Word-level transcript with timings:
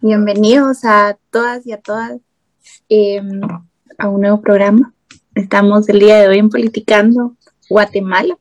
Bienvenidos 0.00 0.84
a 0.84 1.18
todas 1.32 1.66
y 1.66 1.72
a 1.72 1.80
todas 1.80 2.20
em, 2.88 3.40
a 3.98 4.08
un 4.08 4.20
nuevo 4.20 4.40
programa. 4.40 4.94
Estamos 5.34 5.88
el 5.88 5.98
día 5.98 6.20
de 6.20 6.28
hoy 6.28 6.38
en 6.38 6.50
Politicando 6.50 7.36
Guatemala 7.68 8.38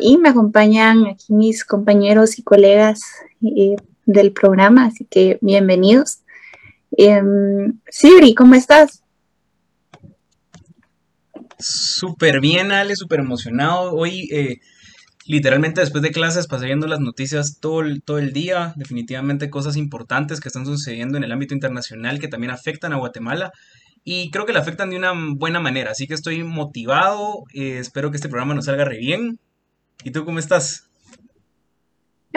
y 0.00 0.18
me 0.18 0.30
acompañan 0.30 1.06
aquí 1.06 1.32
mis 1.32 1.64
compañeros 1.64 2.40
y 2.40 2.42
colegas 2.42 3.02
eh, 3.40 3.76
del 4.04 4.32
programa, 4.32 4.86
así 4.86 5.04
que 5.04 5.38
bienvenidos. 5.40 6.22
Eh, 6.98 7.22
Sibri, 7.88 8.34
¿cómo 8.34 8.56
estás? 8.56 9.04
Súper 11.56 12.40
bien, 12.40 12.72
Ale, 12.72 12.96
súper 12.96 13.20
emocionado. 13.20 13.94
Hoy, 13.94 14.28
eh, 14.32 14.58
literalmente 15.26 15.80
después 15.80 16.02
de 16.02 16.10
clases, 16.10 16.46
pasé 16.46 16.66
viendo 16.66 16.86
las 16.86 17.00
noticias 17.00 17.58
todo 17.60 17.80
el, 17.80 18.02
todo 18.02 18.18
el 18.18 18.32
día. 18.32 18.74
Definitivamente 18.76 19.50
cosas 19.50 19.76
importantes 19.76 20.40
que 20.40 20.48
están 20.48 20.66
sucediendo 20.66 21.18
en 21.18 21.24
el 21.24 21.32
ámbito 21.32 21.54
internacional 21.54 22.18
que 22.18 22.28
también 22.28 22.50
afectan 22.50 22.92
a 22.92 22.96
Guatemala. 22.96 23.52
Y 24.04 24.30
creo 24.30 24.44
que 24.44 24.52
la 24.52 24.60
afectan 24.60 24.90
de 24.90 24.96
una 24.96 25.12
buena 25.34 25.60
manera. 25.60 25.92
Así 25.92 26.06
que 26.06 26.14
estoy 26.14 26.44
motivado. 26.44 27.44
Eh, 27.54 27.78
espero 27.78 28.10
que 28.10 28.16
este 28.16 28.28
programa 28.28 28.54
nos 28.54 28.66
salga 28.66 28.84
re 28.84 28.98
bien. 28.98 29.38
¿Y 30.04 30.10
tú 30.10 30.24
cómo 30.24 30.38
estás? 30.38 30.88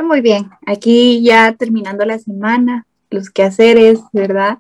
Muy 0.02 0.22
bien. 0.22 0.50
Aquí 0.66 1.22
ya 1.24 1.54
terminando 1.54 2.06
la 2.06 2.20
semana, 2.20 2.86
los 3.10 3.30
quehaceres, 3.30 4.00
¿verdad? 4.14 4.60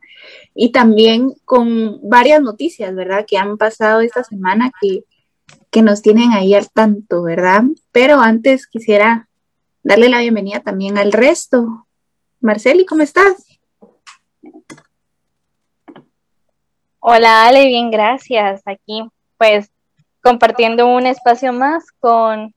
Y 0.53 0.72
también 0.72 1.34
con 1.45 2.00
varias 2.09 2.41
noticias, 2.41 2.94
¿verdad? 2.95 3.25
Que 3.25 3.38
han 3.38 3.58
pasado 3.58 4.02
esta 4.02 4.23
semana 4.23 4.72
que, 4.81 5.03
que 5.77 5.84
nos 5.84 6.02
tienen 6.02 6.31
ahí 6.31 6.55
al 6.55 6.72
tanto, 6.72 7.22
¿verdad? 7.22 7.62
Pero 7.91 8.20
antes 8.20 8.66
quisiera 8.66 9.30
darle 9.84 10.09
la 10.09 10.22
bienvenida 10.22 10.59
también 10.62 10.98
al 10.98 11.12
resto. 11.12 11.86
Marceli, 12.40 12.84
¿cómo 12.84 13.03
estás? 13.03 13.59
Hola 17.00 17.45
Ale, 17.45 17.67
bien, 17.67 17.92
gracias. 17.92 18.64
Aquí 18.66 19.08
pues 19.38 19.70
compartiendo 20.23 20.88
un 20.88 21.05
espacio 21.05 21.53
más 21.53 21.92
con 22.00 22.55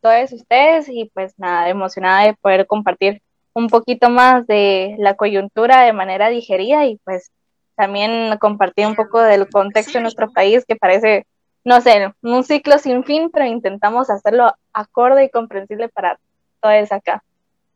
todos 0.00 0.32
ustedes 0.32 0.88
y 0.88 1.10
pues 1.12 1.34
nada, 1.38 1.68
emocionada 1.68 2.24
de 2.24 2.32
poder 2.32 2.66
compartir 2.66 3.20
un 3.52 3.66
poquito 3.66 4.08
más 4.08 4.46
de 4.46 4.96
la 4.98 5.12
coyuntura 5.12 5.82
de 5.82 5.92
manera 5.92 6.30
digerida 6.30 6.86
y 6.86 6.96
pues 7.04 7.30
también 7.76 8.34
compartir 8.38 8.86
un 8.86 8.94
poco 8.94 9.20
del 9.20 9.46
contexto 9.50 9.98
de 9.98 10.04
nuestro 10.04 10.32
país 10.32 10.64
que 10.66 10.76
parece, 10.76 11.26
no 11.64 11.80
sé, 11.80 12.12
un 12.22 12.44
ciclo 12.44 12.78
sin 12.78 13.04
fin, 13.04 13.30
pero 13.32 13.46
intentamos 13.46 14.10
hacerlo 14.10 14.52
acorde 14.72 15.24
y 15.24 15.30
comprensible 15.30 15.88
para 15.88 16.18
todos 16.60 16.92
acá. 16.92 17.22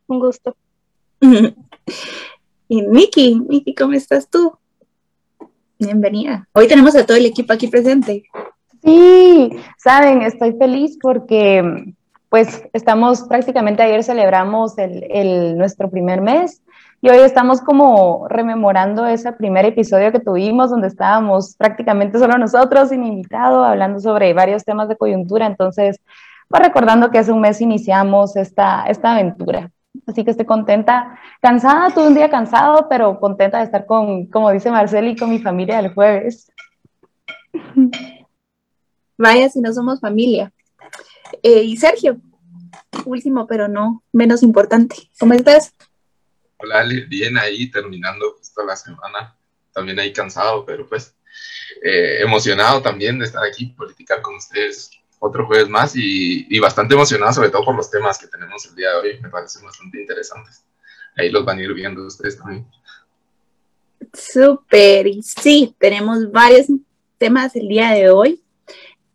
Un 0.07 0.21
gusto. 0.21 0.57
y 2.69 2.83
Miki, 2.83 3.41
Miki, 3.49 3.75
¿cómo 3.75 3.93
estás 3.93 4.29
tú? 4.29 4.57
Bienvenida. 5.79 6.49
Hoy 6.53 6.69
tenemos 6.69 6.97
a 6.97 7.05
todo 7.05 7.17
el 7.17 7.27
equipo 7.27 7.53
aquí 7.53 7.69
presente. 7.69 8.25
Sí, 8.83 9.51
saben, 9.79 10.23
estoy 10.23 10.53
feliz 10.55 10.99
porque 11.01 11.95
pues 12.29 12.65
estamos 12.73 13.23
prácticamente 13.23 13.83
ayer 13.83 14.03
celebramos 14.03 14.77
el, 14.79 15.57
nuestro 15.57 15.91
primer 15.91 16.21
mes 16.21 16.63
y 17.01 17.09
hoy 17.09 17.19
estamos 17.19 17.61
como 17.61 18.27
rememorando 18.29 19.07
ese 19.07 19.33
primer 19.33 19.65
episodio 19.65 20.11
que 20.13 20.21
tuvimos 20.21 20.71
donde 20.71 20.89
estábamos 20.89 21.55
prácticamente 21.57 22.19
solo 22.19 22.37
nosotros 22.39 22.89
sin 22.89 23.05
invitado 23.05 23.65
hablando 23.65 24.01
sobre 24.01 24.33
varios 24.35 24.65
temas 24.65 24.89
de 24.89 24.97
coyuntura. 24.97 25.47
Entonces, 25.47 26.01
pues 26.49 26.63
recordando 26.63 27.11
que 27.11 27.19
hace 27.19 27.33
un 27.33 27.41
mes 27.41 27.61
iniciamos 27.61 28.37
esta, 28.37 28.85
esta 28.87 29.13
aventura. 29.13 29.71
Así 30.07 30.25
que 30.25 30.31
estoy 30.31 30.47
contenta, 30.47 31.19
cansada, 31.41 31.91
tuve 31.91 32.09
un 32.09 32.15
día 32.15 32.31
cansado, 32.31 32.89
pero 32.89 33.19
contenta 33.21 33.59
de 33.59 33.65
estar 33.65 33.87
con, 33.87 34.27
como 34.27 34.51
dice 34.51 34.71
Marceli, 34.71 35.17
con 35.17 35.31
mi 35.31 35.39
familia 35.39 35.79
el 35.79 35.95
jueves. 35.95 36.51
Vaya 39.19 39.49
si 39.49 39.61
no 39.61 39.73
somos 39.73 40.01
familia. 40.01 40.53
Eh, 41.43 41.63
y 41.63 41.77
Sergio, 41.77 42.21
último, 43.05 43.47
pero 43.47 43.69
no 43.69 44.03
menos 44.13 44.43
importante. 44.43 44.97
¿Cómo 45.19 45.35
estás? 45.35 45.75
Hola, 46.59 46.81
Ale, 46.81 47.03
bien 47.07 47.37
ahí, 47.39 47.71
terminando 47.71 48.33
justo 48.39 48.65
la 48.65 48.77
semana. 48.77 49.37
También 49.73 49.99
ahí 49.99 50.13
cansado, 50.13 50.65
pero 50.65 50.87
pues 50.89 51.15
eh, 51.83 52.23
emocionado 52.23 52.81
también 52.81 53.19
de 53.19 53.27
estar 53.27 53.45
aquí, 53.45 53.67
politicar 53.67 54.23
con 54.23 54.37
ustedes 54.37 54.91
otro 55.19 55.47
jueves 55.47 55.69
más 55.69 55.93
y, 55.95 56.59
bastante 56.59 56.95
emocionado 56.95 57.33
sobre 57.33 57.51
todo 57.51 57.65
por 57.65 57.77
los 57.77 57.91
temas 57.91 58.19
que 58.19 58.27
tenemos 58.27 58.65
el 58.67 58.75
día 58.75 58.91
de 58.91 58.97
hoy. 58.97 59.21
Me 59.21 59.29
parecen 59.29 59.65
bastante 59.65 60.01
interesantes. 60.01 60.65
Ahí 61.17 61.31
los 61.31 61.45
van 61.45 61.59
a 61.59 61.63
ir 61.63 61.73
viendo 61.75 62.07
ustedes 62.07 62.39
también. 62.39 62.67
Súper, 64.13 65.07
y 65.07 65.23
sí, 65.23 65.75
tenemos 65.79 66.31
varios 66.31 66.67
temas 67.19 67.57
el 67.57 67.69
día 67.69 67.91
de 67.91 68.11
hoy. 68.11 68.43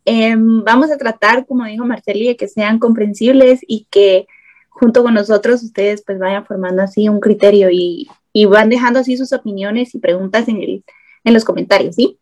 Em, 0.05 0.63
vamos 0.63 0.91
a 0.91 0.97
tratar, 0.97 1.45
como 1.45 1.65
dijo 1.65 1.85
Marceli, 1.85 2.27
de 2.27 2.37
que 2.37 2.47
sean 2.47 2.79
comprensibles 2.79 3.59
y 3.67 3.87
que 3.89 4.27
junto 4.69 5.03
con 5.03 5.13
nosotros 5.13 5.61
ustedes 5.63 6.03
pues 6.03 6.17
vayan 6.17 6.45
formando 6.45 6.81
así 6.81 7.07
un 7.07 7.19
criterio 7.19 7.69
y, 7.71 8.09
van 8.47 8.69
dejando 8.69 8.99
así 8.99 9.17
sus 9.17 9.33
opiniones 9.33 9.93
y 9.93 9.99
preguntas 9.99 10.47
en, 10.47 10.61
el, 10.61 10.83
en 11.23 11.33
los 11.33 11.43
comentarios, 11.43 11.95
¿sí? 11.95 12.17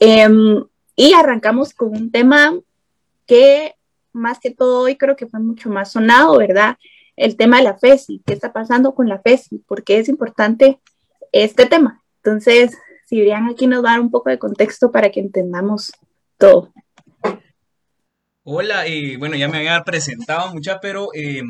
Em, 0.00 0.64
y 0.96 1.12
arrancamos 1.12 1.74
con 1.74 1.90
un 1.90 2.10
tema 2.10 2.58
que 3.26 3.74
más 4.12 4.38
que 4.40 4.50
todo 4.50 4.80
hoy 4.80 4.96
creo 4.96 5.16
que 5.16 5.26
fue 5.26 5.40
mucho 5.40 5.68
más 5.68 5.92
sonado, 5.92 6.38
¿verdad? 6.38 6.76
El 7.16 7.36
tema 7.36 7.58
de 7.58 7.64
la 7.64 7.78
FESI, 7.78 8.22
¿qué 8.24 8.32
está 8.32 8.52
pasando 8.52 8.94
con 8.94 9.08
la 9.08 9.20
FESI? 9.20 9.58
¿Por 9.58 9.84
qué 9.84 9.98
es 9.98 10.08
importante 10.08 10.80
este 11.32 11.66
tema? 11.66 12.02
Entonces, 12.22 12.76
si 13.06 13.18
verían 13.18 13.48
aquí 13.48 13.66
nos 13.66 13.82
dar 13.82 14.00
un 14.00 14.10
poco 14.10 14.30
de 14.30 14.38
contexto 14.38 14.90
para 14.90 15.10
que 15.10 15.20
entendamos 15.20 15.92
todo. 16.38 16.72
Hola, 18.46 18.86
eh, 18.86 19.16
bueno, 19.16 19.36
ya 19.36 19.48
me 19.48 19.56
había 19.56 19.82
presentado 19.84 20.52
mucha, 20.52 20.78
pero 20.78 21.08
eh, 21.14 21.40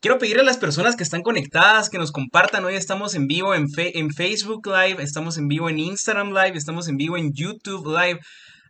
quiero 0.00 0.18
pedirle 0.18 0.42
a 0.42 0.44
las 0.44 0.58
personas 0.58 0.96
que 0.96 1.04
están 1.04 1.22
conectadas 1.22 1.90
que 1.90 1.98
nos 1.98 2.10
compartan. 2.10 2.64
Hoy 2.64 2.74
estamos 2.74 3.14
en 3.14 3.28
vivo 3.28 3.54
en, 3.54 3.68
Facebook 3.70 4.66
Live, 4.66 5.00
estamos 5.00 5.38
en 5.38 5.46
vivo 5.46 5.70
en 5.70 5.78
Instagram 5.78 6.30
Live, 6.30 6.56
estamos 6.56 6.88
en 6.88 6.96
vivo 6.96 7.16
en 7.16 7.32
YouTube 7.32 7.86
Live. 7.86 8.18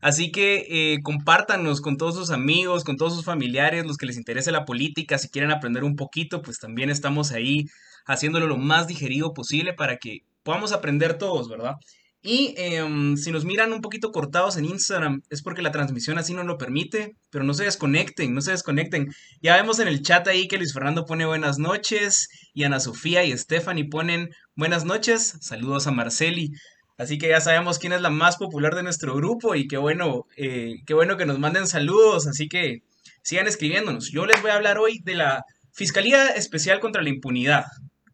Así 0.03 0.31
que 0.31 0.66
eh, 0.69 0.99
compártanos 1.03 1.81
con 1.81 1.97
todos 1.97 2.16
sus 2.16 2.28
amigos, 2.31 2.84
con 2.84 2.99
todos 2.99 3.15
sus 3.15 3.25
familiares, 3.25 3.87
los 3.87 3.97
que 3.97 4.04
les 4.04 4.19
interese 4.19 4.53
la 4.53 4.66
política, 4.66 5.16
si 5.16 5.31
quieren 5.31 5.53
aprender 5.53 5.84
un 5.84 5.97
poquito, 5.97 6.43
pues 6.43 6.59
también 6.59 6.91
estamos 6.91 7.33
ahí 7.33 7.65
haciéndolo 8.04 8.47
lo 8.47 8.59
más 8.59 8.88
digerido 8.88 9.33
posible 9.33 9.72
para 9.72 9.97
que 9.97 10.19
podamos 10.43 10.72
aprender 10.72 11.16
todos, 11.16 11.48
¿verdad? 11.48 11.77
Y 12.28 12.54
em, 12.56 13.16
si 13.16 13.31
nos 13.31 13.44
miran 13.44 13.72
un 13.72 13.81
poquito 13.81 14.10
cortados 14.10 14.56
en 14.56 14.64
Instagram, 14.64 15.22
es 15.31 15.42
porque 15.42 15.62
la 15.62 15.70
transmisión 15.70 16.19
así 16.19 16.34
nos 16.34 16.44
lo 16.44 16.59
permite, 16.59 17.14
pero 17.31 17.44
no 17.44 17.54
se 17.54 17.62
desconecten, 17.62 18.34
no 18.34 18.41
se 18.41 18.50
desconecten. 18.50 19.14
Ya 19.41 19.54
vemos 19.54 19.78
en 19.78 19.87
el 19.87 20.03
chat 20.03 20.26
ahí 20.26 20.48
que 20.48 20.56
Luis 20.56 20.72
Fernando 20.72 21.04
pone 21.04 21.25
buenas 21.25 21.60
noches, 21.60 22.28
y 22.53 22.65
Ana 22.65 22.81
Sofía 22.81 23.22
y 23.22 23.38
Stephanie 23.38 23.84
ponen 23.88 24.31
buenas 24.56 24.84
noches, 24.84 25.36
saludos 25.41 25.86
a 25.86 25.92
Marceli. 25.92 26.50
Así 26.98 27.16
que 27.16 27.28
ya 27.28 27.41
sabemos 27.41 27.78
quién 27.78 27.92
es 27.92 28.00
la 28.00 28.10
más 28.10 28.38
popular 28.38 28.75
de 28.75 28.82
nuestro 28.82 29.15
grupo 29.15 29.54
y 29.54 29.69
qué 29.69 29.76
bueno, 29.76 30.25
eh, 30.36 30.75
qué 30.84 30.94
bueno 30.94 31.16
que 31.16 31.26
nos 31.26 31.38
manden 31.38 31.69
saludos, 31.69 32.26
así 32.26 32.48
que 32.48 32.82
sigan 33.22 33.47
escribiéndonos. 33.47 34.10
Yo 34.10 34.26
les 34.26 34.42
voy 34.42 34.50
a 34.50 34.56
hablar 34.56 34.78
hoy 34.78 34.98
de 35.04 35.15
la 35.15 35.44
Fiscalía 35.72 36.31
Especial 36.31 36.81
contra 36.81 37.03
la 37.03 37.10
Impunidad. 37.10 37.66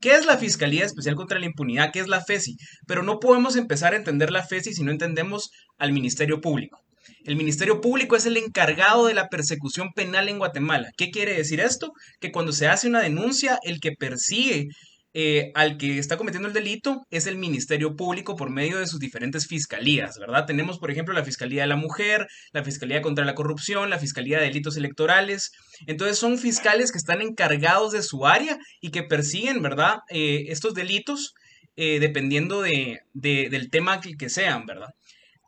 ¿Qué 0.03 0.17
es 0.17 0.27
la 0.27 0.37
Fiscalía 0.37 0.85
Especial 0.85 1.15
contra 1.15 1.39
la 1.39 1.47
Impunidad? 1.47 1.93
¿Qué 1.93 2.01
es 2.01 2.09
la 2.09 2.25
FESI? 2.25 2.57
Pero 2.89 3.05
no 3.05 3.21
podemos 3.21 3.55
empezar 3.55 3.93
a 3.93 3.97
entender 3.97 4.33
la 4.33 4.43
FESI 4.43 4.75
si 4.75 4.83
no 4.83 4.91
entendemos 4.91 5.53
al 5.79 5.93
Ministerio 5.93 6.41
Público. 6.41 6.81
El 7.25 7.37
Ministerio 7.37 7.81
Público 7.81 8.17
es 8.17 8.27
el 8.27 8.37
encargado 8.37 9.07
de 9.07 9.15
la 9.15 9.29
persecución 9.29 9.91
penal 9.95 10.29
en 10.29 10.39
Guatemala. 10.39 10.91
¿Qué 10.97 11.11
quiere 11.11 11.35
decir 11.35 11.61
esto? 11.61 11.93
Que 12.21 12.33
cuando 12.33 12.51
se 12.51 12.67
hace 12.67 12.89
una 12.89 13.01
denuncia, 13.01 13.61
el 13.63 13.79
que 13.79 13.93
persigue 13.93 14.67
eh, 15.15 15.53
al 15.55 15.77
que 15.77 15.99
está 15.99 16.17
cometiendo 16.17 16.49
el 16.49 16.55
delito 16.55 17.07
es 17.11 17.27
el 17.27 17.37
Ministerio 17.37 17.97
Público 17.97 18.35
por 18.35 18.49
medio 18.49 18.79
de 18.79 18.87
sus 18.87 18.99
diferentes 18.99 19.47
fiscalías, 19.47 20.19
¿verdad? 20.19 20.47
Tenemos, 20.47 20.79
por 20.79 20.91
ejemplo, 20.91 21.13
la 21.15 21.25
Fiscalía 21.25 21.63
de 21.63 21.69
la 21.69 21.77
Mujer, 21.77 22.27
la 22.53 22.65
Fiscalía 22.65 23.03
contra 23.03 23.25
la 23.25 23.35
Corrupción, 23.35 23.91
la 23.91 23.99
Fiscalía 23.99 24.39
de 24.39 24.45
Delitos 24.45 24.77
Electorales. 24.77 25.53
Entonces 25.87 26.19
son 26.19 26.39
fiscales 26.39 26.93
que 26.93 26.99
están 26.99 27.21
encargados 27.21 27.93
de 27.93 28.03
su 28.03 28.27
área 28.27 28.57
y 28.81 28.91
que 28.91 29.03
persiguen, 29.03 29.61
¿verdad? 29.61 29.99
Eh, 30.09 30.45
estos 30.49 30.73
delitos 30.73 31.35
eh, 31.77 32.01
dependiendo 32.01 32.63
de, 32.63 33.01
del 33.13 33.71
tema 33.71 34.01
que, 34.01 34.15
que 34.17 34.29
sean, 34.29 34.67
¿verdad? 34.67 34.89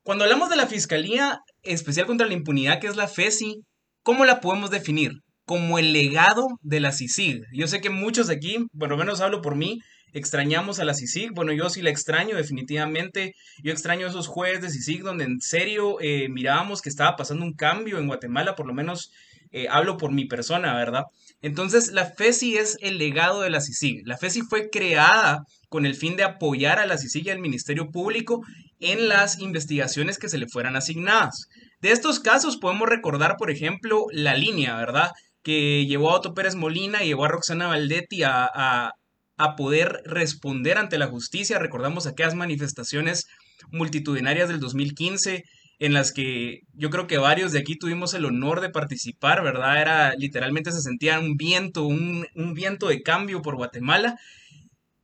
Cuando 0.03 0.25
hablamos 0.25 0.50
de 0.50 0.56
la 0.56 0.67
Fiscalía 0.67 1.41
Especial 1.62 2.06
contra 2.06 2.27
la 2.27 2.35
Impunidad, 2.35 2.81
que 2.81 2.87
es 2.87 2.97
la 2.97 3.09
FESI, 3.09 3.62
¿cómo 4.03 4.27
la 4.27 4.41
podemos 4.41 4.71
definir? 4.71 5.24
Como 5.44 5.79
el 5.79 5.93
legado 5.93 6.46
de 6.62 6.81
la 6.81 6.93
CICIG. 6.93 7.44
Yo 7.52 7.67
sé 7.67 7.81
que 7.81 7.91
muchos 7.91 8.29
de 8.29 8.35
aquí, 8.35 8.67
por 8.79 8.88
lo 8.88 8.96
menos 8.96 9.20
hablo 9.20 9.43
por 9.43 9.56
mí, 9.56 9.81
extrañamos 10.12 10.79
a 10.79 10.85
la 10.85 10.94
CICIG. 10.94 11.32
Bueno, 11.35 11.52
yo 11.52 11.69
sí 11.69 11.82
la 11.82 11.91
extraño 11.91 12.37
definitivamente. 12.37 13.35
Yo 13.62 13.73
extraño 13.73 14.06
esos 14.06 14.29
jueves 14.29 14.62
de 14.62 14.70
CICIG 14.70 15.02
donde 15.02 15.25
en 15.25 15.41
serio 15.41 15.99
eh, 16.00 16.29
mirábamos 16.31 16.81
que 16.81 16.88
estaba 16.88 17.17
pasando 17.17 17.44
un 17.44 17.55
cambio 17.55 17.99
en 17.99 18.06
Guatemala, 18.06 18.55
por 18.55 18.67
lo 18.67 18.73
menos 18.73 19.11
eh, 19.50 19.69
hablo 19.70 19.99
por 19.99 20.11
mi 20.11 20.25
persona, 20.25 20.75
¿verdad? 20.75 21.05
Entonces, 21.41 21.93
la 21.93 22.06
FESI 22.06 22.56
es 22.56 22.76
el 22.81 22.99
legado 22.99 23.41
de 23.41 23.50
la 23.50 23.61
CICIG. 23.61 24.06
La 24.06 24.17
FESI 24.17 24.43
fue 24.43 24.70
creada 24.70 25.44
con 25.69 25.87
el 25.87 25.94
fin 25.94 26.17
de 26.17 26.25
apoyar 26.25 26.79
a 26.79 26.87
la 26.87 26.99
CICIG 26.99 27.26
y 27.26 27.31
al 27.31 27.38
Ministerio 27.38 27.91
Público 27.91 28.41
en 28.81 29.08
las 29.08 29.38
investigaciones 29.41 30.19
que 30.19 30.29
se 30.29 30.38
le 30.38 30.49
fueran 30.49 30.75
asignadas. 30.75 31.49
De 31.81 31.93
estos 31.93 32.19
casos 32.19 32.56
podemos 32.56 32.88
recordar, 32.88 33.37
por 33.37 33.50
ejemplo, 33.50 34.06
la 34.11 34.35
línea, 34.35 34.76
¿verdad? 34.76 35.12
Que 35.44 35.87
llevó 35.87 36.11
a 36.11 36.17
Otto 36.17 36.35
Pérez 36.35 36.56
Molina 36.56 37.05
y 37.05 37.08
llevó 37.08 37.26
a 37.26 37.29
Roxana 37.29 37.69
Valdetti 37.69 38.25
a, 38.25 38.91
a 39.37 39.56
poder 39.56 40.02
responder 40.05 40.79
ante 40.79 40.99
la 40.99 41.06
justicia. 41.06 41.58
Recordamos 41.58 42.06
aquellas 42.06 42.35
manifestaciones 42.35 43.26
multitudinarias 43.70 44.49
del 44.49 44.58
2015 44.58 45.44
en 45.79 45.93
las 45.93 46.12
que 46.12 46.61
yo 46.73 46.91
creo 46.91 47.06
que 47.06 47.19
varios 47.19 47.52
de 47.52 47.58
aquí 47.58 47.76
tuvimos 47.76 48.14
el 48.14 48.25
honor 48.25 48.61
de 48.61 48.70
participar, 48.70 49.43
¿verdad? 49.43 49.81
Era 49.81 50.14
literalmente 50.14 50.73
se 50.73 50.81
sentía 50.81 51.19
un 51.19 51.37
viento, 51.37 51.85
un, 51.85 52.26
viento 52.55 52.88
de 52.88 53.02
cambio 53.02 53.43
por 53.43 53.56
Guatemala. 53.56 54.17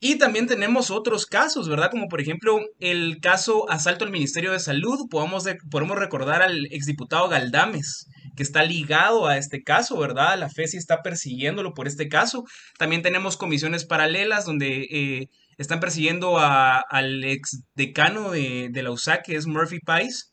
Y 0.02 0.16
también 0.16 0.46
tenemos 0.46 0.90
otros 0.90 1.26
casos, 1.26 1.68
¿verdad? 1.68 1.90
Como 1.90 2.08
por 2.08 2.22
ejemplo 2.22 2.58
el 2.78 3.18
caso 3.20 3.68
asalto 3.68 4.04
al 4.04 4.10
Ministerio 4.10 4.52
de 4.52 4.60
Salud. 4.60 5.08
Podemos, 5.10 5.44
podemos 5.70 5.98
recordar 5.98 6.40
al 6.40 6.66
exdiputado 6.70 7.28
Galdames, 7.28 8.06
que 8.40 8.44
está 8.44 8.62
ligado 8.62 9.26
a 9.26 9.36
este 9.36 9.62
caso, 9.62 9.98
¿verdad? 9.98 10.38
La 10.38 10.48
FESI 10.48 10.78
está 10.78 11.02
persiguiéndolo 11.02 11.74
por 11.74 11.86
este 11.86 12.08
caso. 12.08 12.44
También 12.78 13.02
tenemos 13.02 13.36
comisiones 13.36 13.84
paralelas 13.84 14.46
donde 14.46 14.86
eh, 14.90 15.28
están 15.58 15.78
persiguiendo 15.78 16.38
al 16.38 17.22
ex 17.22 17.64
decano 17.74 18.30
de, 18.30 18.70
de 18.72 18.82
la 18.82 18.92
USAC, 18.92 19.26
que 19.26 19.36
es 19.36 19.46
Murphy 19.46 19.80
Pice 19.80 20.24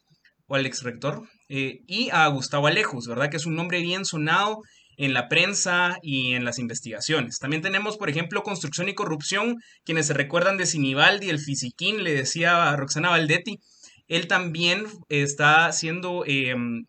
o 0.47 0.55
al 0.55 0.65
ex 0.65 0.83
rector, 0.83 1.27
eh, 1.49 1.79
y 1.85 2.07
a 2.13 2.25
Gustavo 2.27 2.67
Alejos, 2.67 3.07
¿verdad? 3.07 3.29
Que 3.29 3.35
es 3.35 3.45
un 3.45 3.55
nombre 3.55 3.81
bien 3.81 4.05
sonado 4.05 4.61
en 4.95 5.13
la 5.13 5.27
prensa 5.27 5.97
y 6.01 6.31
en 6.31 6.45
las 6.45 6.59
investigaciones. 6.59 7.39
También 7.39 7.61
tenemos, 7.61 7.97
por 7.97 8.09
ejemplo, 8.09 8.41
Construcción 8.41 8.87
y 8.87 8.95
Corrupción, 8.95 9.57
quienes 9.83 10.07
se 10.07 10.13
recuerdan 10.13 10.55
de 10.55 10.65
Sinibaldi, 10.65 11.29
el 11.29 11.39
fisiquín, 11.39 12.05
le 12.05 12.13
decía 12.13 12.69
a 12.69 12.77
Roxana 12.77 13.09
Valdetti, 13.09 13.59
él 14.07 14.27
también 14.27 14.85
está 15.09 15.69
siendo 15.73 16.23
em, 16.25 16.85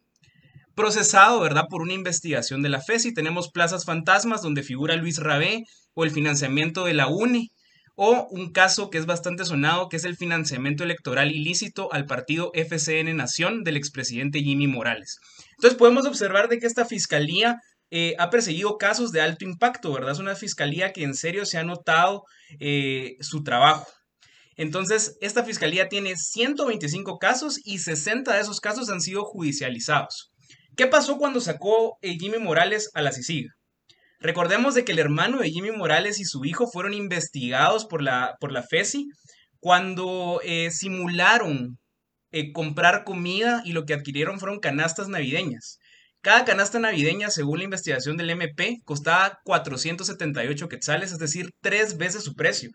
procesado, 0.79 1.41
¿verdad?, 1.41 1.65
por 1.69 1.83
una 1.83 1.93
investigación 1.93 2.63
de 2.63 2.69
la 2.69 2.81
FESI. 2.81 3.13
Tenemos 3.13 3.51
plazas 3.51 3.85
fantasmas 3.85 4.43
donde 4.43 4.63
figura 4.63 4.95
Luis 4.95 5.19
Rabé 5.19 5.65
o 5.95 6.05
el 6.05 6.13
financiamiento 6.13 6.85
de 6.85 6.95
la 6.95 7.09
UNE 7.09 7.49
o 7.97 8.29
un 8.31 8.53
caso 8.53 8.89
que 8.89 8.99
es 8.99 9.05
bastante 9.05 9.45
sonado, 9.45 9.89
que 9.89 9.97
es 9.97 10.05
el 10.05 10.17
financiamiento 10.17 10.85
electoral 10.85 11.33
ilícito 11.33 11.93
al 11.93 12.07
partido 12.07 12.53
FCN 12.55 13.17
Nación 13.17 13.65
del 13.65 13.77
expresidente 13.77 14.39
Jimmy 14.39 14.69
Morales. 14.69 15.19
Entonces 15.57 15.77
podemos 15.77 16.07
observar 16.07 16.49
de 16.49 16.61
que 16.61 16.69
esta 16.69 16.85
fiscalía 16.85 17.57
eh, 17.91 18.15
ha 18.21 18.31
perseguido 18.31 18.79
casos 18.79 19.11
de 19.11 19.21
alto 19.21 19.45
impacto, 19.45 19.93
¿verdad? 19.93 20.13
Es 20.13 20.21
una 20.21 20.37
fiscalía 20.37 20.93
que 20.93 21.03
en 21.03 21.15
serio 21.15 21.45
se 21.45 21.59
ha 21.59 21.65
notado 21.65 22.23
eh, 22.61 23.17
su 23.19 23.43
trabajo. 23.43 23.89
Entonces, 24.55 25.17
esta 25.21 25.43
fiscalía 25.43 25.89
tiene 25.89 26.15
125 26.17 27.19
casos 27.19 27.59
y 27.65 27.79
60 27.79 28.33
de 28.33 28.41
esos 28.41 28.61
casos 28.61 28.91
han 28.91 29.01
sido 29.01 29.25
judicializados. 29.25 30.31
¿Qué 30.79 30.87
pasó 30.87 31.19
cuando 31.19 31.41
sacó 31.41 31.99
Jimmy 32.03 32.39
Morales 32.39 32.93
a 32.95 33.03
la 33.03 33.11
CICIG? 33.11 33.49
Recordemos 34.21 34.77
de 34.77 34.85
que 34.85 34.93
el 34.93 35.01
hermano 35.01 35.41
de 35.41 35.51
Jimmy 35.51 35.73
Morales 35.73 36.21
y 36.21 36.25
su 36.25 36.45
hijo 36.45 36.69
fueron 36.69 36.95
investigados 36.95 37.85
por 37.85 38.01
la, 38.01 38.37
por 38.39 38.53
la 38.53 38.63
FESI 38.63 39.09
cuando 39.59 40.41
eh, 40.45 40.71
simularon 40.71 41.81
eh, 42.31 42.53
comprar 42.53 43.03
comida 43.03 43.61
y 43.65 43.73
lo 43.73 43.87
que 43.87 43.95
adquirieron 43.95 44.39
fueron 44.39 44.61
canastas 44.61 45.09
navideñas. 45.09 45.81
Cada 46.21 46.45
canasta 46.45 46.79
navideña, 46.79 47.31
según 47.31 47.59
la 47.59 47.65
investigación 47.65 48.17
del 48.17 48.31
MP, 48.31 48.77
costaba 48.85 49.41
478 49.43 50.69
quetzales, 50.69 51.11
es 51.11 51.19
decir, 51.19 51.51
tres 51.61 51.97
veces 51.97 52.23
su 52.23 52.35
precio 52.35 52.71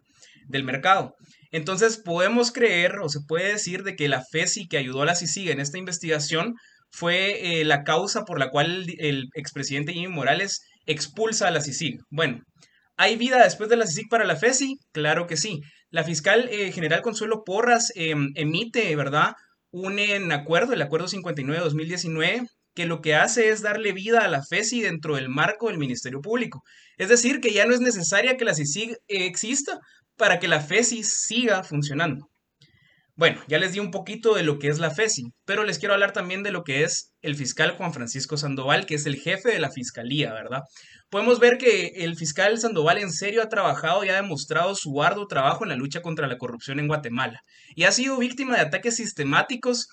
del 0.49 0.65
mercado. 0.65 1.15
Entonces 1.51 2.01
podemos 2.03 2.51
creer 2.51 2.99
o 2.99 3.07
se 3.07 3.21
puede 3.25 3.53
decir 3.53 3.83
de 3.83 3.95
que 3.95 4.09
la 4.09 4.25
FESI 4.29 4.67
que 4.67 4.77
ayudó 4.77 5.03
a 5.03 5.05
la 5.05 5.15
CICIG 5.15 5.51
en 5.51 5.61
esta 5.61 5.77
investigación 5.77 6.55
fue 6.93 7.59
eh, 7.59 7.65
la 7.65 7.83
causa 7.83 8.23
por 8.23 8.39
la 8.39 8.51
cual 8.51 8.85
el, 8.99 9.29
expresidente 9.33 9.93
Jimmy 9.93 10.09
Morales 10.09 10.61
expulsa 10.85 11.47
a 11.47 11.51
la 11.51 11.61
CICIG. 11.61 11.99
Bueno, 12.11 12.43
¿hay 12.97 13.15
vida 13.15 13.43
después 13.43 13.69
de 13.69 13.77
la 13.77 13.87
CICIG 13.87 14.09
para 14.09 14.25
la 14.25 14.35
FESI? 14.35 14.77
Claro 14.91 15.25
que 15.25 15.35
sí. 15.35 15.61
La 15.89 16.03
fiscal 16.03 16.47
eh, 16.51 16.71
general 16.71 17.01
Consuelo 17.01 17.43
Porras 17.43 17.91
em, 17.95 18.29
emite, 18.35 18.95
¿verdad? 18.95 19.33
Un 19.71 19.99
acuerdo, 20.31 20.73
el 20.73 20.81
acuerdo 20.83 21.07
59-2019, 21.07 22.47
que 22.75 22.85
lo 22.85 23.01
que 23.01 23.15
hace 23.15 23.49
es 23.49 23.63
darle 23.63 23.91
vida 23.91 24.21
a 24.21 24.27
la 24.27 24.43
FESI 24.43 24.81
dentro 24.81 25.15
del 25.15 25.29
marco 25.29 25.69
del 25.69 25.79
Ministerio 25.79 26.21
Público. 26.21 26.61
Es 26.97 27.09
decir, 27.09 27.39
que 27.39 27.53
ya 27.53 27.65
no 27.65 27.73
es 27.73 27.79
necesaria 27.79 28.37
que 28.37 28.45
la 28.45 28.53
CICIG 28.53 28.97
exista 29.07 29.79
para 30.15 30.39
que 30.39 30.47
la 30.47 30.61
FESI 30.61 31.03
siga 31.03 31.63
funcionando. 31.63 32.29
Bueno, 33.15 33.39
ya 33.47 33.59
les 33.59 33.73
di 33.73 33.79
un 33.79 33.91
poquito 33.91 34.33
de 34.33 34.41
lo 34.41 34.57
que 34.57 34.69
es 34.69 34.79
la 34.79 34.89
FESI, 34.89 35.25
pero 35.45 35.63
les 35.63 35.77
quiero 35.77 35.93
hablar 35.93 36.13
también 36.13 36.41
de 36.41 36.51
lo 36.51 36.63
que 36.63 36.83
es 36.83 37.13
el 37.21 37.35
fiscal 37.35 37.77
Juan 37.77 37.93
Francisco 37.93 38.37
Sandoval, 38.37 38.87
que 38.87 38.95
es 38.95 39.05
el 39.05 39.17
jefe 39.17 39.51
de 39.51 39.59
la 39.59 39.69
fiscalía, 39.69 40.33
¿verdad? 40.33 40.61
Podemos 41.11 41.39
ver 41.39 41.59
que 41.59 41.91
el 41.97 42.15
fiscal 42.15 42.57
Sandoval 42.57 42.97
en 42.97 43.11
serio 43.11 43.43
ha 43.43 43.49
trabajado 43.49 44.03
y 44.03 44.09
ha 44.09 44.15
demostrado 44.15 44.73
su 44.73 45.03
arduo 45.03 45.27
trabajo 45.27 45.63
en 45.63 45.69
la 45.69 45.75
lucha 45.75 46.01
contra 46.01 46.25
la 46.25 46.39
corrupción 46.39 46.79
en 46.79 46.87
Guatemala 46.87 47.41
y 47.75 47.83
ha 47.83 47.91
sido 47.91 48.17
víctima 48.17 48.55
de 48.55 48.61
ataques 48.61 48.95
sistemáticos 48.95 49.89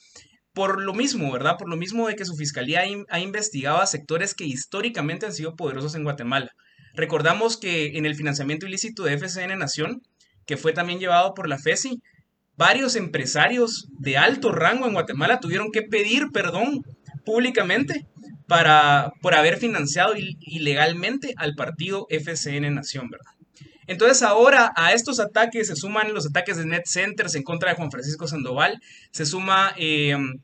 por 0.54 0.80
lo 0.80 0.94
mismo, 0.94 1.30
¿verdad? 1.30 1.56
Por 1.58 1.68
lo 1.68 1.76
mismo 1.76 2.08
de 2.08 2.16
que 2.16 2.24
su 2.24 2.34
fiscalía 2.36 2.84
ha 3.10 3.20
investigado 3.20 3.82
a 3.82 3.86
sectores 3.86 4.34
que 4.34 4.46
históricamente 4.46 5.26
han 5.26 5.34
sido 5.34 5.56
poderosos 5.56 5.94
en 5.94 6.04
Guatemala. 6.04 6.52
Recordamos 6.94 7.58
que 7.58 7.98
en 7.98 8.06
el 8.06 8.16
financiamiento 8.16 8.66
ilícito 8.66 9.04
de 9.04 9.12
FCN 9.18 9.58
Nación, 9.58 10.00
que 10.46 10.56
fue 10.56 10.72
también 10.72 10.98
llevado 10.98 11.34
por 11.34 11.48
la 11.48 11.58
FESI, 11.58 12.00
varios 12.60 12.94
empresarios 12.94 13.88
de 13.98 14.18
alto 14.18 14.52
rango 14.52 14.86
en 14.86 14.92
Guatemala 14.92 15.40
tuvieron 15.40 15.72
que 15.72 15.80
pedir 15.80 16.26
perdón 16.30 16.82
públicamente 17.24 18.06
para, 18.46 19.12
por 19.22 19.34
haber 19.34 19.56
financiado 19.56 20.12
ilegalmente 20.40 21.32
al 21.38 21.54
partido 21.54 22.06
FCN 22.10 22.74
Nación, 22.74 23.08
¿verdad? 23.08 23.32
Entonces 23.86 24.22
ahora 24.22 24.74
a 24.76 24.92
estos 24.92 25.20
ataques 25.20 25.68
se 25.68 25.74
suman 25.74 26.12
los 26.12 26.26
ataques 26.26 26.58
de 26.58 26.66
Net 26.66 26.82
Centers 26.84 27.34
en 27.34 27.44
contra 27.44 27.70
de 27.70 27.76
Juan 27.76 27.90
Francisco 27.90 28.28
Sandoval, 28.28 28.78
se 29.10 29.24
suma 29.24 29.72
em, 29.78 30.34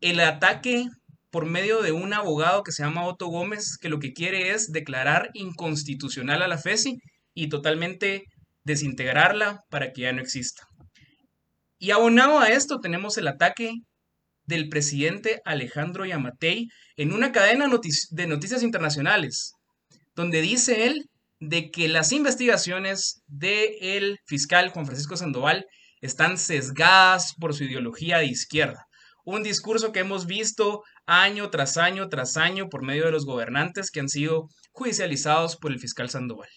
el 0.00 0.18
ataque 0.18 0.88
por 1.30 1.46
medio 1.46 1.82
de 1.82 1.92
un 1.92 2.14
abogado 2.14 2.64
que 2.64 2.72
se 2.72 2.82
llama 2.82 3.06
Otto 3.06 3.28
Gómez, 3.28 3.78
que 3.80 3.88
lo 3.88 4.00
que 4.00 4.12
quiere 4.12 4.50
es 4.50 4.72
declarar 4.72 5.30
inconstitucional 5.34 6.42
a 6.42 6.48
la 6.48 6.58
FESI 6.58 6.98
y 7.32 7.48
totalmente 7.48 8.24
desintegrarla 8.64 9.60
para 9.70 9.92
que 9.92 10.02
ya 10.02 10.12
no 10.12 10.20
exista. 10.20 10.67
Y 11.78 11.92
abonado 11.92 12.40
a 12.40 12.48
esto 12.48 12.80
tenemos 12.80 13.18
el 13.18 13.28
ataque 13.28 13.72
del 14.44 14.68
presidente 14.68 15.40
Alejandro 15.44 16.04
Yamatei 16.04 16.68
en 16.96 17.12
una 17.12 17.30
cadena 17.30 17.68
de 18.10 18.26
noticias 18.26 18.62
internacionales, 18.64 19.52
donde 20.16 20.40
dice 20.40 20.86
él 20.86 21.08
de 21.38 21.70
que 21.70 21.86
las 21.86 22.10
investigaciones 22.10 23.22
del 23.28 24.18
fiscal 24.26 24.70
Juan 24.70 24.86
Francisco 24.86 25.16
Sandoval 25.16 25.66
están 26.00 26.36
sesgadas 26.36 27.34
por 27.38 27.54
su 27.54 27.64
ideología 27.64 28.18
de 28.18 28.26
izquierda. 28.26 28.86
Un 29.24 29.44
discurso 29.44 29.92
que 29.92 30.00
hemos 30.00 30.26
visto 30.26 30.82
año 31.06 31.50
tras 31.50 31.76
año 31.76 32.08
tras 32.08 32.36
año 32.36 32.68
por 32.68 32.82
medio 32.82 33.04
de 33.04 33.12
los 33.12 33.24
gobernantes 33.24 33.90
que 33.92 34.00
han 34.00 34.08
sido 34.08 34.48
judicializados 34.72 35.56
por 35.56 35.70
el 35.70 35.78
fiscal 35.78 36.10
Sandoval. 36.10 36.48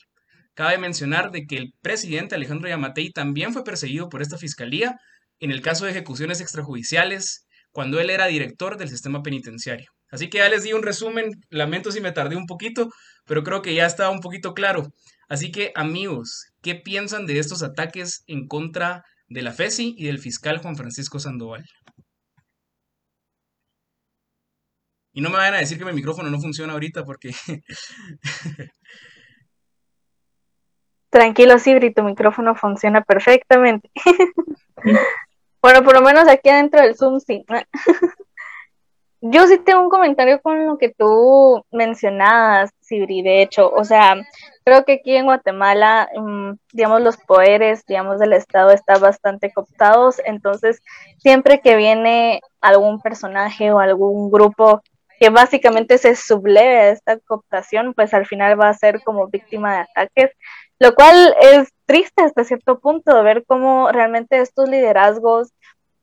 Cabe 0.55 0.77
mencionar 0.77 1.31
de 1.31 1.45
que 1.45 1.57
el 1.57 1.73
presidente 1.81 2.35
Alejandro 2.35 2.69
Yamatei 2.69 3.11
también 3.11 3.53
fue 3.53 3.63
perseguido 3.63 4.09
por 4.09 4.21
esta 4.21 4.37
fiscalía 4.37 4.97
en 5.41 5.51
el 5.51 5.61
caso 5.61 5.83
de 5.83 5.91
ejecuciones 5.91 6.39
extrajudiciales 6.39 7.45
cuando 7.71 7.99
él 7.99 8.09
era 8.09 8.27
director 8.27 8.77
del 8.77 8.89
sistema 8.89 9.21
penitenciario. 9.23 9.91
Así 10.09 10.29
que 10.29 10.37
ya 10.37 10.49
les 10.49 10.63
di 10.63 10.73
un 10.73 10.83
resumen, 10.83 11.31
lamento 11.49 11.91
si 11.91 11.99
me 11.99 12.11
tardé 12.11 12.35
un 12.35 12.45
poquito, 12.45 12.89
pero 13.25 13.43
creo 13.43 13.61
que 13.61 13.73
ya 13.73 13.85
estaba 13.85 14.09
un 14.11 14.19
poquito 14.19 14.53
claro. 14.53 14.93
Así 15.27 15.51
que 15.51 15.71
amigos, 15.75 16.47
¿qué 16.61 16.75
piensan 16.75 17.25
de 17.25 17.39
estos 17.39 17.63
ataques 17.63 18.23
en 18.27 18.47
contra 18.47 19.03
de 19.27 19.41
la 19.41 19.51
FESI 19.51 19.95
y 19.97 20.05
del 20.05 20.19
fiscal 20.19 20.59
Juan 20.59 20.75
Francisco 20.75 21.19
Sandoval? 21.19 21.65
Y 25.13 25.21
no 25.21 25.29
me 25.29 25.37
vayan 25.37 25.55
a 25.55 25.59
decir 25.59 25.77
que 25.77 25.85
mi 25.85 25.93
micrófono 25.93 26.29
no 26.29 26.39
funciona 26.39 26.73
ahorita 26.73 27.03
porque 27.03 27.31
Tranquilo, 31.09 31.59
Sibri, 31.59 31.93
tu 31.93 32.03
micrófono 32.03 32.55
funciona 32.55 33.01
perfectamente. 33.01 33.91
bueno, 35.61 35.83
por 35.83 35.93
lo 35.93 36.01
menos 36.01 36.27
aquí 36.27 36.49
adentro 36.49 36.81
del 36.81 36.95
Zoom 36.95 37.19
sí. 37.19 37.45
Yo 39.23 39.45
sí 39.45 39.59
tengo 39.59 39.81
un 39.81 39.89
comentario 39.89 40.41
con 40.41 40.65
lo 40.65 40.79
que 40.79 40.89
tú 40.89 41.63
mencionabas, 41.71 42.71
Sibri, 42.79 43.21
de 43.21 43.43
hecho, 43.43 43.69
o 43.71 43.83
sea, 43.83 44.15
creo 44.65 44.83
que 44.83 44.93
aquí 44.93 45.15
en 45.15 45.25
Guatemala, 45.25 46.09
mm, 46.15 46.53
digamos, 46.73 47.01
los 47.01 47.17
poderes, 47.17 47.85
digamos, 47.85 48.17
del 48.17 48.33
Estado 48.33 48.71
están 48.71 48.99
bastante 48.99 49.53
cooptados, 49.53 50.19
entonces, 50.25 50.81
siempre 51.19 51.61
que 51.61 51.75
viene 51.75 52.41
algún 52.61 52.99
personaje 52.99 53.71
o 53.71 53.79
algún 53.79 54.31
grupo 54.31 54.81
que 55.19 55.29
básicamente 55.29 55.99
se 55.99 56.15
subleve 56.15 56.79
a 56.79 56.89
esta 56.89 57.19
cooptación, 57.19 57.93
pues 57.93 58.15
al 58.15 58.25
final 58.25 58.59
va 58.59 58.69
a 58.69 58.73
ser 58.73 59.03
como 59.03 59.27
víctima 59.27 59.75
de 59.75 59.81
ataques, 59.81 60.31
lo 60.79 60.95
cual 60.95 61.35
es 61.39 61.71
triste 61.91 62.23
hasta 62.23 62.45
cierto 62.45 62.79
punto 62.79 63.21
ver 63.21 63.43
cómo 63.45 63.91
realmente 63.91 64.39
estos 64.39 64.69
liderazgos 64.69 65.49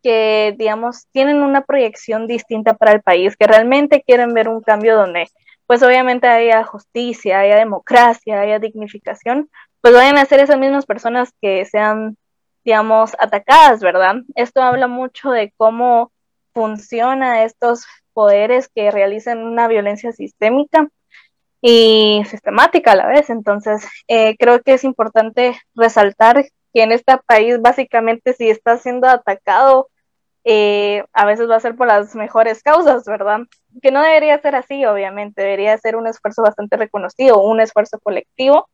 que, 0.02 0.54
digamos, 0.58 1.06
tienen 1.12 1.42
una 1.42 1.62
proyección 1.62 2.26
distinta 2.26 2.74
para 2.74 2.92
el 2.92 3.00
país, 3.00 3.38
que 3.38 3.46
realmente 3.46 4.02
quieren 4.06 4.34
ver 4.34 4.50
un 4.50 4.60
cambio 4.60 4.94
donde, 4.96 5.28
pues 5.66 5.82
obviamente 5.82 6.28
haya 6.28 6.62
justicia, 6.62 7.40
haya 7.40 7.56
democracia, 7.56 8.38
haya 8.38 8.58
dignificación, 8.58 9.48
pues 9.80 9.94
vayan 9.94 10.18
a 10.18 10.26
ser 10.26 10.40
esas 10.40 10.58
mismas 10.58 10.84
personas 10.84 11.30
que 11.40 11.64
sean, 11.64 12.18
digamos, 12.66 13.12
atacadas, 13.18 13.80
¿verdad? 13.80 14.16
Esto 14.34 14.60
habla 14.60 14.88
mucho 14.88 15.30
de 15.30 15.54
cómo 15.56 16.12
funciona 16.52 17.44
estos 17.44 17.86
poderes 18.12 18.68
que 18.68 18.90
realizan 18.90 19.38
una 19.38 19.66
violencia 19.68 20.12
sistémica 20.12 20.88
y 21.60 22.22
sistemática 22.28 22.92
a 22.92 22.96
la 22.96 23.06
vez. 23.08 23.30
Entonces, 23.30 23.86
eh, 24.08 24.36
creo 24.38 24.62
que 24.62 24.74
es 24.74 24.84
importante 24.84 25.58
resaltar 25.74 26.44
que 26.72 26.82
en 26.82 26.92
este 26.92 27.16
país 27.26 27.60
básicamente 27.60 28.32
si 28.34 28.50
está 28.50 28.76
siendo 28.78 29.08
atacado, 29.08 29.88
eh, 30.44 31.04
a 31.12 31.26
veces 31.26 31.48
va 31.50 31.56
a 31.56 31.60
ser 31.60 31.76
por 31.76 31.88
las 31.88 32.14
mejores 32.14 32.62
causas, 32.62 33.04
¿verdad? 33.04 33.40
Que 33.82 33.90
no 33.90 34.02
debería 34.02 34.40
ser 34.40 34.54
así, 34.54 34.84
obviamente, 34.86 35.42
debería 35.42 35.76
ser 35.78 35.96
un 35.96 36.06
esfuerzo 36.06 36.42
bastante 36.42 36.76
reconocido, 36.76 37.42
un 37.42 37.60
esfuerzo 37.60 37.98
colectivo, 38.00 38.68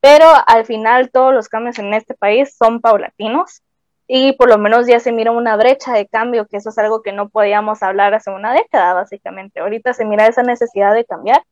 pero 0.00 0.26
al 0.46 0.66
final 0.66 1.10
todos 1.10 1.34
los 1.34 1.48
cambios 1.48 1.78
en 1.78 1.94
este 1.94 2.14
país 2.14 2.54
son 2.56 2.80
paulatinos 2.80 3.62
y 4.06 4.34
por 4.34 4.48
lo 4.48 4.58
menos 4.58 4.86
ya 4.86 5.00
se 5.00 5.10
mira 5.12 5.32
una 5.32 5.56
brecha 5.56 5.92
de 5.94 6.06
cambio, 6.06 6.46
que 6.46 6.58
eso 6.58 6.70
es 6.70 6.78
algo 6.78 7.02
que 7.02 7.12
no 7.12 7.28
podíamos 7.28 7.82
hablar 7.82 8.14
hace 8.14 8.30
una 8.30 8.52
década, 8.52 8.94
básicamente. 8.94 9.60
Ahorita 9.60 9.94
se 9.94 10.04
mira 10.04 10.26
esa 10.28 10.42
necesidad 10.42 10.94
de 10.94 11.04
cambiar 11.04 11.42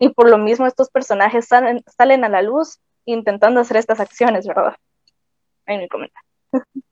y 0.00 0.08
por 0.08 0.28
lo 0.28 0.38
mismo 0.38 0.66
estos 0.66 0.88
personajes 0.88 1.46
salen, 1.46 1.84
salen 1.96 2.24
a 2.24 2.28
la 2.28 2.42
luz 2.42 2.80
intentando 3.04 3.60
hacer 3.60 3.76
estas 3.76 4.00
acciones, 4.00 4.46
¿verdad? 4.46 4.74
Ahí 5.66 5.78
mi 5.78 5.88
comentario. 5.88 6.28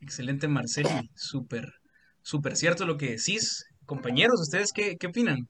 Excelente, 0.00 0.46
Marceli. 0.46 1.10
Súper, 1.14 1.74
súper 2.22 2.56
cierto 2.56 2.86
lo 2.86 2.96
que 2.96 3.10
decís. 3.10 3.66
Compañeros, 3.84 4.40
¿ustedes 4.40 4.72
qué, 4.72 4.96
qué 4.96 5.08
opinan? 5.08 5.48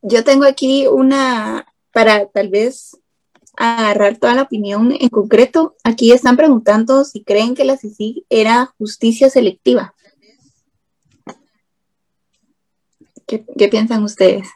Yo 0.00 0.24
tengo 0.24 0.44
aquí 0.44 0.86
una, 0.86 1.66
para 1.92 2.26
tal 2.26 2.48
vez 2.48 2.96
agarrar 3.58 4.16
toda 4.16 4.34
la 4.34 4.42
opinión 4.42 4.96
en 4.98 5.08
concreto, 5.10 5.76
aquí 5.84 6.12
están 6.12 6.38
preguntando 6.38 7.04
si 7.04 7.22
creen 7.22 7.54
que 7.54 7.66
la 7.66 7.76
CICIG 7.76 8.24
era 8.30 8.74
justicia 8.78 9.28
selectiva. 9.28 9.94
¿Qué, 13.26 13.44
qué 13.58 13.68
piensan 13.68 14.02
ustedes? 14.02 14.48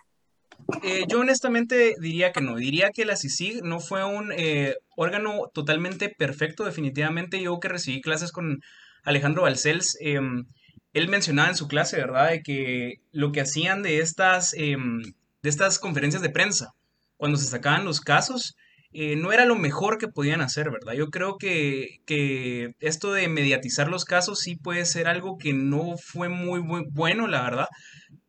Eh, 0.82 1.04
yo 1.08 1.20
honestamente 1.20 1.94
diría 2.00 2.32
que 2.32 2.40
no, 2.40 2.56
diría 2.56 2.90
que 2.90 3.04
la 3.04 3.16
CICIG 3.16 3.62
no 3.62 3.80
fue 3.80 4.04
un 4.04 4.32
eh, 4.32 4.75
órgano 4.96 5.50
totalmente 5.54 6.08
perfecto, 6.08 6.64
definitivamente. 6.64 7.40
Yo 7.40 7.61
que 7.61 7.68
recibí 7.68 8.00
clases 8.00 8.32
con 8.32 8.61
Alejandro 9.04 9.42
Balcells, 9.42 9.96
em, 10.00 10.44
él 10.92 11.08
mencionaba 11.08 11.49
en 11.49 11.56
su 11.56 11.68
clase, 11.68 11.96
¿verdad?, 11.99 12.30
de 12.30 12.42
que 12.42 12.94
lo 13.12 13.32
que 13.32 13.42
hacían 13.42 13.82
de 13.82 14.00
estas, 14.00 14.54
em, 14.54 15.02
de 15.42 15.50
estas 15.50 15.78
conferencias 15.78 16.23
de 16.23 16.30
prensa, 16.30 16.73
cuando 17.16 17.38
se 17.38 17.46
sacaban 17.46 17.85
los 17.85 18.00
casos, 18.00 18.56
eh, 18.92 19.14
no 19.16 19.32
era 19.32 19.44
lo 19.44 19.56
mejor 19.56 19.99
que 19.99 20.08
podían 20.08 20.40
hacer, 20.40 20.70
¿verdad? 20.70 20.94
Yo 20.94 21.11
creo 21.11 21.37
que, 21.38 21.99
que, 22.06 22.75
esto 22.80 23.12
de 23.12 23.28
mediatizar 23.28 23.88
los 23.88 24.04
casos 24.04 24.40
sí 24.40 24.56
puede 24.56 24.87
ser 24.87 25.06
algo 25.06 25.37
que 25.38 25.52
no 25.52 25.96
fue 25.99 26.28
muy, 26.28 26.62
muy 26.62 26.82
bueno, 26.90 27.26
la 27.26 27.42
verdad, 27.42 27.66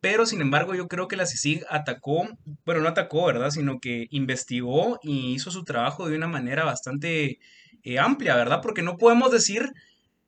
pero 0.01 0.25
sin 0.25 0.41
embargo 0.41 0.75
yo 0.75 0.87
creo 0.87 1.07
que 1.07 1.15
la 1.15 1.25
CICIG 1.25 1.65
atacó, 1.69 2.27
bueno, 2.65 2.81
no 2.81 2.89
atacó, 2.89 3.25
¿verdad? 3.25 3.49
Sino 3.51 3.79
que 3.79 4.07
investigó 4.11 4.99
y 5.01 5.33
hizo 5.33 5.51
su 5.51 5.63
trabajo 5.63 6.07
de 6.07 6.15
una 6.15 6.27
manera 6.27 6.63
bastante 6.65 7.39
eh, 7.83 7.99
amplia, 7.99 8.35
¿verdad? 8.35 8.59
Porque 8.61 8.83
no 8.83 8.97
podemos 8.97 9.31
decir 9.31 9.71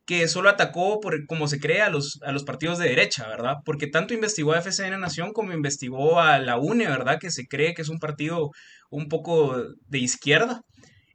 que 0.06 0.28
solo 0.28 0.50
atacó 0.50 1.00
por 1.00 1.28
como 1.28 1.48
se 1.48 1.60
cree 1.60 1.82
a 1.82 1.90
los, 1.90 2.20
a 2.24 2.32
los 2.32 2.44
partidos 2.44 2.80
de 2.80 2.90
derecha, 2.90 3.28
¿verdad? 3.28 3.58
Porque 3.64 3.86
tanto 3.86 4.16
investigó 4.16 4.54
a 4.54 4.60
FCN 4.60 5.00
Nación 5.00 5.34
como 5.34 5.54
investigó 5.54 6.20
a 6.20 6.40
la 6.40 6.58
UNE, 6.58 6.88
¿verdad? 6.88 7.20
Que 7.20 7.30
se 7.30 7.46
cree 7.46 7.76
que 7.76 7.84
es 7.84 7.90
un 7.90 8.00
partido 8.00 8.50
un 8.90 9.08
poco 9.08 9.56
de 9.88 10.00
izquierda. 10.00 10.62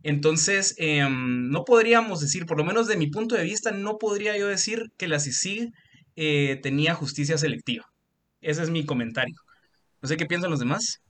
Entonces, 0.04 0.74
em, 0.78 1.48
no 1.50 1.64
podríamos 1.64 2.20
decir, 2.20 2.46
por 2.46 2.58
lo 2.58 2.64
menos 2.64 2.86
de 2.86 2.96
mi 2.96 3.08
punto 3.08 3.34
de 3.34 3.42
vista, 3.42 3.72
no 3.72 3.98
podría 3.98 4.36
yo 4.38 4.46
decir 4.46 4.92
que 4.96 5.08
la 5.08 5.18
CICIG 5.18 5.72
eh, 6.16 6.60
tenía 6.62 6.94
justicia 6.94 7.38
selectiva. 7.38 7.84
Ese 8.44 8.62
es 8.62 8.68
mi 8.68 8.84
comentario. 8.84 9.34
No 10.02 10.08
sé 10.08 10.18
qué 10.18 10.26
piensan 10.26 10.50
los 10.50 10.60
demás. 10.60 11.00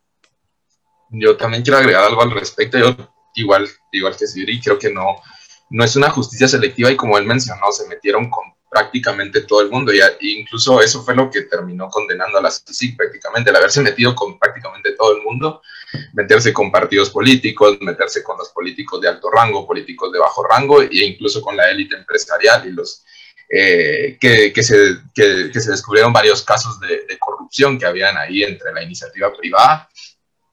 Yo 1.11 1.37
también 1.37 1.65
quiero 1.65 1.79
agregar 1.79 2.05
algo 2.05 2.23
al 2.23 2.31
respecto. 2.31 2.79
Yo, 2.79 2.95
igual, 3.35 3.69
igual 3.91 4.17
que 4.17 4.29
Siri, 4.29 4.61
creo 4.61 4.79
que 4.79 4.93
no, 4.93 5.17
no 5.71 5.85
es 5.85 5.97
una 5.97 6.11
justicia 6.11 6.47
selectiva 6.47 6.93
y 6.93 6.97
como 6.97 7.19
él 7.19 7.27
mencionó, 7.27 7.73
se 7.73 7.89
metieron 7.89 8.31
con 8.31 8.45
prácticamente 8.71 9.41
todo 9.43 9.63
el 9.63 9.71
mundo 9.71 9.93
y, 9.93 10.01
incluso 10.21 10.81
eso 10.81 11.03
fue 11.03 11.17
lo 11.17 11.29
que 11.29 11.43
terminó 11.43 11.89
condenando 11.89 12.39
a 12.39 12.43
la 12.43 12.51
CICIG 12.53 12.97
prácticamente, 12.97 13.51
el 13.51 13.57
haberse 13.57 13.81
metido 13.81 14.15
con 14.15 14.39
prácticamente 14.39 14.93
todo 14.93 15.17
el 15.17 15.23
mundo, 15.23 15.61
meterse 16.13 16.53
con 16.53 16.71
partidos 16.71 17.11
políticos, 17.11 17.79
meterse 17.81 18.23
con 18.23 18.39
los 18.39 18.51
políticos 18.51 19.01
de 19.01 19.09
alto 19.09 19.29
rango, 19.31 19.67
políticos 19.67 20.13
de 20.13 20.21
bajo 20.21 20.45
rango 20.45 20.83
e 20.83 21.05
incluso 21.05 21.41
con 21.41 21.57
la 21.57 21.69
élite 21.71 21.97
empresarial 21.97 22.67
y 22.67 22.73
los 22.73 23.05
eh, 23.49 24.17
que, 24.21 24.63
se, 24.63 24.99
que, 25.15 25.61
se, 25.61 25.71
descubrieron 25.71 26.13
varios 26.13 26.43
casos 26.43 26.81
de, 26.81 27.19
corrupción 27.19 27.79
que 27.79 27.87
habían 27.87 28.17
ahí 28.17 28.43
entre 28.43 28.73
la 28.73 28.83
iniciativa 28.83 29.33
privada. 29.33 29.89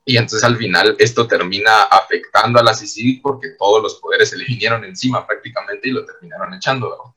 Y 0.03 0.17
entonces 0.17 0.43
al 0.43 0.57
final 0.57 0.95
esto 0.99 1.27
termina 1.27 1.83
afectando 1.83 2.59
a 2.59 2.63
la 2.63 2.73
CICIG 2.73 3.21
porque 3.21 3.49
todos 3.57 3.81
los 3.81 3.95
poderes 3.95 4.29
se 4.29 4.37
le 4.37 4.45
vinieron 4.45 4.83
encima 4.83 5.25
prácticamente 5.25 5.87
y 5.87 5.91
lo 5.91 6.05
terminaron 6.05 6.53
echando. 6.53 7.15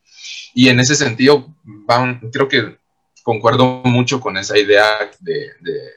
Y 0.55 0.69
en 0.69 0.81
ese 0.81 0.95
sentido, 0.95 1.55
van, 1.65 2.21
creo 2.31 2.49
que 2.49 2.77
concuerdo 3.23 3.83
mucho 3.85 4.21
con 4.21 4.37
esa 4.37 4.57
idea 4.59 5.11
de, 5.21 5.51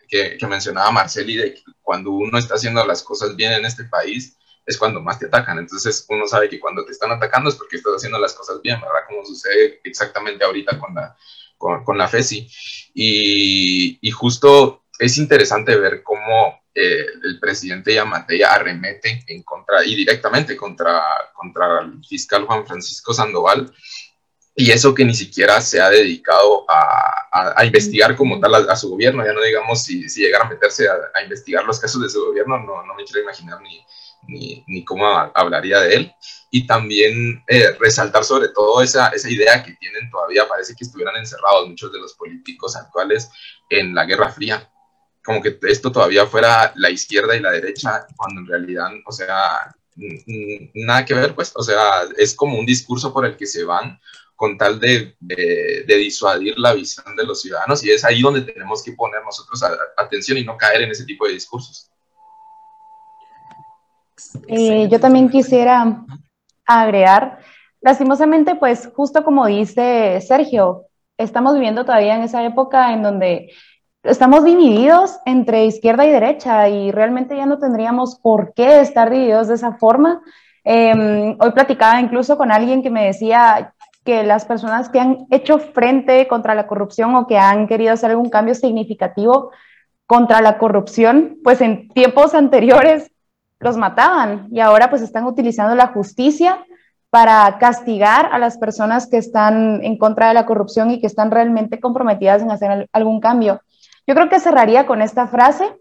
que, 0.08 0.38
que, 0.38 0.48
mencionaba 0.48 0.92
Marceli, 0.92 1.36
de 1.36 1.54
que 1.54 1.62
cuando 1.82 2.12
uno 2.12 2.38
está 2.38 2.56
haciendo 2.56 2.84
las 2.86 3.04
cosas 3.04 3.36
bien 3.36 3.52
en 3.52 3.66
este 3.66 3.84
país, 3.84 4.38
es 4.68 4.78
cuando 4.78 5.02
más 5.02 5.18
te 5.18 5.28
atacan. 5.28 5.58
Entonces 5.58 6.06
uno 6.10 6.28
sabe 6.28 6.50
que 6.50 6.60
cuando 6.60 6.86
te 6.86 6.92
están 6.92 7.12
atacando 7.12 7.50
es 7.50 7.56
porque 7.56 7.78
estás 7.78 7.94
haciendo 7.96 8.20
las 8.20 8.34
cosas 8.34 8.62
bien, 8.62 8.80
¿verdad? 8.82 9.08
Como 9.08 9.26
sucede 9.26 9.80
exactamente 9.86 10.44
ahorita 10.44 10.78
con 10.78 10.94
la, 10.94 11.16
con, 11.58 11.98
la 11.98 12.08
FESI. 12.08 12.48
Y, 12.94 13.98
y, 14.02 14.12
justo 14.12 14.84
es 15.00 15.18
interesante 15.18 15.76
ver 15.78 16.04
cómo 16.04 16.62
eh, 16.76 17.06
el 17.24 17.40
presidente 17.40 17.94
Yamatei 17.94 18.44
arremete 18.44 19.24
en 19.28 19.42
contra, 19.44 19.86
y 19.86 19.96
directamente 19.96 20.58
contra, 20.58 21.02
contra 21.34 21.82
el 21.82 22.04
fiscal 22.06 22.44
Juan 22.44 22.68
Francisco 22.68 23.14
Sandoval, 23.14 23.74
y 24.54 24.72
eso 24.72 24.94
que 24.94 25.06
ni 25.06 25.14
siquiera 25.14 25.62
se 25.62 25.80
ha 25.80 25.90
dedicado 25.90 26.66
a, 26.68 27.54
a, 27.56 27.64
investigar 27.64 28.16
como 28.16 28.40
tal 28.40 28.56
a, 28.56 28.76
su 28.76 28.90
gobierno, 28.90 29.24
ya 29.24 29.32
no 29.32 29.42
digamos 29.42 29.84
si, 29.84 30.10
si 30.10 30.22
llegara 30.22 30.46
a 30.46 30.50
meterse 30.50 30.88
a, 30.90 31.22
investigar 31.22 31.64
los 31.64 31.80
casos 31.80 32.02
de 32.02 32.10
su 32.10 32.26
gobierno, 32.26 32.58
no, 32.58 32.84
no 32.84 32.96
me 32.96 33.04
quiero 33.04 33.22
imaginar 33.22 33.62
ni, 33.62 33.86
ni, 34.28 34.64
ni 34.68 34.84
cómo 34.84 35.08
hablaría 35.08 35.80
de 35.82 35.96
él. 35.96 36.14
Y 36.52 36.66
también 36.66 37.44
eh, 37.48 37.72
resaltar 37.80 38.24
sobre 38.24 38.50
todo 38.50 38.82
esa, 38.82 39.10
esa 39.10 39.30
idea 39.30 39.64
que 39.64 39.74
tienen 39.74 40.10
todavía, 40.10 40.48
parece 40.48 40.76
que 40.76 40.84
estuvieran 40.84 41.18
encerrados 41.18 41.68
muchos 41.68 41.92
de 41.92 42.00
los 42.00 42.14
políticos 42.14 42.76
actuales 42.76 43.30
en 43.70 43.94
la 43.94 44.06
Guerra 44.06 44.30
Fría. 44.30 44.70
Como 45.24 45.42
que 45.42 45.60
esto 45.64 45.92
todavía 45.92 46.26
fuera 46.26 46.72
la 46.76 46.90
izquierda 46.90 47.36
y 47.36 47.42
la 47.42 47.52
derecha, 47.52 48.08
cuando 48.16 48.42
en 48.42 48.48
realidad, 48.48 48.90
o 49.06 49.12
sea, 49.12 49.76
nada 50.76 51.06
que 51.06 51.14
ver, 51.14 51.36
pues, 51.36 51.52
o 51.56 51.64
sea, 51.64 52.04
es 52.18 52.34
como 52.34 52.58
un 52.58 52.66
discurso 52.66 53.12
por 53.12 53.26
el 53.26 53.36
que 53.36 53.46
se 53.46 53.64
van 53.64 54.00
con 54.38 54.58
tal 54.58 54.80
de, 54.80 55.16
de, 55.20 55.96
disuadir 55.98 56.58
la 56.60 56.74
visión 56.74 57.16
de 57.16 57.26
los 57.26 57.42
ciudadanos 57.42 57.84
y 57.84 57.90
es 57.90 58.06
ahí 58.06 58.22
donde 58.22 58.42
tenemos 58.42 58.84
que 58.84 58.92
poner 58.92 59.24
nosotros 59.24 59.64
atención 59.98 60.38
y 60.38 60.46
no 60.46 60.56
caer 60.56 60.84
en 60.84 60.92
ese 60.92 61.06
tipo 61.06 61.26
de 61.26 61.34
discursos. 61.34 61.90
Eh, 64.48 64.88
yo 64.90 65.00
también 65.00 65.30
quisiera 65.30 66.04
agregar, 66.66 67.40
lastimosamente, 67.82 68.56
pues 68.56 68.90
justo 68.96 69.24
como 69.24 69.46
dice 69.46 70.20
Sergio, 70.22 70.86
estamos 71.18 71.54
viviendo 71.54 71.86
todavía 71.86 72.16
en 72.16 72.24
esa 72.24 72.44
época 72.44 72.94
en 72.94 73.04
donde 73.04 73.52
estamos 74.04 74.44
divididos 74.44 75.20
entre 75.26 75.66
izquierda 75.66 76.06
y 76.06 76.12
derecha 76.12 76.70
y 76.70 76.92
realmente 76.92 77.36
ya 77.36 77.46
no 77.46 77.60
tendríamos 77.60 78.20
por 78.20 78.54
qué 78.54 78.80
estar 78.80 79.10
divididos 79.10 79.48
de 79.48 79.56
esa 79.56 79.74
forma. 79.74 80.22
Em, 80.64 81.38
hoy 81.40 81.52
platicaba 81.52 82.00
incluso 82.00 82.38
con 82.38 82.52
alguien 82.52 82.82
que 82.82 82.90
me 82.90 83.06
decía 83.06 83.74
que 84.04 84.24
las 84.24 84.46
personas 84.46 84.90
que 84.90 85.00
han 85.00 85.26
hecho 85.32 85.60
frente 85.60 86.28
contra 86.28 86.56
la 86.56 86.68
corrupción 86.68 87.16
o 87.16 87.28
que 87.28 87.38
han 87.38 87.68
querido 87.68 87.94
hacer 87.94 88.12
algún 88.12 88.30
cambio 88.30 88.56
significativo 88.56 89.52
contra 90.06 90.42
la 90.42 90.58
corrupción, 90.58 91.38
pues 91.44 91.60
en 91.62 91.90
tiempos 91.90 92.34
anteriores 92.34 93.12
los 93.60 93.78
mataban 93.78 94.48
y 94.52 94.60
ahora 94.60 94.90
pues 94.90 95.02
están 95.02 95.26
utilizando 95.26 95.76
la 95.76 95.88
justicia 95.88 96.66
para 97.10 97.58
castigar 97.58 98.30
a 98.32 98.40
las 98.40 98.58
personas 98.58 99.08
que 99.08 99.18
están 99.18 99.84
en 99.84 99.98
contra 99.98 100.28
de 100.28 100.34
la 100.34 100.46
corrupción 100.46 100.92
y 100.92 101.00
que 101.00 101.08
están 101.08 101.32
realmente 101.32 101.80
comprometidas 101.80 102.42
en 102.42 102.52
hacer 102.52 102.90
algún 102.92 103.20
cambio. 103.20 103.62
Yo 104.06 104.14
creo 104.14 104.30
que 104.30 104.40
cerraría 104.40 104.86
con 104.86 105.02
esta 105.02 105.28
frase, 105.28 105.76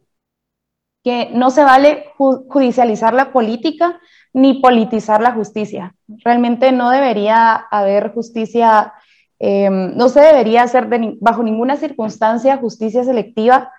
que 1.03 1.31
no 1.33 1.51
se 1.51 1.63
vale 1.63 2.07
judicializar 2.17 3.15
la 3.15 3.33
política 3.33 4.01
ni 4.33 4.55
politizar 4.61 5.21
la 5.21 5.33
justicia. 5.33 5.95
Realmente 6.25 6.73
no 6.73 6.91
debería 6.91 7.55
haber 7.55 8.13
justicia, 8.13 8.93
eh, 9.39 9.71
no 9.71 10.09
se 10.09 10.21
debería 10.21 10.65
hacer 10.65 10.89
bajo 11.21 11.43
ninguna 11.45 11.77
circunstancia 11.77 12.57
justicia 12.57 13.05
selectiva 13.05 13.73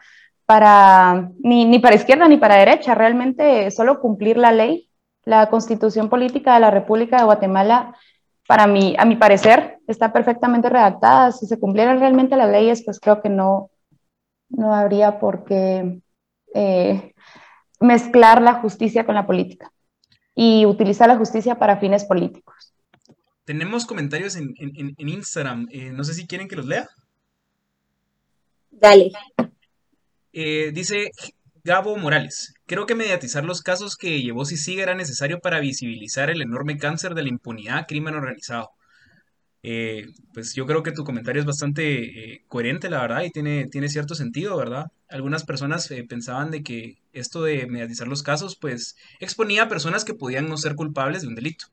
para 0.48 1.30
ni, 1.40 1.66
ni 1.66 1.78
para 1.78 1.98
izquierda 1.98 2.28
ni 2.28 2.38
para 2.38 2.56
derecha, 2.56 2.96
realmente 2.96 3.70
solo 3.70 4.00
cumplir 4.00 4.38
la 4.38 4.52
ley. 4.52 4.90
La 5.26 5.50
constitución 5.50 6.08
política 6.08 6.54
de 6.54 6.62
la 6.62 6.72
República 6.72 7.18
de 7.18 7.26
Guatemala, 7.26 7.94
para 8.48 8.66
mí, 8.66 8.96
a 8.98 9.04
mi 9.04 9.18
parecer, 9.18 9.80
está 9.86 10.14
perfectamente 10.14 10.70
redactada. 10.70 11.34
Si 11.34 11.46
se 11.48 11.60
cumplieran 11.60 12.00
realmente 12.00 12.38
las 12.38 12.50
leyes, 12.50 12.82
pues 12.86 13.02
creo 13.02 13.22
que 13.22 13.28
no, 13.28 13.70
no 14.48 14.74
habría 14.74 15.20
por 15.20 15.44
qué 15.44 16.00
eh, 16.54 17.14
mezclar 17.82 18.42
la 18.42 18.54
justicia 18.62 19.06
con 19.06 19.16
la 19.16 19.28
política 19.28 19.70
y 20.34 20.66
utilizar 20.66 21.10
la 21.10 21.18
justicia 21.18 21.60
para 21.60 21.78
fines 21.78 22.06
políticos. 22.06 22.74
Tenemos 23.44 23.86
comentarios 23.86 24.38
en, 24.38 24.54
Instagram. 24.98 25.68
Eh, 25.72 25.92
no 25.92 26.06
sé 26.06 26.14
si 26.14 26.26
quieren 26.26 26.48
que 26.48 26.56
los 26.56 26.68
lea. 26.68 26.88
Dale. 28.72 29.12
Eh, 30.40 30.72
dice 30.72 31.10
Gabo 31.64 31.98
Morales, 31.98 32.54
creo 32.68 32.86
que 32.86 32.94
mediatizar 32.94 33.44
los 33.44 33.64
casos 33.64 33.98
que 33.98 34.22
llevó 34.22 34.46
Sisiga 34.46 34.84
era 34.84 34.94
necesario 34.94 35.40
para 35.40 35.60
visibilizar 35.60 36.30
el 36.30 36.44
enorme 36.44 36.78
cáncer 36.78 37.16
de 37.16 37.24
la 37.24 37.30
impunidad, 37.30 37.88
crimen 37.88 38.14
organizado. 38.14 38.70
Eh, 39.64 40.06
pues 40.34 40.54
yo 40.56 40.68
creo 40.68 40.84
que 40.84 40.92
tu 40.92 41.04
comentario 41.04 41.42
es 41.42 41.48
bastante 41.48 42.34
eh, 42.36 42.46
coherente, 42.48 42.90
la 42.92 43.02
verdad, 43.02 43.24
y 43.24 43.32
tiene, 43.32 43.68
tiene 43.68 43.90
cierto 43.90 44.14
sentido, 44.14 44.58
¿verdad? 44.58 44.92
Algunas 45.10 45.44
personas 45.44 45.90
pensaban 46.08 46.52
de 46.52 46.62
que 46.64 47.00
esto 47.14 47.44
de 47.44 47.66
mediatizar 47.66 48.08
los 48.08 48.22
casos, 48.22 48.58
pues 48.58 48.96
exponía 49.20 49.64
a 49.64 49.70
personas 49.70 50.06
que 50.06 50.14
podían 50.14 50.50
no 50.50 50.58
ser 50.58 50.76
culpables 50.76 51.24
de 51.24 51.30
un 51.30 51.36
delito. 51.36 51.68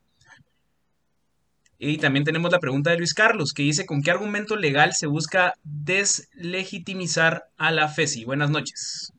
Y 1.87 1.99
también 1.99 2.25
tenemos 2.25 2.51
la 2.51 2.61
pregunta 2.61 2.91
de 2.91 2.97
Luis 2.97 3.13
Carlos, 3.13 3.53
que 3.53 3.63
dice, 3.63 3.85
¿con 3.85 4.01
qué 4.01 4.11
argumento 4.11 4.57
legal 4.57 4.95
se 4.95 5.07
busca 5.07 5.53
deslegitimizar 5.65 7.45
a 7.59 7.73
la 7.73 7.89
FESI? 7.89 8.25
Buenas 8.25 8.49
noches. 8.49 9.13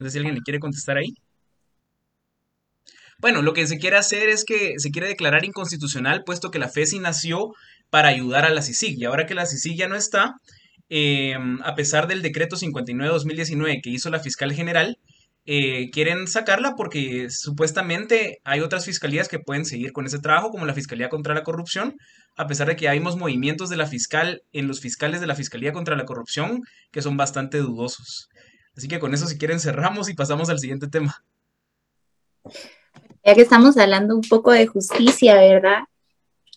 No 0.00 0.06
sé 0.06 0.10
si 0.10 0.18
alguien 0.18 0.34
le 0.34 0.40
quiere 0.40 0.58
contestar 0.58 0.96
ahí. 0.96 1.14
Bueno, 3.18 3.40
lo 3.40 3.52
que 3.52 3.68
se 3.68 3.78
quiere 3.78 3.96
hacer 3.96 4.28
es 4.30 4.44
que 4.44 4.74
se 4.78 4.90
quiere 4.90 5.06
declarar 5.06 5.44
inconstitucional, 5.44 6.24
puesto 6.24 6.50
que 6.50 6.58
la 6.58 6.68
FESI 6.68 6.98
nació 6.98 7.52
para 7.88 8.08
ayudar 8.08 8.44
a 8.44 8.50
la 8.50 8.60
CICIG. 8.60 8.98
Y 8.98 9.04
ahora 9.04 9.26
que 9.26 9.34
la 9.34 9.46
CICIG 9.46 9.76
ya 9.76 9.86
no 9.86 9.94
está, 9.94 10.34
eh, 10.88 11.36
a 11.62 11.76
pesar 11.76 12.08
del 12.08 12.20
decreto 12.20 12.56
59-2019 12.56 13.80
que 13.80 13.90
hizo 13.90 14.10
la 14.10 14.18
fiscal 14.18 14.52
general, 14.52 14.98
eh, 15.46 15.90
quieren 15.90 16.26
sacarla 16.26 16.74
porque 16.74 17.28
supuestamente 17.28 18.40
hay 18.44 18.60
otras 18.60 18.86
fiscalías 18.86 19.28
que 19.28 19.38
pueden 19.38 19.66
seguir 19.66 19.92
con 19.92 20.06
ese 20.06 20.18
trabajo, 20.18 20.50
como 20.50 20.64
la 20.64 20.72
Fiscalía 20.72 21.10
contra 21.10 21.34
la 21.34 21.44
Corrupción, 21.44 21.96
a 22.36 22.46
pesar 22.46 22.66
de 22.68 22.76
que 22.76 22.88
hay 22.88 22.98
movimientos 23.00 23.68
de 23.68 23.76
la 23.76 23.86
fiscal 23.86 24.42
en 24.52 24.66
los 24.68 24.80
fiscales 24.80 25.20
de 25.20 25.26
la 25.26 25.34
Fiscalía 25.34 25.72
contra 25.72 25.96
la 25.96 26.06
Corrupción 26.06 26.62
que 26.90 27.02
son 27.02 27.18
bastante 27.18 27.58
dudosos. 27.58 28.30
Así 28.76 28.88
que 28.88 28.98
con 28.98 29.12
eso, 29.12 29.26
si 29.26 29.36
quieren, 29.36 29.60
cerramos 29.60 30.08
y 30.08 30.14
pasamos 30.14 30.48
al 30.48 30.58
siguiente 30.58 30.88
tema. 30.88 31.22
Ya 33.24 33.34
que 33.34 33.42
estamos 33.42 33.76
hablando 33.76 34.14
un 34.14 34.22
poco 34.22 34.50
de 34.50 34.66
justicia, 34.66 35.34
¿verdad? 35.34 35.84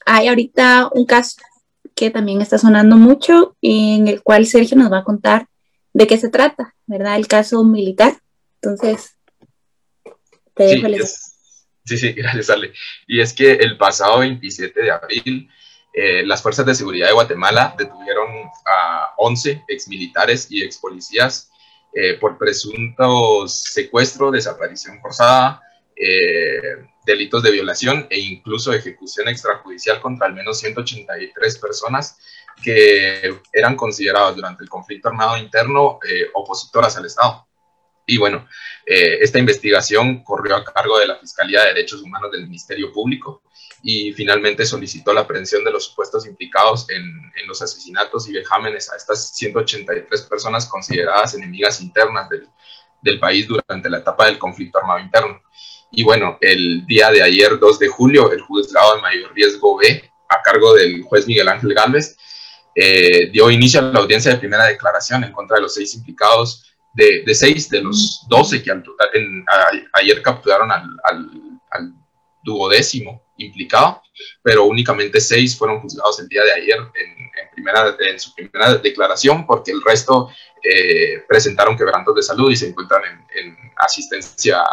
Hay 0.06 0.29
ahorita 0.29 0.89
un 0.94 1.06
caso 1.06 1.41
que 1.94 2.10
también 2.10 2.41
está 2.41 2.58
sonando 2.58 2.96
mucho, 2.96 3.58
en 3.62 4.08
el 4.08 4.24
cual 4.24 4.46
Sergio 4.46 4.77
nos 4.77 4.91
va 4.91 5.00
a 5.00 5.03
contar 5.03 5.48
de 5.94 6.08
qué 6.08 6.17
se 6.17 6.29
trata, 6.29 6.75
¿verdad? 6.86 7.17
El 7.17 7.27
caso 7.27 7.63
militar 7.63 8.17
entonces, 8.67 9.15
te 10.53 10.63
dejo 10.63 10.88
sí, 11.86 11.97
sí, 11.97 12.13
gracias, 12.17 12.50
Ale. 12.50 12.74
Y 13.07 13.21
es 13.21 13.33
que 13.33 13.53
el 13.53 13.77
pasado 13.77 14.19
27 14.19 14.81
de 14.81 14.91
abril, 14.91 15.50
eh, 15.93 16.25
las 16.25 16.41
fuerzas 16.41 16.65
de 16.65 16.75
seguridad 16.75 17.07
de 17.07 17.13
Guatemala 17.13 17.74
detuvieron 17.77 18.27
a 18.65 19.13
11 19.17 19.63
exmilitares 19.67 20.51
y 20.51 20.63
expolicías 20.63 21.49
eh, 21.93 22.15
por 22.15 22.38
presuntos 22.38 23.63
secuestro, 23.63 24.30
desaparición 24.30 24.99
forzada, 25.01 25.62
eh, 25.95 26.62
delitos 27.06 27.41
de 27.41 27.51
violación 27.51 28.06
e 28.10 28.19
incluso 28.19 28.73
ejecución 28.73 29.30
extrajudicial 29.30 29.99
contra 30.01 30.27
al 30.27 30.34
menos 30.34 30.60
183 30.60 31.58
personas 31.58 32.17
que 32.62 33.39
eran 33.53 33.75
consideradas 33.75 34.36
durante 34.36 34.63
el 34.63 34.69
conflicto 34.69 35.08
armado 35.08 35.38
interno 35.38 35.99
opositoras 36.34 36.97
al 36.97 37.06
Estado. 37.06 37.46
Y 38.08 38.17
bueno, 38.17 38.48
eh, 38.86 39.17
esta 39.22 39.38
investigación 39.38 40.24
corrió 40.24 40.56
a 40.56 40.63
cargo 40.63 40.98
de 40.98 41.08
la 41.08 41.17
Fiscalía 41.17 41.62
de 41.62 41.74
Derechos 41.74 42.02
Humanos 42.02 42.32
del 42.32 42.43
Ministerio 42.43 42.91
Público 42.93 43.43
y 43.84 44.13
finalmente 44.13 44.65
solicitó 44.65 45.13
la 45.13 45.22
aprehensión 45.22 45.63
de 45.65 45.72
los 45.72 45.86
supuestos 45.86 46.26
implicados 46.26 46.89
en, 46.89 47.04
en 47.04 47.48
los 47.48 47.62
asesinatos 47.62 48.28
y 48.30 48.34
vejámenes 48.34 48.89
a 48.91 48.96
estas 48.96 49.36
183 49.36 50.22
personas 50.24 50.65
consideradas 50.67 51.36
enemigas 51.36 51.82
internas 51.82 52.30
del, 52.30 52.48
del 53.02 53.20
país 53.20 53.46
durante 53.46 53.89
la 53.89 54.00
etapa 54.00 54.26
del 54.26 54.39
conflicto 54.39 54.80
armado 54.80 55.00
interno. 55.00 55.41
Y 55.91 56.04
bueno, 56.04 56.38
el 56.39 56.86
día 56.86 57.12
de 57.12 57.22
ayer, 57.22 57.60
2 57.60 57.80
de 57.80 57.88
julio, 57.89 58.32
el 58.32 58.41
juzgado 58.41 58.96
de 58.96 59.02
mayor 59.02 59.34
riesgo 59.34 59.78
B, 59.78 60.10
a 60.30 60.41
cargo 60.41 60.74
del 60.74 61.04
juez 61.04 61.28
Miguel 61.28 61.50
Ángel 61.50 61.74
Gálvez, 61.74 62.17
eh, 62.74 63.30
dio 63.32 63.52
inicio 63.52 63.82
a 63.82 63.84
la 63.84 64.00
audiencia 64.00 64.32
de 64.32 64.38
primera 64.38 64.65
declaración 64.65 65.24
en 65.24 65.32
contra 65.34 65.56
de 65.56 65.63
los 65.63 65.74
seis 65.74 65.93
implicados 65.96 66.66
de, 66.97 67.36
seis 67.36 67.69
de 67.69 67.81
los 67.81 68.25
doce 68.27 68.62
que 68.62 68.71
ayer 69.93 70.21
capturaron 70.21 70.71
al, 70.71 71.93
duodécimo 72.43 73.21
implicado, 73.36 74.01
pero 74.41 74.63
únicamente 74.63 75.19
seis 75.19 75.57
fueron 75.57 75.81
juzgados 75.81 76.17
el 76.21 76.29
día 76.29 76.43
de 76.45 76.53
ayer 76.53 76.77
en, 76.77 77.29
primera, 77.53 77.93
en 77.99 78.17
su 78.17 78.33
primera 78.33 78.75
declaración, 78.75 79.45
porque 79.45 79.71
el 79.71 79.83
resto 79.83 80.29
eh, 80.63 81.23
presentaron 81.27 81.77
quebrantos 81.77 82.15
de 82.15 82.23
salud 82.23 82.49
y 82.49 82.55
se 82.55 82.69
encuentran 82.69 83.03
en, 83.36 83.57
asistencia 83.79 84.63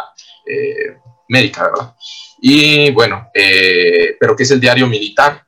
eh, 0.47 0.97
médica, 1.27 1.69
¿verdad? 1.69 1.95
Y 2.39 2.91
bueno, 2.91 3.29
eh, 3.33 4.15
pero 4.19 4.35
¿qué 4.35 4.43
es 4.43 4.51
el 4.51 4.59
diario 4.59 4.87
militar? 4.87 5.44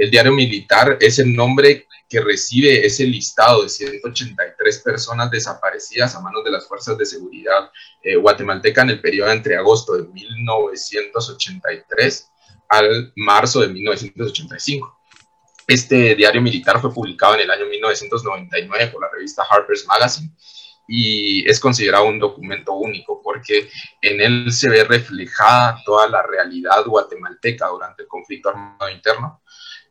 El 0.00 0.10
diario 0.10 0.32
militar 0.32 0.96
es 0.98 1.18
el 1.18 1.36
nombre 1.36 1.86
que 2.08 2.22
recibe 2.22 2.86
ese 2.86 3.04
listado 3.04 3.64
de 3.64 3.68
183 3.68 4.78
personas 4.78 5.30
desaparecidas 5.30 6.14
a 6.14 6.20
manos 6.20 6.42
de 6.42 6.50
las 6.50 6.66
fuerzas 6.66 6.96
de 6.96 7.04
seguridad 7.04 7.70
eh, 8.02 8.16
guatemalteca 8.16 8.80
en 8.80 8.88
el 8.88 9.02
periodo 9.02 9.30
entre 9.30 9.58
agosto 9.58 9.92
de 9.92 10.04
1983 10.04 12.30
al 12.70 13.12
marzo 13.14 13.60
de 13.60 13.68
1985. 13.68 14.98
Este 15.66 16.14
diario 16.14 16.40
militar 16.40 16.80
fue 16.80 16.94
publicado 16.94 17.34
en 17.34 17.42
el 17.42 17.50
año 17.50 17.66
1999 17.66 18.86
por 18.86 19.02
la 19.02 19.10
revista 19.12 19.44
Harper's 19.50 19.84
Magazine 19.86 20.30
y 20.88 21.46
es 21.46 21.60
considerado 21.60 22.06
un 22.06 22.18
documento 22.18 22.72
único 22.72 23.20
porque 23.22 23.68
en 24.00 24.22
él 24.22 24.50
se 24.50 24.70
ve 24.70 24.82
reflejada 24.84 25.76
toda 25.84 26.08
la 26.08 26.22
realidad 26.22 26.86
guatemalteca 26.86 27.68
durante 27.68 28.04
el 28.04 28.08
conflicto 28.08 28.48
armado 28.48 28.88
interno 28.88 29.42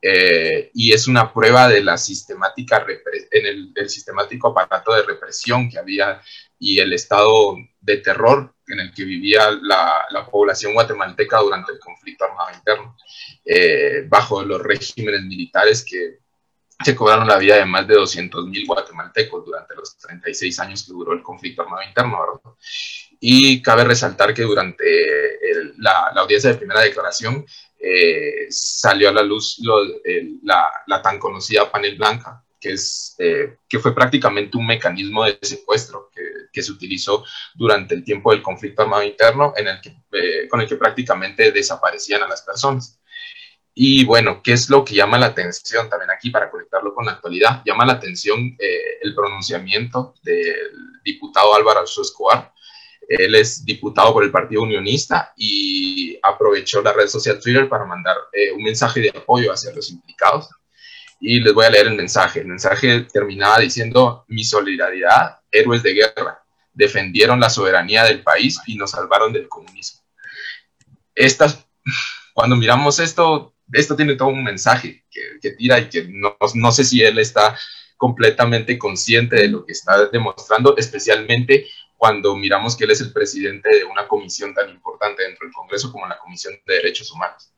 eh, 0.01 0.71
y 0.73 0.93
es 0.93 1.07
una 1.07 1.33
prueba 1.33 1.67
de 1.67 1.83
la 1.83 1.97
sistemática 1.97 2.85
en 3.31 3.45
el, 3.45 3.89
sistemático 3.89 4.49
aparato 4.49 4.93
de 4.93 5.03
represión 5.03 5.69
que 5.69 5.77
había 5.77 6.21
y 6.57 6.79
el 6.79 6.93
estado 6.93 7.57
de 7.81 7.97
terror 7.97 8.53
en 8.67 8.79
el 8.79 8.93
que 8.93 9.03
vivía 9.03 9.51
la, 9.51 10.05
la 10.11 10.25
población 10.25 10.73
guatemalteca 10.73 11.39
durante 11.39 11.73
el 11.73 11.79
conflicto 11.79 12.25
armado 12.25 12.55
interno, 12.55 12.95
eh, 13.43 14.05
bajo 14.07 14.43
los 14.43 14.61
regímenes 14.61 15.23
militares 15.23 15.83
que 15.83 16.19
se 16.83 16.95
cobraron 16.95 17.27
la 17.27 17.37
vida 17.37 17.57
de 17.57 17.65
más 17.65 17.87
de 17.87 17.95
200.000 17.95 18.67
guatemaltecos 18.67 19.45
durante 19.45 19.75
los 19.75 19.97
36 19.97 20.59
años 20.59 20.83
que 20.85 20.93
duró 20.93 21.13
el 21.13 21.21
conflicto 21.21 21.63
armado 21.63 21.83
interno. 21.83 22.57
Y 23.19 23.61
cabe 23.61 23.83
resaltar 23.83 24.33
que 24.33 24.43
durante 24.43 24.85
la, 25.77 26.11
la, 26.13 26.21
audiencia 26.21 26.51
de 26.51 26.57
primera 26.57 26.79
declaración, 26.79 27.45
eh, 27.81 28.47
salió 28.49 29.09
a 29.09 29.13
la 29.13 29.23
luz 29.23 29.61
la, 30.43 31.01
tan 31.01 31.17
conocida 31.17 31.71
panel 31.71 31.97
blanca, 31.97 32.43
que, 32.59 32.73
es, 32.73 33.15
eh, 33.19 33.55
que 33.69 33.79
fue 33.79 33.95
prácticamente 33.95 34.57
un 34.57 34.67
mecanismo 34.67 35.23
de 35.23 35.39
secuestro 35.41 36.09
que, 36.13 36.19
se 36.61 36.73
utilizó 36.73 37.23
durante 37.55 37.95
el 37.95 38.03
tiempo 38.03 38.31
del 38.31 38.41
conflicto 38.41 38.81
armado 38.81 39.01
interno, 39.01 39.53
en 39.55 39.69
el 39.69 39.79
que, 39.79 39.95
eh, 40.11 40.45
con 40.49 40.59
el 40.59 40.67
que 40.67 40.75
prácticamente 40.75 41.53
desaparecían 41.53 42.21
a 42.21 42.27
las 42.27 42.41
personas. 42.41 42.99
Y 43.73 44.03
bueno, 44.03 44.41
¿qué 44.43 44.51
es 44.51 44.69
lo 44.69 44.83
que 44.83 44.95
llama 44.95 45.17
la 45.17 45.27
atención 45.27 45.89
también 45.89 46.11
aquí 46.11 46.31
para 46.31 46.51
conectarlo 46.51 46.93
con 46.93 47.05
la 47.05 47.13
actualidad? 47.13 47.61
Llama 47.65 47.85
la 47.85 47.93
atención 47.93 48.57
el 48.59 49.15
pronunciamiento 49.15 50.15
del 50.21 51.01
diputado 51.01 51.55
Álvaro 51.55 51.85
Escobar, 51.85 52.51
él 53.09 53.33
es 53.33 53.65
diputado 53.65 54.13
por 54.13 54.23
el 54.23 54.29
Partido 54.29 54.61
Unionista 54.61 55.33
y 55.35 56.19
aprovechó 56.21 56.83
la 56.83 56.93
red 56.93 57.07
social 57.07 57.39
Twitter 57.39 57.67
para 57.67 57.83
mandar 57.83 58.15
eh, 58.31 58.51
un 58.51 58.61
mensaje 58.61 59.01
de 59.01 59.09
apoyo 59.09 59.51
hacia 59.51 59.73
los 59.73 59.89
implicados. 59.89 60.47
Y 61.19 61.41
les 61.41 61.51
voy 61.53 61.65
a 61.65 61.71
leer 61.71 61.87
el 61.87 61.95
mensaje. 61.95 62.41
El 62.41 62.47
mensaje 62.47 63.07
terminaba 63.11 63.59
diciendo, 63.59 64.25
mi 64.27 64.43
solidaridad, 64.43 65.39
héroes 65.51 65.81
de 65.81 65.93
guerra, 65.93 66.43
defendieron 66.71 67.39
la 67.39 67.49
soberanía 67.49 68.03
del 68.03 68.21
país 68.21 68.59
y 68.67 68.75
nos 68.75 68.91
salvaron 68.91 69.33
del 69.33 69.49
comunismo. 69.49 70.01
Estas, 71.15 71.65
cuando 72.33 72.55
miramos 72.55 72.99
esto, 72.99 73.55
esto 73.73 73.95
tiene 73.95 74.15
todo 74.15 74.29
un 74.29 74.43
mensaje 74.43 75.03
que, 75.09 75.49
tira 75.57 75.79
y 75.79 75.89
que 75.89 76.07
no, 76.07 76.37
no 76.53 76.71
sé 76.71 76.83
si 76.83 77.01
él 77.01 77.17
está 77.17 77.57
completamente 77.97 78.77
consciente 78.77 79.35
de 79.35 79.49
lo 79.49 79.65
que 79.65 79.73
está 79.73 80.05
demostrando, 80.05 80.77
especialmente 80.77 81.67
cuando 81.99 82.33
miramos 82.37 82.77
que 82.77 82.85
él 82.85 82.91
es 82.91 83.01
el 83.01 83.11
presidente 83.11 83.69
de 83.75 83.83
una 83.83 84.07
comisión 84.07 84.53
tan 84.53 84.69
importante 84.69 85.21
dentro 85.21 85.45
del 85.45 85.53
Congreso 85.53 85.91
como 85.91 86.07
la 86.07 86.17
Comisión 86.17 86.53
de 86.65 86.75
Derechos 86.75 87.11
Humanos. 87.11 87.51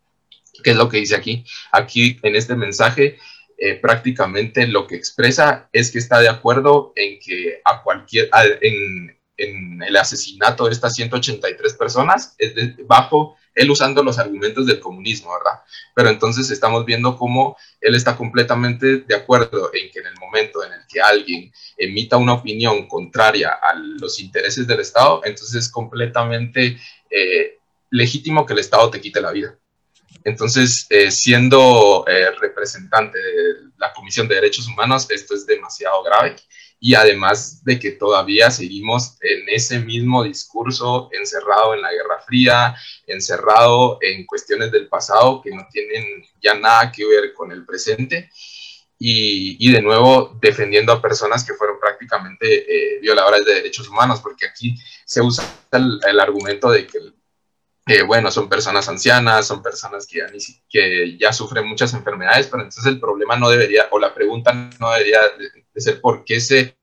¿Qué 0.64 0.72
es 0.72 0.76
lo 0.76 0.90
que 0.90 0.98
dice 0.98 1.16
aquí? 1.16 1.46
Aquí 1.72 2.20
en 2.24 2.36
este 2.36 2.56
mensaje 2.56 3.20
eh, 3.56 3.76
prácticamente 3.76 4.66
lo 4.66 4.88
que 4.88 4.96
expresa 4.96 5.70
es 5.72 5.92
que 5.92 6.00
está 6.00 6.20
de 6.20 6.28
acuerdo 6.28 6.92
en 6.96 7.20
que 7.20 7.62
a 7.64 7.84
cualquier, 7.84 8.32
en, 8.62 9.16
en 9.38 9.84
el 9.84 9.96
asesinato 9.96 10.66
de 10.66 10.72
estas 10.72 10.96
183 10.96 11.76
personas, 11.76 12.34
es 12.40 12.54
bajo 12.88 13.38
él 13.54 13.70
usando 13.70 14.04
los 14.04 14.18
argumentos 14.18 14.66
del 14.66 14.80
comunismo, 14.80 15.32
¿verdad? 15.34 15.62
Pero 15.94 16.10
entonces 16.10 16.50
estamos 16.50 16.86
viendo 16.86 17.18
cómo 17.18 17.58
él 17.80 17.96
está 17.96 18.16
completamente 18.16 18.98
de 19.00 19.16
acuerdo 19.16 19.72
en 19.74 19.92
que 19.92 20.00
en 20.00 20.08
el 20.08 20.16
momento 20.20 20.64
en 20.64 20.74
el 20.74 20.82
que 20.88 21.02
alguien 21.02 21.52
emita 21.78 22.18
una 22.18 22.34
opinión 22.34 22.88
contraria 22.88 23.50
a 23.62 23.74
los 23.76 24.20
intereses 24.20 24.68
del 24.68 24.80
Estado, 24.80 25.22
entonces 25.24 25.56
es 25.56 25.70
completamente 25.70 26.78
eh, 27.10 27.58
legítimo 27.90 28.46
que 28.46 28.54
el 28.54 28.60
Estado 28.60 28.90
te 28.90 29.02
quite 29.02 29.22
la 29.22 29.32
vida. 29.32 29.58
Entonces, 30.24 30.86
eh, 30.90 31.10
siendo 31.10 32.06
eh, 32.08 32.32
representante 32.40 33.18
de 33.18 33.72
la 33.78 33.92
Comisión 33.94 34.28
de 34.28 34.36
Derechos 34.36 34.68
Humanos, 34.68 35.10
esto 35.10 35.34
es 35.34 35.46
demasiado 35.46 36.04
grave 36.04 36.36
y 36.84 36.96
además 36.96 37.64
de 37.64 37.78
que 37.78 37.92
todavía 37.92 38.50
seguimos 38.50 39.16
en 39.22 39.44
ese 39.50 39.80
mismo 39.80 40.24
discurso 40.24 41.10
encerrado 41.14 41.76
en 41.76 41.82
la 41.84 41.92
Guerra 41.92 42.20
Fría, 42.26 42.76
encerrado 43.06 44.00
en 44.02 44.26
cuestiones 44.26 44.72
del 44.72 44.88
pasado 44.88 45.42
que 45.44 45.52
no 45.52 45.68
tienen 45.72 46.04
ya 46.42 46.56
nada 46.56 46.92
que 46.92 47.06
ver 47.06 47.34
con 47.34 47.52
el 47.52 47.64
presente 47.68 48.32
y, 48.98 49.58
y 49.60 49.72
de 49.72 49.82
nuevo 49.84 50.36
defendiendo 50.42 50.92
a 50.92 51.02
personas 51.02 51.44
que 51.46 51.54
fueron 51.54 51.80
prácticamente 51.80 52.48
eh, 52.48 53.00
violadoras 53.00 53.46
de 53.46 53.54
derechos 53.54 53.88
humanos, 53.88 54.20
porque 54.20 54.48
aquí 54.48 54.76
se 55.06 55.22
usa 55.22 55.46
el, 55.72 56.00
el 56.08 56.20
argumento 56.20 56.72
de 56.72 56.88
que 56.88 56.98
eh, 57.88 58.04
bueno, 58.04 58.32
son 58.32 58.50
personas 58.50 58.88
ancianas, 58.90 59.46
son 59.46 59.62
personas 59.62 60.08
que 60.08 60.20
ya, 60.20 60.28
que 60.70 61.18
ya 61.18 61.34
sufren 61.34 61.68
muchas 61.68 61.94
enfermedades, 61.94 62.48
pero 62.48 62.64
entonces 62.64 62.86
el 62.86 63.00
problema 63.00 63.36
no 63.36 63.50
debería, 63.50 63.88
o 63.92 64.00
la 64.00 64.14
pregunta 64.14 64.54
no 64.80 64.92
debería 64.92 65.20
de, 65.74 65.82
ser 65.82 66.02
por 66.02 66.24
qué 66.24 66.40
se 66.40 66.78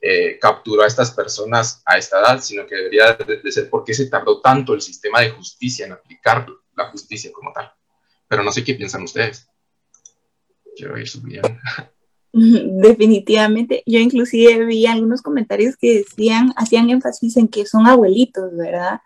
eh, 0.00 0.38
capturó 0.40 0.82
a 0.82 0.86
estas 0.86 1.10
personas 1.10 1.82
a 1.84 1.98
esta 1.98 2.20
edad, 2.20 2.40
sino 2.40 2.66
que 2.66 2.74
debería 2.74 3.12
de, 3.14 3.52
ser 3.52 3.68
por 3.68 3.84
qué 3.84 3.92
se 3.94 4.06
tardó 4.06 4.40
tanto 4.40 4.74
el 4.74 4.80
sistema 4.80 5.20
de 5.20 5.30
justicia 5.30 5.86
en 5.86 5.92
aplicar 5.92 6.46
la 6.76 6.90
justicia 6.90 7.30
como 7.32 7.52
tal. 7.52 7.70
Pero 8.26 8.42
no 8.42 8.52
sé 8.52 8.64
qué 8.64 8.74
piensan 8.74 9.02
ustedes. 9.02 9.48
Quiero 10.74 10.98
ir 10.98 11.08
subiendo. 11.08 11.48
Definitivamente, 12.32 13.82
yo 13.86 13.98
inclusive 13.98 14.64
vi 14.64 14.86
algunos 14.86 15.20
comentarios 15.20 15.76
que 15.76 15.98
decían, 15.98 16.52
hacían 16.56 16.88
énfasis 16.88 17.36
en 17.36 17.48
que 17.48 17.66
son 17.66 17.86
abuelitos, 17.86 18.56
¿verdad? 18.56 19.00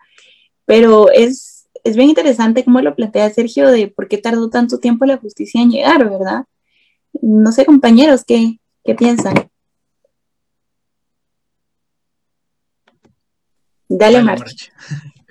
Pero 0.65 1.11
es, 1.11 1.67
es 1.83 1.95
bien 1.95 2.09
interesante 2.09 2.63
cómo 2.63 2.81
lo 2.81 2.95
plantea 2.95 3.29
Sergio 3.31 3.69
de 3.69 3.87
por 3.87 4.07
qué 4.07 4.17
tardó 4.17 4.49
tanto 4.49 4.79
tiempo 4.79 5.05
la 5.05 5.17
justicia 5.17 5.61
en 5.61 5.71
llegar, 5.71 6.09
¿verdad? 6.09 6.45
No 7.21 7.51
sé, 7.51 7.65
compañeros, 7.65 8.23
¿qué, 8.25 8.59
qué 8.85 8.95
piensan? 8.95 9.49
Dale, 13.89 14.21
March. 14.21 14.71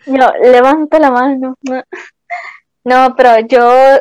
Yo 0.07 0.33
levanto 0.43 0.99
la 0.99 1.11
mano. 1.11 1.57
No, 2.85 3.15
pero 3.17 3.47
yo, 3.47 4.01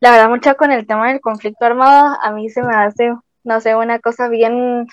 la 0.00 0.10
verdad, 0.10 0.28
mucho 0.28 0.56
con 0.56 0.70
el 0.72 0.86
tema 0.86 1.08
del 1.08 1.20
conflicto 1.20 1.64
armado, 1.64 2.18
a 2.22 2.30
mí 2.32 2.50
se 2.50 2.62
me 2.62 2.74
hace, 2.74 3.14
no 3.44 3.60
sé, 3.60 3.74
una 3.74 3.98
cosa 3.98 4.28
bien 4.28 4.86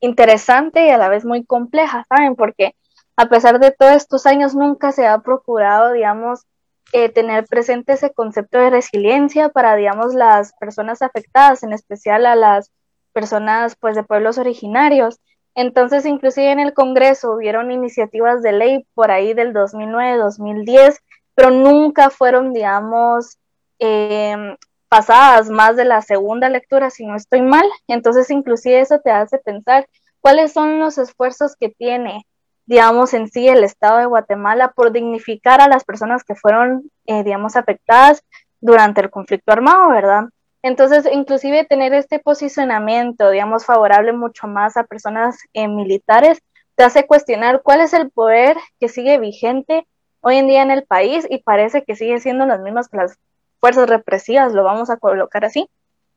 interesante 0.00 0.86
y 0.86 0.90
a 0.90 0.98
la 0.98 1.08
vez 1.08 1.24
muy 1.24 1.44
compleja, 1.44 2.04
¿saben? 2.08 2.36
Porque 2.36 2.74
a 3.16 3.26
pesar 3.26 3.58
de 3.58 3.72
todos 3.72 3.92
estos 3.92 4.26
años, 4.26 4.54
nunca 4.54 4.92
se 4.92 5.06
ha 5.06 5.18
procurado, 5.18 5.92
digamos, 5.92 6.46
eh, 6.92 7.08
tener 7.08 7.46
presente 7.46 7.94
ese 7.94 8.12
concepto 8.12 8.58
de 8.58 8.70
resiliencia 8.70 9.48
para, 9.48 9.76
digamos, 9.76 10.14
las 10.14 10.52
personas 10.54 11.02
afectadas, 11.02 11.62
en 11.62 11.72
especial 11.72 12.26
a 12.26 12.36
las 12.36 12.70
personas, 13.12 13.76
pues, 13.76 13.96
de 13.96 14.04
pueblos 14.04 14.38
originarios. 14.38 15.20
Entonces, 15.54 16.06
inclusive 16.06 16.50
en 16.50 16.60
el 16.60 16.74
Congreso 16.74 17.32
hubieron 17.32 17.70
iniciativas 17.70 18.42
de 18.42 18.52
ley 18.52 18.86
por 18.94 19.10
ahí 19.10 19.34
del 19.34 19.52
2009-2010, 19.52 20.98
pero 21.34 21.50
nunca 21.50 22.10
fueron, 22.10 22.52
digamos, 22.52 23.38
em, 23.78 24.56
pasadas 24.88 25.48
más 25.50 25.76
de 25.76 25.84
la 25.84 26.02
segunda 26.02 26.48
lectura, 26.48 26.90
si 26.90 27.06
no 27.06 27.16
estoy 27.16 27.42
mal. 27.42 27.64
Entonces, 27.88 28.30
inclusive 28.30 28.80
eso 28.80 29.00
te 29.00 29.10
hace 29.10 29.38
pensar 29.38 29.88
cuáles 30.20 30.52
son 30.52 30.78
los 30.78 30.98
esfuerzos 30.98 31.56
que 31.56 31.70
tiene 31.70 32.26
digamos, 32.72 33.12
en 33.12 33.28
sí 33.28 33.46
el 33.48 33.64
Estado 33.64 33.98
de 33.98 34.06
Guatemala 34.06 34.72
por 34.74 34.92
dignificar 34.92 35.60
a 35.60 35.68
las 35.68 35.84
personas 35.84 36.24
que 36.24 36.34
fueron, 36.34 36.90
eh, 37.04 37.22
digamos, 37.22 37.54
afectadas 37.54 38.24
durante 38.62 39.02
el 39.02 39.10
conflicto 39.10 39.52
armado, 39.52 39.90
¿verdad? 39.90 40.30
Entonces, 40.62 41.06
inclusive 41.12 41.66
tener 41.66 41.92
este 41.92 42.18
posicionamiento, 42.18 43.28
digamos, 43.28 43.66
favorable 43.66 44.14
mucho 44.14 44.46
más 44.46 44.78
a 44.78 44.84
personas 44.84 45.36
eh, 45.52 45.68
militares, 45.68 46.38
te 46.74 46.82
hace 46.82 47.06
cuestionar 47.06 47.60
cuál 47.62 47.82
es 47.82 47.92
el 47.92 48.10
poder 48.10 48.56
que 48.80 48.88
sigue 48.88 49.18
vigente 49.18 49.86
hoy 50.22 50.36
en 50.38 50.46
día 50.46 50.62
en 50.62 50.70
el 50.70 50.84
país 50.84 51.26
y 51.28 51.42
parece 51.42 51.84
que 51.84 51.94
sigue 51.94 52.20
siendo 52.20 52.46
las 52.46 52.60
mismas 52.60 52.88
que 52.88 52.96
las 52.96 53.18
fuerzas 53.60 53.86
represivas, 53.86 54.54
lo 54.54 54.64
vamos 54.64 54.88
a 54.88 54.96
colocar 54.96 55.44
así, 55.44 55.68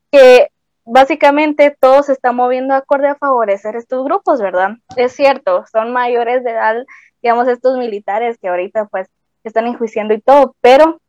que 0.10 0.52
básicamente 0.86 1.76
todo 1.80 2.04
se 2.04 2.14
está 2.14 2.32
moviendo 2.32 2.74
acorde 2.74 3.08
a 3.08 3.16
favorecer 3.16 3.76
estos 3.76 4.06
grupos, 4.06 4.40
¿verdad? 4.40 4.78
Es 4.96 5.14
cierto, 5.14 5.66
son 5.72 5.92
mayores 5.92 6.44
de 6.44 6.52
edad, 6.52 6.86
digamos, 7.22 7.48
estos 7.48 7.78
militares 7.78 8.38
que 8.38 8.48
ahorita 8.48 8.86
pues 8.86 9.10
están 9.44 9.68
enjuiciando 9.68 10.14
y 10.14 10.22
todo, 10.22 10.56
pero 10.62 11.02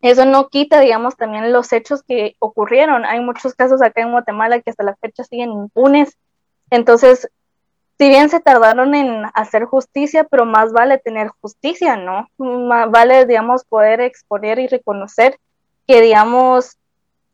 eso 0.00 0.26
no 0.26 0.48
quita, 0.48 0.80
digamos, 0.80 1.16
también 1.16 1.52
los 1.52 1.72
hechos 1.72 2.02
que 2.02 2.36
ocurrieron. 2.38 3.06
Hay 3.06 3.20
muchos 3.20 3.54
casos 3.54 3.80
acá 3.80 4.02
en 4.02 4.12
Guatemala 4.12 4.60
que 4.60 4.70
hasta 4.70 4.84
la 4.84 4.96
fecha 4.96 5.24
siguen 5.24 5.50
impunes. 5.50 6.18
Entonces, 6.70 7.30
si 7.96 8.08
bien 8.08 8.28
se 8.28 8.40
tardaron 8.40 8.94
en 8.94 9.24
hacer 9.32 9.64
justicia, 9.64 10.24
pero 10.24 10.44
más 10.44 10.72
vale 10.72 10.98
tener 10.98 11.28
justicia, 11.40 11.96
¿no? 11.96 12.28
Más 12.36 12.90
vale, 12.90 13.24
digamos, 13.24 13.64
poder 13.64 14.00
exponer 14.00 14.58
y 14.58 14.66
reconocer 14.66 15.38
que, 15.86 16.00
digamos, 16.02 16.76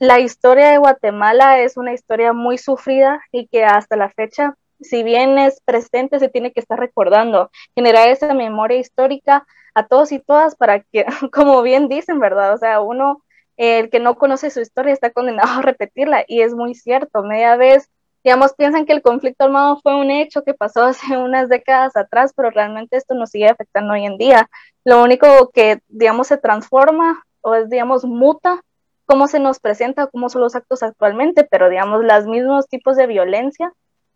la 0.01 0.19
historia 0.19 0.71
de 0.71 0.79
Guatemala 0.79 1.61
es 1.61 1.77
una 1.77 1.93
historia 1.93 2.33
muy 2.33 2.57
sufrida 2.57 3.21
y 3.33 3.49
que 3.49 3.65
hasta 3.65 3.97
la 3.97 4.09
fecha, 4.09 4.57
si 4.81 5.03
bien 5.03 5.39
es 5.39 5.61
presente, 5.61 6.19
se 6.19 6.31
tiene 6.31 6.53
que 6.53 6.61
estar 6.61 6.79
recordando, 6.79 7.51
generar 7.75 8.09
esa 8.09 8.33
memoria 8.33 8.79
histórica 8.79 9.47
a 9.75 9.87
todos 9.87 10.11
y 10.13 10.19
todas 10.19 10.57
para 10.57 10.81
que, 10.81 11.05
como 11.33 11.61
bien 11.61 11.89
dicen, 11.89 12.19
¿verdad? 12.19 12.55
O 12.55 12.57
sea, 12.57 12.81
uno, 12.81 13.23
el 13.59 13.91
que 13.91 14.01
no 14.01 14.17
conoce 14.17 14.49
su 14.49 14.61
historia 14.63 14.95
está 14.95 15.11
condenado 15.11 15.51
a 15.59 15.63
repetirla 15.63 16.25
y 16.27 16.41
es 16.41 16.55
muy 16.55 16.75
cierto. 16.75 17.23
Media 17.23 17.57
vez, 17.57 17.91
digamos, 18.25 18.55
piensan 18.55 18.87
que 18.87 18.95
el 18.95 19.03
conflicto 19.03 19.45
armado 19.45 19.81
fue 19.83 19.97
un 19.97 20.11
hecho 20.11 20.45
que 20.45 20.55
pasó 20.55 20.83
hace 20.85 21.19
unas 21.19 21.51
décadas 21.51 21.95
atrás, 21.95 22.33
pero 22.35 22.49
realmente 22.49 22.97
esto 22.97 23.15
nos 23.15 23.29
sigue 23.29 23.49
afectando 23.49 23.93
hoy 23.93 24.07
en 24.07 24.17
día. 24.17 24.49
Lo 24.83 25.03
único 25.03 25.51
que, 25.51 25.81
digamos, 25.89 26.29
se 26.29 26.39
transforma 26.39 27.23
o 27.43 27.55
es, 27.55 27.69
digamos, 27.69 28.07
muta 28.07 28.63
cómo 29.11 29.27
se 29.27 29.41
nos 29.41 29.59
presenta, 29.59 30.07
cómo 30.07 30.29
son 30.29 30.43
los 30.43 30.55
actos 30.55 30.85
actualmente, 30.85 31.43
pero 31.43 31.69
digamos, 31.69 32.05
los 32.05 32.27
mismos 32.27 32.69
tipos 32.69 32.97
de 32.97 33.09
violencia 33.09 33.73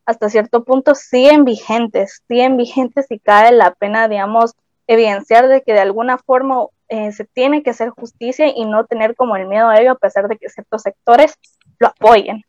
hasta 0.06 0.28
cierto 0.28 0.62
punto 0.62 0.94
siguen 0.94 1.44
vigentes, 1.44 2.22
siguen 2.28 2.56
vigentes 2.56 3.06
y 3.10 3.18
cae 3.18 3.50
la 3.50 3.74
pena, 3.74 4.06
digamos, 4.06 4.52
evidenciar 4.86 5.48
de 5.48 5.62
que 5.62 5.72
de 5.72 5.80
alguna 5.80 6.16
forma 6.18 6.66
eh, 6.86 7.10
se 7.10 7.24
tiene 7.24 7.64
que 7.64 7.70
hacer 7.70 7.88
justicia 7.88 8.46
y 8.54 8.66
no 8.66 8.86
tener 8.86 9.16
como 9.16 9.34
el 9.34 9.48
miedo 9.48 9.68
a 9.68 9.80
ello 9.80 9.90
a 9.90 9.98
pesar 9.98 10.28
de 10.28 10.36
que 10.36 10.48
ciertos 10.48 10.82
sectores 10.82 11.34
lo 11.80 11.88
apoyen. 11.88 12.44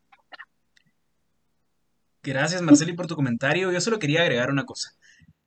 Gracias 2.21 2.61
Marceli 2.61 2.93
por 2.93 3.07
tu 3.07 3.15
comentario. 3.15 3.71
Yo 3.71 3.81
solo 3.81 3.97
quería 3.97 4.21
agregar 4.21 4.51
una 4.51 4.65
cosa. 4.65 4.91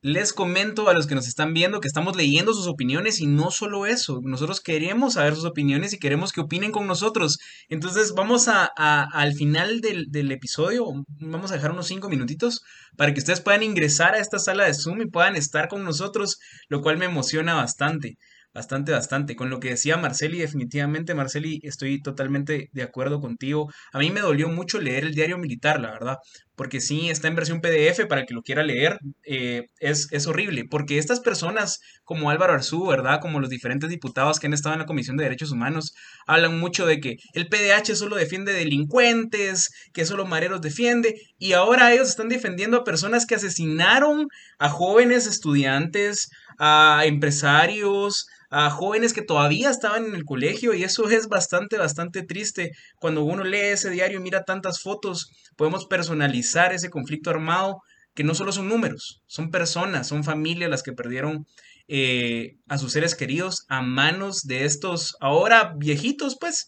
Les 0.01 0.33
comento 0.33 0.89
a 0.89 0.95
los 0.95 1.09
que 1.09 1.17
nos 1.17 1.27
están 1.27 1.55
viendo 1.55 1.81
que 1.81 1.89
estamos 1.89 2.15
leyendo 2.15 2.55
sus 2.55 2.69
opiniones 2.69 3.21
y 3.21 3.27
no 3.27 3.51
solo 3.51 3.85
eso, 3.85 4.21
nosotros 4.23 4.61
queremos 4.61 5.15
saber 5.15 5.35
sus 5.35 5.45
opiniones 5.45 5.93
y 5.93 5.99
queremos 5.99 6.31
que 6.31 6.41
opinen 6.41 6.71
con 6.71 6.87
nosotros. 6.87 7.39
Entonces 7.69 8.15
vamos 8.15 8.47
a, 8.47 8.65
al 8.67 9.33
final 9.35 9.81
del, 9.81 10.07
del, 10.09 10.31
episodio, 10.31 10.87
vamos 11.19 11.51
a 11.51 11.55
dejar 11.55 11.73
unos 11.73 11.89
cinco 11.89 12.09
minutitos 12.09 12.63
para 12.97 13.13
que 13.13 13.19
ustedes 13.19 13.41
puedan 13.41 13.65
ingresar 13.65 14.15
a 14.15 14.21
esta 14.21 14.39
sala 14.39 14.67
de 14.67 14.75
Zoom 14.75 15.03
y 15.03 15.11
puedan 15.11 15.35
estar 15.35 15.67
con 15.67 15.83
nosotros, 15.83 16.39
lo 16.69 16.81
cual 16.81 16.97
me 16.97 17.07
emociona 17.07 17.55
bastante. 17.55 18.19
Bastante, 18.55 18.93
bastante. 18.93 19.37
Con 19.37 19.51
lo 19.51 19.61
que 19.61 19.71
decía 19.71 19.99
Marceli, 19.99 20.39
definitivamente, 20.39 21.15
Marceli, 21.15 21.61
estoy 21.63 22.01
totalmente 22.03 22.71
de 22.73 22.83
acuerdo 22.83 23.21
contigo. 23.21 23.71
A 23.93 23.99
mí 23.99 24.11
me 24.11 24.21
dolió 24.21 24.49
mucho 24.49 24.81
leer 24.81 25.05
el 25.05 25.15
diario 25.15 25.39
militar, 25.39 25.81
la 25.81 25.93
verdad, 25.93 26.17
porque 26.57 26.81
sí, 26.81 27.09
está 27.11 27.29
en 27.29 27.37
versión 27.37 27.61
PDF 27.61 28.07
para 28.09 28.25
que 28.25 28.35
lo 28.35 28.43
quiera 28.43 28.65
leer. 28.65 28.99
Eh, 29.25 29.67
es, 29.81 30.09
es 30.13 30.27
horrible, 30.27 30.65
porque 30.69 30.99
estas 30.99 31.21
personas 31.21 31.79
como 32.05 32.31
Álvaro 32.31 32.55
Arzú, 32.55 32.87
¿verdad? 32.87 33.21
Como 33.21 33.39
los 33.39 33.51
diferentes 33.51 33.91
diputados 33.91 34.41
que 34.41 34.47
han 34.49 34.55
estado 34.55 34.73
en 34.75 34.81
la 34.81 34.87
Comisión 34.87 35.17
de 35.17 35.25
Derechos 35.25 35.53
Humanos, 35.53 35.95
hablan 36.27 36.59
mucho 36.59 36.87
de 36.87 37.01
que 37.01 37.17
el 37.35 37.49
PDH 37.49 37.95
solo 37.95 38.17
defiende 38.17 38.53
delincuentes, 38.53 39.71
que 39.93 40.07
solo 40.07 40.27
Mareros 40.27 40.63
defiende, 40.63 41.21
y 41.39 41.53
ahora 41.53 41.93
ellos 41.93 42.09
están 42.09 42.29
defendiendo 42.29 42.79
a 42.79 42.85
personas 42.85 43.27
que 43.27 43.37
asesinaron 43.37 44.27
a 44.59 44.69
jóvenes 44.69 45.27
estudiantes, 45.27 46.29
a 46.59 47.03
empresarios, 47.05 48.29
a 48.51 48.71
jóvenes 48.71 49.13
que 49.13 49.23
todavía 49.23 49.71
estaban 49.71 50.07
en 50.07 50.15
el 50.15 50.25
colegio 50.25 50.75
y 50.75 50.83
eso 50.83 51.09
es 51.09 51.29
bastante, 51.29 51.79
bastante 51.79 52.23
triste. 52.23 52.73
Cuando 52.99 53.23
uno 53.25 53.45
lee 53.45 53.59
ese 53.59 53.91
diario 53.91 54.19
y 54.19 54.23
mira 54.23 54.45
tantas 54.45 54.81
fotos, 54.81 55.31
podemos 55.57 55.87
personalizar 55.87 56.73
ese 56.73 56.91
conflicto 56.91 57.31
armado 57.31 57.83
que 58.15 58.25
no 58.25 58.35
solo 58.35 58.51
son 58.53 58.69
números, 58.69 59.23
son 59.27 59.51
personas, 59.51 60.09
son 60.09 60.25
familias 60.25 60.71
las 60.71 60.83
que 60.83 60.93
perdieron 60.93 61.47
eh, 61.87 62.57
a 62.69 62.77
sus 62.77 62.93
seres 62.93 63.15
queridos 63.15 63.65
a 63.69 63.81
manos 63.81 64.43
de 64.43 64.65
estos 64.65 65.17
ahora 65.21 65.75
viejitos, 65.77 66.37
pues, 66.39 66.67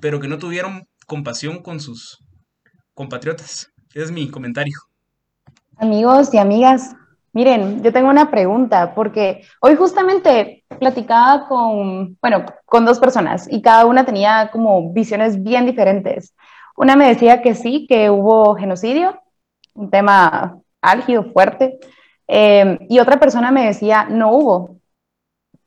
pero 0.00 0.20
que 0.20 0.28
no 0.28 0.38
tuvieron 0.38 0.86
compasión 1.06 1.62
con 1.62 1.80
sus 1.80 2.18
compatriotas. 2.94 3.72
Ese 3.94 4.04
es 4.04 4.12
mi 4.12 4.30
comentario. 4.30 4.76
Amigos 5.78 6.34
y 6.34 6.38
amigas, 6.38 6.94
Miren, 7.32 7.82
yo 7.82 7.92
tengo 7.92 8.08
una 8.08 8.30
pregunta, 8.30 8.92
porque 8.94 9.44
hoy 9.60 9.76
justamente 9.76 10.64
platicaba 10.80 11.46
con, 11.46 12.18
bueno, 12.20 12.44
con 12.66 12.84
dos 12.84 12.98
personas 12.98 13.46
y 13.50 13.62
cada 13.62 13.86
una 13.86 14.04
tenía 14.04 14.50
como 14.52 14.92
visiones 14.92 15.40
bien 15.40 15.64
diferentes. 15.64 16.34
Una 16.76 16.96
me 16.96 17.08
decía 17.08 17.40
que 17.40 17.54
sí, 17.54 17.86
que 17.88 18.10
hubo 18.10 18.56
genocidio, 18.56 19.20
un 19.74 19.90
tema 19.90 20.58
álgido, 20.80 21.24
fuerte, 21.32 21.78
eh, 22.26 22.78
y 22.88 22.98
otra 22.98 23.20
persona 23.20 23.52
me 23.52 23.66
decía, 23.66 24.06
no 24.10 24.32
hubo. 24.32 24.76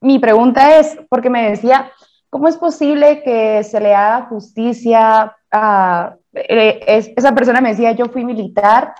Mi 0.01 0.19
pregunta 0.19 0.77
es, 0.79 0.97
porque 1.09 1.29
me 1.29 1.49
decía, 1.49 1.91
¿cómo 2.29 2.49
es 2.49 2.57
posible 2.57 3.23
que 3.23 3.63
se 3.63 3.79
le 3.79 3.95
haga 3.95 4.25
justicia 4.25 5.33
a... 5.49 6.15
Eh, 6.33 7.13
esa 7.15 7.33
persona 7.33 7.61
me 7.61 7.69
decía, 7.69 7.93
yo 7.93 8.07
fui 8.07 8.25
militar 8.25 8.93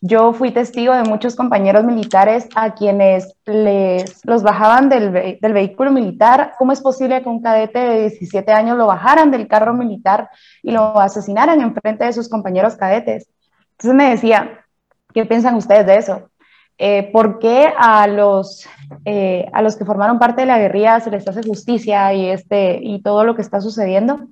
yo 0.00 0.32
fui 0.32 0.52
testigo 0.52 0.94
de 0.94 1.02
muchos 1.02 1.34
compañeros 1.34 1.84
militares 1.84 2.48
a 2.54 2.74
quienes 2.74 3.34
les, 3.46 4.24
los 4.24 4.42
bajaban 4.42 4.88
del, 4.88 5.38
del, 5.40 5.52
vehículo 5.52 5.90
militar. 5.90 6.54
¿Cómo 6.58 6.72
es 6.72 6.80
posible 6.80 7.20
que 7.20 7.28
un 7.28 7.42
cadete 7.42 7.80
de 7.80 8.00
17 8.02 8.52
años 8.52 8.78
lo 8.78 8.86
bajaran 8.86 9.32
del 9.32 9.48
carro 9.48 9.74
militar 9.74 10.30
y 10.62 10.70
lo 10.70 11.00
asesinaran 11.00 11.60
en 11.60 11.74
frente 11.74 12.04
de 12.04 12.12
sus 12.12 12.28
compañeros 12.28 12.76
cadetes? 12.76 13.28
Entonces 13.72 13.94
me 13.94 14.10
decía, 14.10 14.64
¿qué 15.12 15.26
piensan 15.26 15.56
ustedes 15.56 15.86
de 15.86 15.96
eso? 15.96 16.30
Eh, 16.78 17.10
¿Por 17.12 17.40
qué 17.40 17.72
a 17.76 18.06
los, 18.06 18.68
eh, 19.04 19.46
a 19.52 19.62
los 19.62 19.76
que 19.76 19.84
formaron 19.84 20.20
parte 20.20 20.42
de 20.42 20.46
la 20.46 20.58
guerrilla 20.58 21.00
se 21.00 21.10
les 21.10 21.26
hace 21.26 21.42
justicia 21.42 22.12
y, 22.14 22.28
este, 22.28 22.78
y 22.80 23.02
todo 23.02 23.24
lo 23.24 23.34
que 23.34 23.42
está 23.42 23.60
sucediendo? 23.60 24.28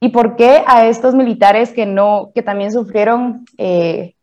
¿Y 0.00 0.08
por 0.08 0.34
qué 0.34 0.64
a 0.66 0.86
estos 0.86 1.14
militares 1.14 1.72
que, 1.72 1.86
no, 1.86 2.30
que 2.34 2.42
también 2.42 2.72
sufrieron 2.72 3.44
eh, 3.58 4.14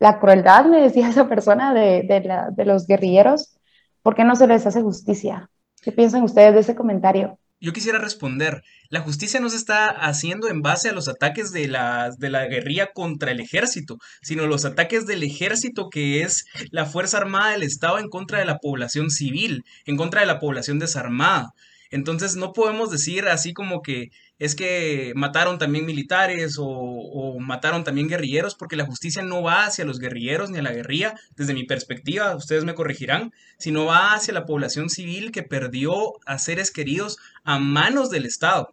la 0.00 0.18
crueldad, 0.18 0.64
me 0.64 0.80
decía 0.80 1.08
esa 1.08 1.28
persona, 1.28 1.72
de, 1.72 2.64
los 2.64 2.86
guerrilleros, 2.86 3.56
¿por 4.02 4.16
qué 4.16 4.24
no 4.24 4.34
se 4.34 4.48
les 4.48 4.66
hace 4.66 4.82
justicia? 4.82 5.50
¿Qué 5.82 5.92
piensan 5.92 6.22
ustedes 6.22 6.54
de 6.54 6.60
ese 6.60 6.74
comentario? 6.74 7.38
Yo 7.60 7.74
quisiera 7.74 7.98
responder, 7.98 8.62
la 8.88 9.00
justicia 9.00 9.38
no 9.38 9.50
se 9.50 9.56
está 9.56 9.90
haciendo 9.90 10.48
en 10.48 10.62
base 10.62 10.88
a 10.88 10.94
los 10.94 11.08
ataques 11.08 11.52
de 11.52 11.68
la, 11.68 12.16
guerrilla 12.18 12.90
contra 12.94 13.30
el 13.30 13.40
ejército, 13.40 13.98
sino 14.22 14.46
los 14.46 14.64
ataques 14.64 15.06
del 15.06 15.22
ejército 15.22 15.90
que 15.90 16.22
es 16.22 16.46
la 16.70 16.86
Fuerza 16.86 17.18
Armada 17.18 17.52
del 17.52 17.62
Estado 17.62 17.98
en 17.98 18.08
contra 18.08 18.38
de 18.38 18.46
la 18.46 18.56
población 18.56 19.10
civil, 19.10 19.64
en 19.84 19.98
contra 19.98 20.22
de 20.22 20.26
la 20.26 20.40
población 20.40 20.78
desarmada. 20.78 21.52
Entonces 21.90 22.36
no 22.36 22.54
podemos 22.54 22.90
decir 22.90 23.28
así 23.28 23.52
como 23.52 23.82
que 23.82 24.08
es 24.40 24.54
que 24.54 25.12
mataron 25.14 25.58
también 25.58 25.84
militares 25.84 26.56
o, 26.58 27.36
mataron 27.38 27.84
también 27.84 28.08
guerrilleros, 28.08 28.54
porque 28.54 28.74
la 28.74 28.86
justicia 28.86 29.22
no 29.22 29.42
va 29.42 29.66
hacia 29.66 29.84
los 29.84 29.98
guerrilleros 29.98 30.48
ni 30.50 30.58
a 30.58 30.62
la 30.62 30.72
guerrilla, 30.72 31.14
desde 31.36 31.52
mi 31.52 31.64
perspectiva, 31.64 32.34
ustedes 32.34 32.64
me 32.64 32.74
corregirán, 32.74 33.32
sino 33.58 33.84
va 33.84 34.14
hacia 34.14 34.32
la 34.32 34.46
población 34.46 34.88
civil 34.88 35.30
que 35.30 35.42
perdió 35.42 36.14
a 36.24 36.38
seres 36.38 36.70
queridos 36.70 37.18
a 37.44 37.58
manos 37.58 38.08
del 38.08 38.24
Estado, 38.24 38.72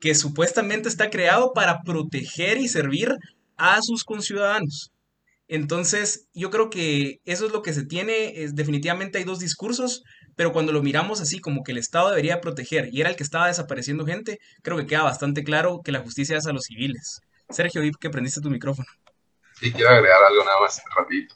que 0.00 0.14
supuestamente 0.14 0.90
está 0.90 1.08
creado 1.08 1.54
para 1.54 1.80
proteger 1.80 2.58
y 2.58 2.68
servir 2.68 3.16
a 3.56 3.80
sus 3.80 4.04
conciudadanos. 4.04 4.92
Entonces, 5.48 6.28
yo 6.34 6.50
creo 6.50 6.68
que 6.68 7.20
eso 7.24 7.46
es 7.46 7.52
lo 7.52 7.62
que 7.62 7.72
se 7.72 7.86
tiene. 7.86 8.42
Es, 8.42 8.54
definitivamente 8.54 9.16
hay 9.16 9.24
dos 9.24 9.38
discursos 9.38 10.04
pero 10.38 10.52
cuando 10.52 10.70
lo 10.70 10.84
miramos 10.84 11.20
así 11.20 11.40
como 11.40 11.64
que 11.64 11.72
el 11.72 11.78
Estado 11.78 12.10
debería 12.10 12.40
proteger 12.40 12.90
y 12.92 13.00
era 13.00 13.10
el 13.10 13.16
que 13.16 13.24
estaba 13.24 13.48
desapareciendo 13.48 14.06
gente, 14.06 14.38
creo 14.62 14.76
que 14.76 14.86
queda 14.86 15.02
bastante 15.02 15.42
claro 15.42 15.80
que 15.84 15.90
la 15.90 15.98
justicia 15.98 16.38
es 16.38 16.46
a 16.46 16.52
los 16.52 16.62
civiles. 16.62 17.20
Sergio, 17.50 17.82
que 17.98 18.08
prendiste 18.08 18.40
tu 18.40 18.48
micrófono. 18.48 18.86
Sí, 19.58 19.72
quiero 19.72 19.90
agregar 19.90 20.22
algo 20.22 20.44
nada 20.44 20.60
más 20.60 20.80
rapidito. 20.96 21.34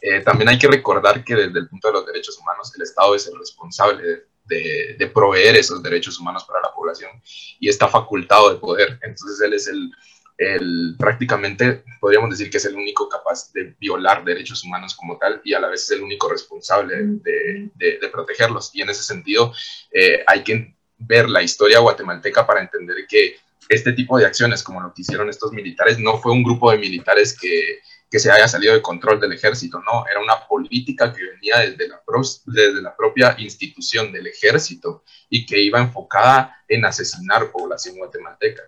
Eh, 0.00 0.20
también 0.20 0.48
hay 0.48 0.60
que 0.60 0.68
recordar 0.68 1.24
que 1.24 1.34
desde 1.34 1.58
el 1.58 1.68
punto 1.68 1.88
de 1.88 1.94
los 1.94 2.06
derechos 2.06 2.38
humanos, 2.38 2.72
el 2.76 2.82
Estado 2.82 3.16
es 3.16 3.26
el 3.26 3.36
responsable 3.36 4.28
de, 4.44 4.94
de, 4.96 5.06
proveer 5.08 5.56
esos 5.56 5.82
derechos 5.82 6.20
humanos 6.20 6.44
para 6.44 6.60
la 6.60 6.72
población 6.72 7.10
y 7.58 7.68
está 7.68 7.88
facultado 7.88 8.54
de 8.54 8.60
poder. 8.60 9.00
Entonces 9.02 9.40
él 9.40 9.54
es 9.54 9.66
el 9.66 9.90
el, 10.38 10.96
prácticamente 10.98 11.84
podríamos 12.00 12.30
decir 12.30 12.50
que 12.50 12.58
es 12.58 12.64
el 12.66 12.76
único 12.76 13.08
capaz 13.08 13.52
de 13.52 13.74
violar 13.78 14.24
derechos 14.24 14.64
humanos 14.64 14.94
como 14.94 15.18
tal 15.18 15.40
y 15.44 15.54
a 15.54 15.60
la 15.60 15.68
vez 15.68 15.84
es 15.84 15.92
el 15.92 16.02
único 16.02 16.28
responsable 16.28 16.94
de, 16.96 17.70
de, 17.74 18.08
protegerlos. 18.08 18.70
Y 18.74 18.82
en 18.82 18.90
ese 18.90 19.02
sentido 19.02 19.52
eh, 19.92 20.22
hay 20.26 20.42
que 20.42 20.76
ver 20.98 21.28
la 21.28 21.42
historia 21.42 21.78
guatemalteca 21.78 22.46
para 22.46 22.60
entender 22.60 22.96
que 23.08 23.36
este 23.68 23.92
tipo 23.92 24.18
de 24.18 24.26
acciones 24.26 24.62
como 24.62 24.80
lo 24.80 24.92
que 24.94 25.02
hicieron 25.02 25.28
estos 25.28 25.52
militares 25.52 25.98
no 25.98 26.18
fue 26.18 26.32
un 26.32 26.42
grupo 26.42 26.70
de 26.70 26.78
militares 26.78 27.36
que, 27.38 27.80
que 28.10 28.18
se 28.18 28.30
haya 28.30 28.46
salido 28.46 28.74
de 28.74 28.82
control 28.82 29.20
del 29.20 29.32
ejército, 29.32 29.80
no, 29.80 30.04
era 30.10 30.20
una 30.20 30.46
política 30.46 31.12
que 31.12 31.24
venía 31.24 31.58
desde 31.58 31.88
la, 31.88 32.00
desde 32.46 32.82
la 32.82 32.96
propia 32.96 33.34
institución 33.38 34.12
del 34.12 34.28
ejército 34.28 35.02
y 35.28 35.44
que 35.44 35.60
iba 35.60 35.80
enfocada 35.80 36.56
en 36.68 36.84
asesinar 36.84 37.50
población 37.50 37.96
guatemalteca. 37.96 38.62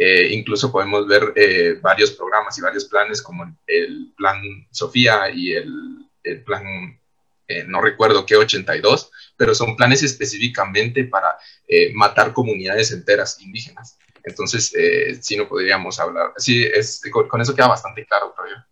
Eh, 0.00 0.32
incluso 0.32 0.70
podemos 0.70 1.08
ver 1.08 1.32
eh, 1.34 1.76
varios 1.82 2.12
programas 2.12 2.56
y 2.56 2.60
varios 2.60 2.84
planes 2.84 3.20
como 3.20 3.52
el 3.66 4.12
plan 4.16 4.40
Sofía 4.70 5.28
y 5.28 5.54
el, 5.54 6.06
plan, 6.46 6.62
eh, 7.48 7.64
no 7.66 7.80
recuerdo 7.80 8.24
qué, 8.24 8.36
82, 8.36 9.10
pero 9.36 9.56
son 9.56 9.74
planes 9.74 10.04
específicamente 10.04 11.02
para 11.04 11.36
matar 11.94 12.32
comunidades 12.32 12.92
enteras 12.92 13.40
indígenas. 13.42 13.98
Entonces, 14.22 14.72
sí 15.20 15.36
no 15.36 15.48
podríamos 15.48 15.98
hablar. 15.98 16.32
Sí, 16.36 16.64
es, 16.64 17.02
con, 17.10 17.40
eso 17.40 17.54
queda 17.54 17.66
bastante 17.66 18.06
claro, 18.06 18.32
creo 18.36 18.56
yo. 18.56 18.62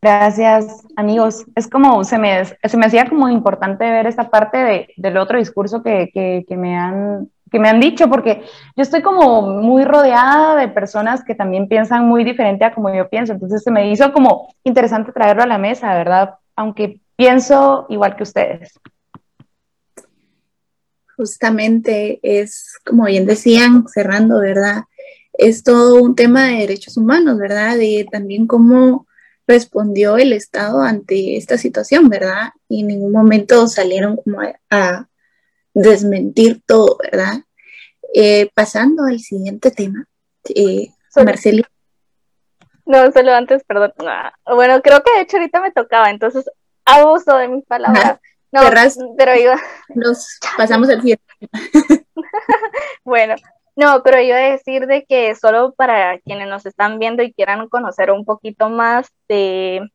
Gracias, 0.00 0.82
amigos. 0.96 1.44
Es 1.54 1.68
como, 1.68 2.02
se 2.02 2.18
me, 2.18 2.44
se 2.44 2.76
me 2.76 2.86
hacía 2.86 3.08
como 3.08 3.28
importante 3.28 3.84
ver 3.88 4.06
esta 4.06 4.28
parte 4.28 4.58
de, 4.58 4.88
del 4.96 5.16
otro 5.18 5.38
discurso 5.38 5.82
que, 5.82 6.10
que 6.12 6.56
me 6.56 6.76
han 6.76 7.30
que 7.52 7.58
me 7.58 7.68
han 7.68 7.78
dicho, 7.78 8.08
porque 8.08 8.42
yo 8.74 8.82
estoy 8.82 9.02
como 9.02 9.42
muy 9.42 9.84
rodeada 9.84 10.56
de 10.56 10.68
personas 10.68 11.22
que 11.22 11.34
también 11.34 11.68
piensan 11.68 12.08
muy 12.08 12.24
diferente 12.24 12.64
a 12.64 12.74
como 12.74 12.92
yo 12.92 13.08
pienso, 13.10 13.34
entonces 13.34 13.62
se 13.62 13.70
me 13.70 13.90
hizo 13.92 14.10
como 14.12 14.54
interesante 14.64 15.12
traerlo 15.12 15.42
a 15.42 15.46
la 15.46 15.58
mesa, 15.58 15.94
¿verdad? 15.94 16.36
Aunque 16.56 17.00
pienso 17.14 17.86
igual 17.90 18.16
que 18.16 18.22
ustedes. 18.22 18.80
Justamente 21.14 22.18
es, 22.22 22.78
como 22.86 23.04
bien 23.04 23.26
decían, 23.26 23.84
cerrando, 23.86 24.40
¿verdad? 24.40 24.84
Es 25.34 25.62
todo 25.62 26.02
un 26.02 26.16
tema 26.16 26.46
de 26.46 26.56
derechos 26.56 26.96
humanos, 26.96 27.38
¿verdad? 27.38 27.76
De 27.76 28.06
también 28.10 28.46
cómo 28.46 29.06
respondió 29.46 30.16
el 30.16 30.32
Estado 30.32 30.80
ante 30.80 31.36
esta 31.36 31.58
situación, 31.58 32.08
¿verdad? 32.08 32.50
Y 32.66 32.80
en 32.80 32.88
ningún 32.88 33.12
momento 33.12 33.66
salieron 33.66 34.16
como 34.16 34.40
a 34.70 35.06
desmentir 35.74 36.62
todo, 36.66 36.98
¿verdad? 37.02 37.42
Eh, 38.14 38.50
pasando 38.54 39.04
al 39.04 39.20
siguiente 39.20 39.70
tema, 39.70 40.06
eh, 40.54 40.88
Marceli. 41.24 41.64
No, 42.84 43.10
solo 43.12 43.32
antes, 43.32 43.62
perdón. 43.64 43.92
Ah, 44.00 44.32
bueno, 44.54 44.82
creo 44.82 45.02
que 45.02 45.12
de 45.14 45.20
hecho 45.22 45.36
ahorita 45.38 45.60
me 45.60 45.72
tocaba, 45.72 46.10
entonces 46.10 46.50
abuso 46.84 47.36
de 47.36 47.48
mis 47.48 47.64
palabras. 47.64 48.18
No, 48.50 48.60
pero 49.16 49.34
iba. 49.34 49.58
Nos 49.94 50.38
pasamos 50.58 50.90
al 50.90 51.00
siguiente. 51.00 51.24
bueno, 53.04 53.34
no, 53.76 54.02
pero 54.02 54.20
iba 54.20 54.36
a 54.36 54.50
decir 54.50 54.86
de 54.86 55.06
que 55.06 55.34
solo 55.34 55.72
para 55.72 56.18
quienes 56.20 56.48
nos 56.48 56.66
están 56.66 56.98
viendo 56.98 57.22
y 57.22 57.32
quieran 57.32 57.68
conocer 57.68 58.10
un 58.10 58.26
poquito 58.26 58.68
más 58.68 59.08
de 59.28 59.90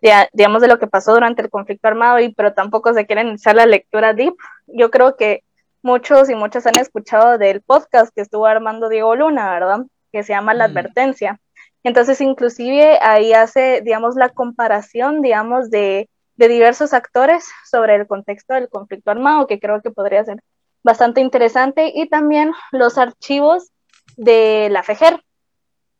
digamos, 0.00 0.62
de 0.62 0.68
lo 0.68 0.78
que 0.78 0.86
pasó 0.86 1.12
durante 1.12 1.42
el 1.42 1.50
conflicto 1.50 1.88
armado, 1.88 2.20
y 2.20 2.32
pero 2.34 2.54
tampoco 2.54 2.94
se 2.94 3.06
quieren 3.06 3.30
echar 3.30 3.56
la 3.56 3.66
lectura 3.66 4.14
deep. 4.14 4.34
Yo 4.66 4.90
creo 4.90 5.16
que 5.16 5.42
muchos 5.82 6.30
y 6.30 6.34
muchas 6.34 6.66
han 6.66 6.78
escuchado 6.78 7.38
del 7.38 7.62
podcast 7.62 8.14
que 8.14 8.22
estuvo 8.22 8.46
armando 8.46 8.88
Diego 8.88 9.14
Luna, 9.16 9.50
¿verdad? 9.50 9.80
Que 10.12 10.22
se 10.22 10.32
llama 10.32 10.54
La 10.54 10.68
mm. 10.68 10.70
Advertencia. 10.70 11.40
Entonces, 11.82 12.20
inclusive 12.20 12.98
ahí 13.00 13.32
hace, 13.32 13.80
digamos, 13.82 14.14
la 14.16 14.28
comparación, 14.28 15.22
digamos, 15.22 15.70
de, 15.70 16.08
de 16.36 16.48
diversos 16.48 16.92
actores 16.92 17.48
sobre 17.70 17.94
el 17.94 18.06
contexto 18.06 18.54
del 18.54 18.68
conflicto 18.68 19.10
armado, 19.10 19.46
que 19.46 19.58
creo 19.58 19.80
que 19.80 19.90
podría 19.90 20.24
ser 20.24 20.42
bastante 20.82 21.20
interesante, 21.20 21.92
y 21.94 22.08
también 22.08 22.52
los 22.72 22.98
archivos 22.98 23.70
de 24.16 24.68
la 24.70 24.82
FEJER, 24.82 25.22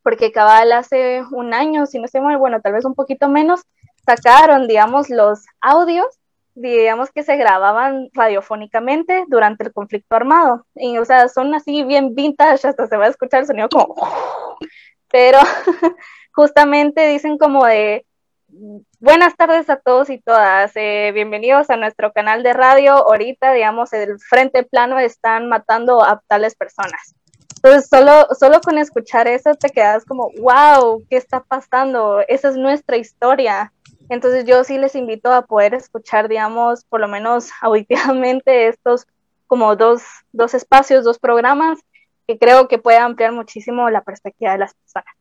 porque 0.03 0.33
cabal 0.33 0.73
hace 0.73 1.23
un 1.31 1.55
año, 1.55 1.87
si 1.87 1.99
no 1.99 2.07
estoy 2.07 2.21
mal, 2.21 2.39
bueno, 2.39 2.61
tal 2.61 2.73
vez 2.73 2.85
un 2.85 2.95
poquito 2.95 3.29
menos, 3.29 3.63
sacaron, 4.05 4.67
digamos, 4.67 5.11
los 5.11 5.45
audios, 5.61 6.07
digamos, 6.55 7.11
que 7.11 7.23
se 7.23 7.37
grababan 7.37 8.09
radiofónicamente 8.13 9.25
durante 9.29 9.65
el 9.65 9.73
conflicto 9.73 10.17
armado. 10.17 10.67
Y, 10.75 10.99
o 10.99 11.05
sea, 11.05 11.29
son 11.29 11.55
así 11.55 11.85
bien 11.85 12.15
vintage, 12.15 12.69
hasta 12.69 12.87
se 12.87 12.97
va 12.97 13.07
a 13.07 13.11
escuchar 13.11 13.41
el 13.41 13.47
sonido 13.47 13.69
como... 13.69 13.95
Pero 15.13 15.39
justamente 16.33 17.07
dicen 17.09 17.39
como 17.39 17.65
de... 17.67 18.07
Buenas 18.99 19.37
tardes 19.37 19.71
a 19.71 19.77
todos 19.77 20.11
y 20.11 20.19
todas. 20.19 20.73
Eh, 20.75 21.13
bienvenidos 21.15 21.71
a 21.71 21.77
nuestro 21.77 22.13
canal 22.13 22.43
de 22.43 22.53
radio. 22.53 22.95
Ahorita, 22.95 23.53
digamos, 23.53 23.93
el 23.93 24.19
frente 24.19 24.65
plano 24.65 24.99
están 24.99 25.49
matando 25.49 26.03
a 26.03 26.21
tales 26.27 26.57
personas. 26.57 27.15
Entonces, 27.63 27.91
solo, 27.91 28.27
solo 28.39 28.61
con 28.63 28.79
escuchar 28.79 29.29
eso 29.29 29.55
te 29.55 29.69
quedas 29.69 30.07
como, 30.07 30.31
wow, 30.41 31.05
¿qué 31.11 31.17
está 31.17 31.41
pasando? 31.41 32.21
Esa 32.27 32.49
es 32.49 32.57
nuestra 32.57 32.97
historia. 32.97 33.71
Entonces 34.09 34.47
yo 34.47 34.65
sí 34.65 34.79
les 34.79 34.95
invito 34.95 35.31
a 35.31 35.43
poder 35.43 35.75
escuchar, 35.75 36.29
digamos, 36.29 36.85
por 36.85 37.01
lo 37.01 37.09
menos 37.09 37.51
auditivamente 37.61 38.69
estos 38.69 39.07
como 39.47 39.77
dos, 39.77 40.03
dos 40.33 40.55
espacios, 40.55 41.05
dos 41.05 41.19
programas 41.19 41.79
que 42.27 42.39
creo 42.39 42.67
que 42.67 42.79
puede 42.79 42.99
ampliar 42.99 43.33
muchísimo 43.33 43.91
la 43.91 44.03
perspectiva 44.03 44.53
de 44.53 44.59
las 44.59 44.75
personas. 44.75 45.15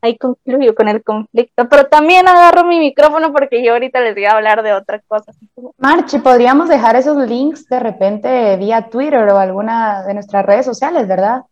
Ahí 0.00 0.16
concluyo 0.16 0.74
con 0.74 0.88
el 0.88 1.02
conflicto, 1.02 1.68
pero 1.68 1.86
también 1.86 2.28
agarro 2.28 2.64
mi 2.64 2.78
micrófono 2.78 3.32
porque 3.32 3.64
yo 3.64 3.72
ahorita 3.72 4.00
les 4.00 4.14
voy 4.14 4.24
a 4.24 4.32
hablar 4.32 4.62
de 4.62 4.72
otra 4.72 5.00
cosa. 5.06 5.32
Marche, 5.78 6.18
podríamos 6.20 6.68
dejar 6.68 6.96
esos 6.96 7.16
links 7.28 7.66
de 7.68 7.80
repente 7.80 8.56
vía 8.56 8.88
Twitter 8.88 9.28
o 9.28 9.38
alguna 9.38 10.02
de 10.04 10.14
nuestras 10.14 10.44
redes 10.44 10.66
sociales, 10.66 11.06
¿verdad? 11.06 11.42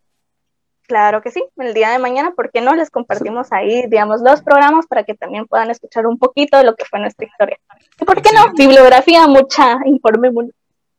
Claro 0.89 1.21
que 1.21 1.31
sí, 1.31 1.45
el 1.59 1.75
día 1.75 1.91
de 1.91 1.99
mañana, 1.99 2.31
¿por 2.31 2.51
qué 2.51 2.63
no 2.63 2.75
les 2.75 2.89
compartimos 2.89 3.49
ahí, 3.53 3.87
digamos, 3.89 4.23
los 4.23 4.41
programas 4.41 4.87
para 4.87 5.05
que 5.05 5.13
también 5.13 5.47
puedan 5.47 5.71
escuchar 5.71 6.07
un 6.07 6.19
poquito 6.19 6.57
de 6.57 6.65
lo 6.65 6.75
que 6.77 6.87
fue 6.87 6.99
nuestra 6.99 7.27
historia? 7.27 7.59
¿Y 8.01 8.07
por 8.07 8.23
qué 8.23 8.31
no? 8.33 8.55
Bibliografía, 8.55 9.27
mucha, 9.29 9.77
informe. 9.85 10.31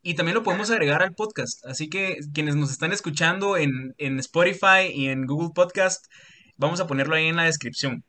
Y 0.03 0.13
también 0.13 0.35
lo 0.35 0.43
podemos 0.43 0.69
agregar 0.69 1.01
al 1.01 1.15
podcast, 1.15 1.65
así 1.65 1.89
que 1.89 2.19
quienes 2.35 2.55
nos 2.55 2.69
están 2.69 2.91
escuchando 2.91 3.57
en, 3.57 3.95
en 3.97 4.19
Spotify 4.19 4.91
y 4.93 5.09
en 5.09 5.25
Google 5.25 5.49
Podcast, 5.55 6.05
vamos 6.59 6.79
a 6.79 6.85
ponerlo 6.85 7.15
ahí 7.15 7.27
en 7.27 7.37
la 7.37 7.45
descripción. 7.45 8.03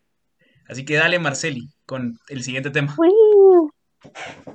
Así 0.69 0.85
que 0.85 0.97
dale, 0.97 1.19
Marceli, 1.19 1.69
con 1.87 2.19
el 2.29 2.43
siguiente 2.43 2.71
tema. 2.71 2.95
Uy, 2.99 3.11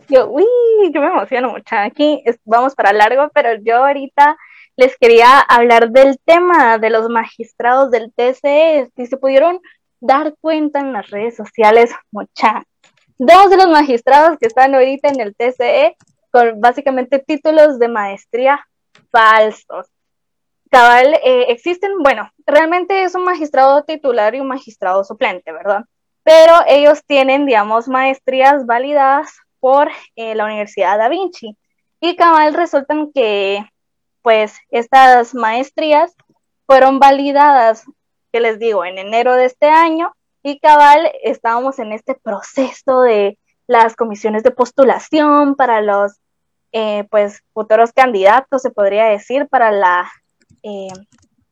yo, 0.09 0.29
uy, 0.29 0.45
yo 0.93 1.01
me 1.01 1.07
emociono 1.07 1.49
mucho. 1.49 1.75
Aquí 1.75 2.23
vamos 2.43 2.75
para 2.75 2.93
largo, 2.93 3.29
pero 3.33 3.59
yo 3.63 3.77
ahorita 3.77 4.37
les 4.75 4.95
quería 4.97 5.39
hablar 5.39 5.89
del 5.91 6.19
tema 6.23 6.77
de 6.77 6.89
los 6.89 7.09
magistrados 7.09 7.89
del 7.91 8.13
TCE. 8.13 8.91
Si 8.95 9.07
se 9.07 9.17
pudieron 9.17 9.59
dar 9.99 10.35
cuenta 10.39 10.79
en 10.79 10.93
las 10.93 11.09
redes 11.09 11.35
sociales, 11.35 11.91
mucha. 12.11 12.63
Dos 13.17 13.49
de 13.49 13.57
los 13.57 13.67
magistrados 13.67 14.37
que 14.37 14.47
están 14.47 14.75
ahorita 14.75 15.09
en 15.09 15.21
el 15.21 15.35
TCE 15.35 15.95
con 16.31 16.59
básicamente 16.59 17.19
títulos 17.19 17.79
de 17.79 17.87
maestría 17.87 18.65
falsos. 19.09 19.87
Cabal, 20.71 21.13
eh, 21.23 21.45
existen, 21.49 21.91
bueno, 21.99 22.31
realmente 22.45 23.03
es 23.03 23.15
un 23.15 23.23
magistrado 23.23 23.83
titular 23.83 24.35
y 24.35 24.39
un 24.39 24.47
magistrado 24.47 25.03
suplente, 25.03 25.51
¿verdad? 25.51 25.85
Pero 26.23 26.53
ellos 26.67 27.03
tienen, 27.05 27.45
digamos, 27.45 27.87
maestrías 27.87 28.65
validadas 28.65 29.37
por 29.59 29.89
eh, 30.15 30.35
la 30.35 30.45
Universidad 30.45 30.97
Da 30.97 31.07
Vinci. 31.07 31.57
Y 31.99 32.15
cabal 32.15 32.53
resultan 32.53 33.11
que 33.13 33.65
pues 34.21 34.55
estas 34.71 35.35
maestrías 35.35 36.15
fueron 36.65 36.99
validadas, 36.99 37.85
que 38.31 38.39
les 38.39 38.59
digo, 38.59 38.83
en 38.83 38.97
enero 38.97 39.33
de 39.33 39.45
este 39.45 39.67
año 39.67 40.13
y 40.43 40.59
cabal 40.59 41.11
estábamos 41.23 41.79
en 41.79 41.91
este 41.91 42.15
proceso 42.23 43.01
de 43.01 43.37
las 43.67 43.95
comisiones 43.95 44.43
de 44.43 44.51
postulación 44.51 45.55
para 45.55 45.81
los 45.81 46.19
eh, 46.71 47.05
pues 47.09 47.41
futuros 47.53 47.93
candidatos, 47.93 48.61
se 48.61 48.69
podría 48.69 49.05
decir, 49.05 49.47
para 49.47 49.71
la 49.71 50.11
eh, 50.65 50.87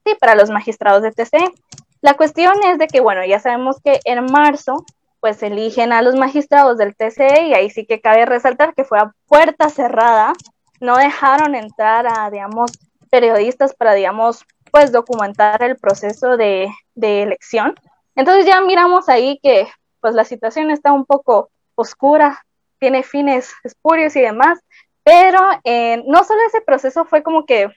sí, 0.04 0.15
para 0.19 0.36
los 0.36 0.49
magistrados 0.49 1.04
de 1.04 1.12
TC. 1.12 1.54
La 2.02 2.15
cuestión 2.15 2.54
es 2.65 2.80
de 2.80 2.88
que, 2.88 2.99
bueno, 2.99 3.23
ya 3.26 3.39
sabemos 3.39 3.78
que 3.82 3.99
en 4.06 4.26
marzo 4.26 4.84
pues 5.21 5.41
eligen 5.41 5.93
a 5.93 6.02
los 6.02 6.15
magistrados 6.15 6.78
del 6.78 6.97
TCE 6.97 7.47
y 7.47 7.54
ahí 7.54 7.69
sí 7.69 7.86
que 7.86 8.02
cabe 8.02 8.26
resaltar 8.26 8.73
que 8.73 8.84
fue 8.84 8.99
a 8.99 9.13
puerta 9.26 9.69
cerrada 9.69 10.34
no 10.82 10.97
dejaron 10.97 11.56
entrar 11.56 12.06
a, 12.08 12.30
digamos, 12.30 12.71
periodistas 13.10 13.73
para, 13.73 13.93
digamos, 13.93 14.43
pues 14.69 14.91
documentar 14.91 15.63
el 15.63 15.78
proceso 15.78 16.36
de, 16.36 16.69
elección. 16.95 17.73
Entonces 18.15 18.45
ya 18.45 18.60
miramos 18.60 19.08
ahí 19.08 19.39
que 19.41 19.67
pues 20.02 20.13
la 20.13 20.26
situación 20.26 20.71
está 20.71 20.91
un 20.91 21.06
poco 21.06 21.49
oscura, 21.76 22.43
tiene 22.80 23.04
fines 23.04 23.54
espurios 23.63 24.15
y 24.17 24.21
demás, 24.21 24.60
pero 25.04 25.39
eh, 25.63 26.04
no 26.06 26.26
solo 26.26 26.41
ese 26.47 26.60
proceso 26.60 27.06
fue 27.06 27.23
como 27.23 27.45
que 27.45 27.69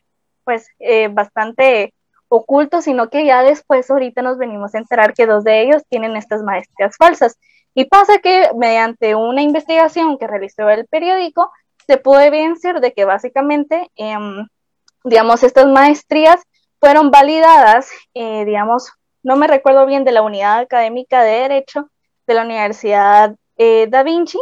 pues 0.46 0.68
eh, 0.78 1.09
bastante 1.09 1.92
oculto, 2.28 2.80
sino 2.80 3.11
que 3.11 3.26
ya 3.26 3.42
después 3.42 3.90
ahorita 3.90 4.22
nos 4.22 4.38
venimos 4.38 4.74
a 4.74 4.78
enterar 4.78 5.12
que 5.12 5.26
dos 5.26 5.44
de 5.44 5.62
ellos 5.62 5.82
tienen 5.90 6.16
estas 6.16 6.42
maestrías 6.42 6.96
falsas. 6.96 7.37
Y 7.74 7.85
pasa 7.87 8.18
que 8.18 8.50
mediante 8.56 9.14
una 9.14 9.42
investigación 9.42 10.16
que 10.18 10.26
realizó 10.26 10.70
el 10.70 10.87
periódico, 10.87 11.50
se 11.87 11.98
pudo 11.98 12.20
evidenciar 12.20 12.80
de 12.80 12.92
que 12.92 13.04
básicamente, 13.04 13.90
em, 13.96 14.46
digamos, 15.04 15.42
estas 15.42 15.66
maestrías 15.66 16.40
fueron 16.80 17.11
validadas, 17.11 17.90
eh, 18.14 18.44
digamos, 18.44 18.92
no 19.22 19.37
me 19.37 19.46
recuerdo 19.46 19.87
bien 19.87 20.04
de 20.04 20.12
la 20.12 20.22
unidad 20.22 20.59
académica 20.61 21.22
de 21.22 21.32
Derecho 21.32 21.90
de 22.26 22.35
la 22.35 22.42
Universidad 22.42 23.37
eh, 23.56 23.87
Da 23.88 24.02
Vinci, 24.02 24.38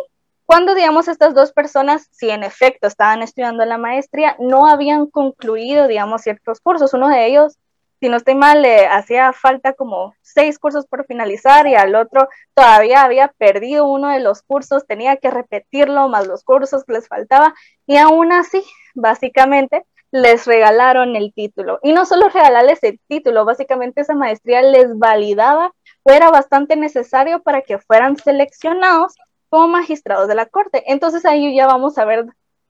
cuando, 0.47 0.75
digamos, 0.75 1.09
estas 1.09 1.35
dos 1.35 1.53
personas, 1.53 2.09
si 2.11 2.31
en 2.31 2.45
efecto 2.45 2.87
estaban 2.87 3.23
estudiando 3.23 3.65
la 3.65 3.79
maestría, 3.79 4.37
no 4.39 4.67
habían 4.67 5.07
concluido, 5.07 5.89
digamos, 5.89 6.23
ciertos 6.23 6.61
cursos. 6.61 6.95
Uno 6.95 7.09
de 7.09 7.27
ellos 7.27 7.59
si 8.05 8.11
no 8.11 8.19
estoy 8.19 8.35
mal, 8.35 8.61
le 8.61 8.87
hacía 8.87 9.33
falta 9.33 9.73
como 9.73 10.15
seis 10.21 10.59
cursos 10.59 10.87
por 10.87 11.07
finalizar 11.07 11.67
y 11.67 11.75
al 11.75 11.95
otro 11.95 12.29
todavía 12.53 13.03
había 13.03 13.29
perdido 13.29 13.87
uno 13.87 14.11
de 14.11 14.21
los 14.21 14.43
cursos, 14.43 14.87
tenía 14.87 15.17
que 15.17 15.31
repetirlo 15.31 16.07
más 16.11 16.27
los 16.27 16.45
cursos 16.45 16.85
que 16.85 16.93
les 16.93 17.09
faltaba 17.09 17.55
y 17.87 17.97
aún 17.97 18.31
así, 18.31 18.63
básicamente, 18.95 19.87
les 20.11 20.47
regalaron 20.47 21.17
el 21.17 21.33
título. 21.33 21.79
Y 21.83 21.95
no 21.95 22.05
solo 22.05 22.29
regalarles 22.29 22.83
el 22.83 23.01
título, 23.09 23.47
básicamente 23.47 24.03
esa 24.03 24.15
maestría 24.15 24.61
les 24.61 24.99
validaba 24.99 25.73
o 26.03 26.13
era 26.13 26.29
bastante 26.31 26.77
necesario 26.77 27.43
para 27.43 27.63
que 27.63 27.79
fueran 27.79 28.19
seleccionados 28.19 29.15
como 29.55 29.69
magistrados 29.69 30.27
de 30.27 30.35
la 30.35 30.47
Corte. 30.47 30.83
Entonces 30.89 31.25
ahí 31.25 31.55
ya 31.55 31.69
vamos 31.69 31.97
a 31.97 32.05
ver 32.05 32.27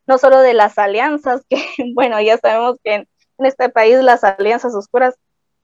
no 0.07 0.19
solo 0.19 0.41
de 0.41 0.53
las 0.53 0.77
alianzas, 0.77 1.41
que 1.49 1.57
bueno, 1.95 2.21
ya 2.21 2.37
sabemos 2.37 2.77
que 2.85 2.95
en, 2.95 3.09
este 3.39 3.71
país 3.71 3.97
las 4.03 4.23
alianzas 4.23 4.75
oscuras 4.75 5.15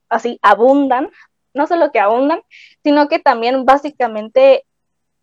así 0.08 0.38
abundan, 0.40 1.10
no 1.52 1.66
solo 1.66 1.92
que 1.92 2.00
abundan, 2.00 2.40
sino 2.82 3.06
que 3.08 3.18
también 3.18 3.66
básicamente 3.66 4.64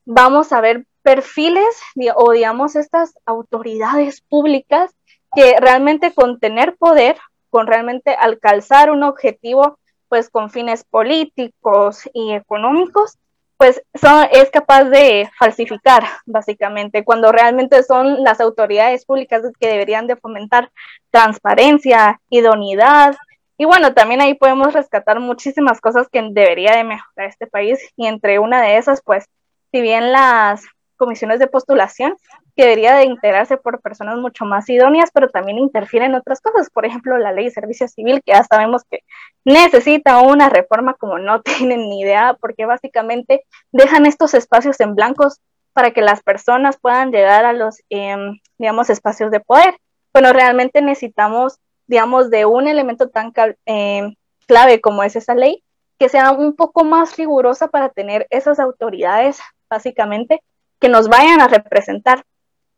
vamos 0.05 0.53
a 0.53 0.61
ver 0.61 0.85
perfiles 1.01 1.81
o 2.15 2.31
digamos 2.31 2.75
estas 2.75 3.15
autoridades 3.25 4.21
públicas 4.21 4.91
que 5.33 5.55
realmente 5.59 6.13
con 6.13 6.39
tener 6.39 6.77
poder, 6.77 7.17
con 7.49 7.65
realmente 7.65 8.11
alcanzar 8.13 8.91
un 8.91 9.01
objetivo, 9.01 9.79
pues 10.09 10.29
con 10.29 10.51
fines 10.51 10.83
políticos 10.83 12.07
y 12.13 12.33
económicos, 12.33 13.17
pues 13.57 13.81
son, 13.99 14.27
es 14.31 14.49
capaz 14.51 14.85
de 14.85 15.29
falsificar, 15.37 16.03
básicamente, 16.25 17.03
cuando 17.03 17.31
realmente 17.31 17.81
son 17.83 18.23
las 18.23 18.39
autoridades 18.39 19.05
públicas 19.05 19.41
que 19.59 19.67
deberían 19.67 20.07
de 20.07 20.15
fomentar 20.15 20.71
transparencia, 21.09 22.21
idoneidad, 22.29 23.15
y 23.57 23.65
bueno, 23.65 23.95
también 23.95 24.21
ahí 24.21 24.35
podemos 24.35 24.73
rescatar 24.73 25.19
muchísimas 25.19 25.81
cosas 25.81 26.07
que 26.09 26.21
debería 26.21 26.75
de 26.75 26.83
mejorar 26.83 27.27
este 27.27 27.47
país, 27.47 27.79
y 27.95 28.05
entre 28.05 28.37
una 28.37 28.61
de 28.61 28.77
esas, 28.77 29.01
pues, 29.01 29.25
si 29.71 29.81
bien 29.81 30.11
las, 30.11 30.63
comisiones 30.97 31.39
de 31.39 31.47
postulación 31.47 32.17
que 32.55 32.63
debería 32.63 32.95
de 32.95 33.05
integrarse 33.05 33.57
por 33.57 33.81
personas 33.81 34.17
mucho 34.17 34.43
más 34.43 34.67
idóneas, 34.69 35.11
pero 35.13 35.29
también 35.29 35.57
interfiere 35.59 36.07
en 36.07 36.15
otras 36.15 36.41
cosas. 36.41 36.69
Por 36.69 36.85
ejemplo, 36.85 37.17
la 37.17 37.31
ley 37.31 37.45
de 37.45 37.51
servicio 37.51 37.87
civil, 37.87 38.21
que 38.25 38.33
ya 38.33 38.43
sabemos 38.43 38.83
que 38.89 38.99
necesita 39.45 40.19
una 40.21 40.49
reforma 40.49 40.95
como 40.95 41.19
no 41.19 41.41
tienen 41.43 41.87
ni 41.89 42.01
idea, 42.01 42.35
porque 42.39 42.65
básicamente 42.65 43.43
dejan 43.71 44.05
estos 44.05 44.33
espacios 44.33 44.79
en 44.79 44.95
blancos 44.95 45.39
para 45.73 45.91
que 45.91 46.01
las 46.01 46.23
personas 46.23 46.77
puedan 46.81 47.11
llegar 47.11 47.45
a 47.45 47.53
los, 47.53 47.83
em, 47.89 48.39
digamos, 48.57 48.89
espacios 48.89 49.29
de 49.29 49.39
poder. 49.39 49.77
Bueno, 50.11 50.33
realmente 50.33 50.81
necesitamos, 50.81 51.59
digamos, 51.85 52.31
de 52.31 52.45
un 52.45 52.67
elemento 52.67 53.09
tan 53.09 53.31
em, 53.65 54.15
clave 54.47 54.81
como 54.81 55.03
es 55.03 55.15
esa 55.15 55.35
ley, 55.35 55.63
que 55.99 56.09
sea 56.09 56.31
un 56.31 56.55
poco 56.55 56.83
más 56.83 57.17
rigurosa 57.17 57.67
para 57.67 57.89
tener 57.89 58.25
esas 58.31 58.59
autoridades, 58.59 59.39
básicamente, 59.69 60.41
que 60.79 60.89
nos 60.89 61.07
vayan 61.07 61.41
a 61.41 61.47
representar. 61.47 62.23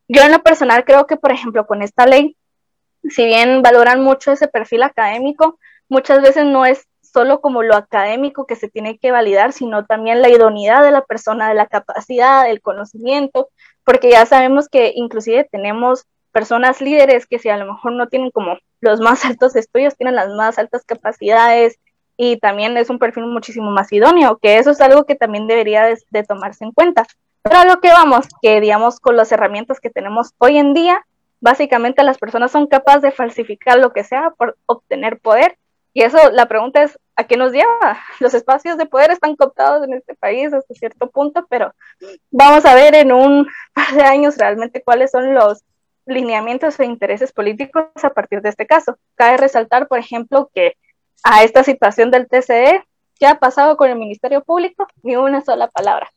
Yo 0.07 0.23
en 0.23 0.31
lo 0.31 0.41
personal 0.41 0.83
creo 0.85 1.07
que, 1.07 1.17
por 1.17 1.31
ejemplo, 1.31 1.67
con 1.67 1.81
esta 1.81 2.05
ley, 2.05 2.35
si 3.03 3.25
bien 3.25 3.61
valoran 3.61 4.01
mucho 4.01 4.31
ese 4.31 4.47
perfil 4.47 4.83
académico, 4.83 5.59
muchas 5.87 6.21
veces 6.21 6.45
no 6.45 6.65
es 6.65 6.87
solo 7.01 7.41
como 7.41 7.63
lo 7.63 7.75
académico 7.75 8.45
que 8.45 8.55
se 8.55 8.69
tiene 8.69 8.97
que 8.97 9.11
validar, 9.11 9.53
sino 9.53 9.85
también 9.85 10.21
la 10.21 10.29
idoneidad 10.29 10.83
de 10.83 10.91
la 10.91 11.03
persona, 11.03 11.49
de 11.49 11.55
la 11.55 11.67
capacidad, 11.67 12.45
del 12.45 12.61
conocimiento, 12.61 13.49
porque 13.83 14.11
ya 14.11 14.25
sabemos 14.25 14.69
que 14.69 14.91
inclusive 14.95 15.47
tenemos 15.51 16.05
personas 16.31 16.81
líderes 16.81 17.25
que 17.25 17.39
si 17.39 17.49
a 17.49 17.57
lo 17.57 17.73
mejor 17.73 17.93
no 17.93 18.07
tienen 18.07 18.31
como 18.31 18.57
los 18.81 18.99
más 18.99 19.25
altos 19.25 19.55
estudios, 19.55 19.95
tienen 19.95 20.15
las 20.15 20.29
más 20.29 20.59
altas 20.59 20.83
capacidades 20.85 21.79
y 22.17 22.37
también 22.37 22.75
es 22.77 22.89
un 22.89 22.99
perfil 22.99 23.25
muchísimo 23.25 23.71
más 23.71 23.91
idóneo, 23.93 24.37
que 24.37 24.57
eso 24.57 24.71
es 24.71 24.81
algo 24.81 25.05
que 25.05 25.15
también 25.15 25.47
debería 25.47 25.85
de, 25.85 26.23
tomarse 26.23 26.65
en 26.65 26.73
cuenta. 26.73 27.05
Pero 27.43 27.57
a 27.57 27.65
lo 27.65 27.79
que 27.79 27.89
vamos, 27.89 28.27
que 28.41 28.61
digamos 28.61 28.99
con 28.99 29.15
las 29.15 29.31
herramientas 29.31 29.79
que 29.79 29.89
tenemos 29.89 30.33
hoy 30.37 30.57
en 30.57 30.73
día, 30.73 31.05
básicamente 31.39 32.03
las 32.03 32.17
personas 32.17 32.51
son 32.51 32.67
capaces 32.67 33.01
de 33.01 33.11
falsificar 33.11 33.77
lo 33.79 33.93
que 33.93 34.03
sea 34.03 34.31
por 34.31 34.57
obtener 34.65 35.19
poder 35.19 35.57
y 35.93 36.03
eso, 36.03 36.17
la 36.31 36.47
pregunta 36.47 36.83
es, 36.83 36.99
¿a 37.15 37.25
qué 37.25 37.35
nos 37.35 37.51
lleva? 37.51 37.99
Los 38.19 38.33
espacios 38.33 38.77
de 38.77 38.85
poder 38.85 39.11
están 39.11 39.35
cooptados 39.35 39.83
en 39.83 39.93
este 39.93 40.15
país 40.15 40.53
hasta 40.53 40.73
cierto 40.73 41.09
punto, 41.09 41.45
pero 41.49 41.73
vamos 42.31 42.65
a 42.65 42.75
ver 42.75 42.95
en 42.95 43.11
un 43.11 43.47
par 43.73 43.93
de 43.93 44.03
años 44.03 44.37
realmente 44.37 44.83
cuáles 44.83 45.11
son 45.11 45.33
los 45.33 45.63
lineamientos 46.05 46.79
e 46.79 46.85
intereses 46.85 47.31
políticos 47.31 47.83
a 48.01 48.09
partir 48.11 48.41
de 48.41 48.49
este 48.49 48.65
caso. 48.65 48.97
Cabe 49.15 49.37
resaltar, 49.37 49.87
por 49.87 49.99
ejemplo, 49.99 50.49
que 50.53 50.75
a 51.23 51.43
esta 51.43 51.63
situación 51.63 52.11
del 52.11 52.27
TCE, 52.27 52.83
¿qué 53.19 53.27
ha 53.27 53.39
pasado 53.39 53.77
con 53.77 53.89
el 53.89 53.97
Ministerio 53.97 54.43
Público? 54.43 54.87
Ni 55.03 55.15
una 55.15 55.41
sola 55.41 55.67
palabra. 55.67 56.09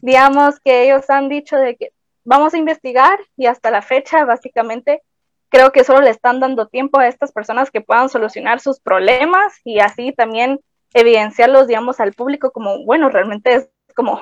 Digamos 0.00 0.60
que 0.60 0.84
ellos 0.84 1.08
han 1.10 1.28
dicho 1.28 1.56
de 1.56 1.76
que 1.76 1.90
vamos 2.24 2.54
a 2.54 2.58
investigar 2.58 3.18
y 3.36 3.46
hasta 3.46 3.70
la 3.70 3.82
fecha 3.82 4.24
básicamente 4.24 5.02
creo 5.48 5.72
que 5.72 5.84
solo 5.84 6.00
le 6.00 6.10
están 6.10 6.40
dando 6.40 6.68
tiempo 6.68 6.98
a 6.98 7.08
estas 7.08 7.32
personas 7.32 7.70
que 7.70 7.80
puedan 7.80 8.08
solucionar 8.08 8.60
sus 8.60 8.80
problemas 8.80 9.54
y 9.64 9.80
así 9.80 10.12
también 10.12 10.60
evidenciarlos, 10.94 11.66
digamos, 11.66 12.00
al 12.00 12.12
público 12.12 12.50
como, 12.50 12.84
bueno, 12.84 13.08
realmente 13.08 13.54
es 13.54 13.70
como 13.94 14.20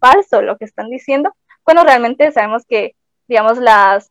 falso 0.00 0.42
lo 0.42 0.56
que 0.56 0.64
están 0.64 0.90
diciendo, 0.90 1.34
cuando 1.62 1.84
realmente 1.84 2.30
sabemos 2.32 2.64
que, 2.66 2.94
digamos, 3.26 3.58
las, 3.58 4.10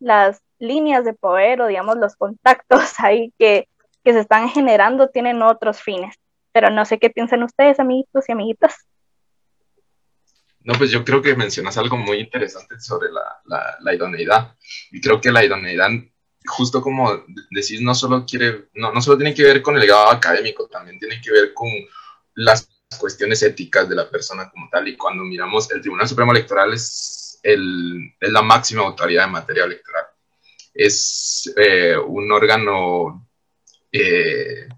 las 0.00 0.40
líneas 0.58 1.04
de 1.04 1.14
poder 1.14 1.60
o, 1.60 1.66
digamos, 1.66 1.96
los 1.96 2.16
contactos 2.16 2.94
ahí 2.98 3.32
que, 3.38 3.68
que 4.04 4.12
se 4.12 4.20
están 4.20 4.48
generando 4.48 5.08
tienen 5.08 5.42
otros 5.42 5.80
fines. 5.80 6.16
Pero 6.52 6.70
no 6.70 6.84
sé 6.84 6.98
qué 6.98 7.10
piensan 7.10 7.42
ustedes, 7.42 7.78
amiguitos 7.78 8.28
y 8.28 8.32
amiguitas. 8.32 8.86
No, 10.60 10.74
pues 10.74 10.90
yo 10.90 11.04
creo 11.04 11.22
que 11.22 11.34
mencionas 11.34 11.78
algo 11.78 11.96
muy 11.96 12.18
interesante 12.18 12.78
sobre 12.80 13.08
la, 13.10 13.76
la, 13.80 13.94
idoneidad. 13.94 14.54
Y 14.90 15.00
creo 15.00 15.20
que 15.20 15.32
la 15.32 15.44
idoneidad, 15.44 15.88
justo 16.46 16.82
como 16.82 17.24
decís, 17.50 17.80
no 17.80 17.94
solo, 17.94 18.26
quiere, 18.26 18.68
no, 18.74 18.92
no 18.92 19.00
solo 19.00 19.16
tiene 19.16 19.34
que 19.34 19.44
ver 19.44 19.62
con 19.62 19.76
el 19.76 19.86
grado 19.86 20.10
académico, 20.10 20.68
también 20.68 20.98
tiene 20.98 21.20
que 21.20 21.30
ver 21.30 21.54
con 21.54 21.68
las 22.34 22.68
cuestiones 22.98 23.42
éticas 23.42 23.88
de 23.88 23.94
la 23.94 24.10
persona 24.10 24.50
como 24.50 24.68
tal. 24.70 24.88
Y 24.88 24.96
cuando 24.96 25.24
miramos, 25.24 25.70
el 25.70 25.80
Tribunal 25.80 26.08
Supremo 26.08 26.32
Electoral 26.32 26.72
es, 26.72 27.38
el, 27.42 28.14
es 28.20 28.32
la 28.32 28.42
máxima 28.42 28.82
autoridad 28.82 29.26
en 29.26 29.32
materia 29.32 29.64
electoral. 29.64 30.04
Es 30.74 31.52
eh, 31.56 31.96
un 31.96 32.30
órgano 32.30 33.28
eh, 33.90 34.68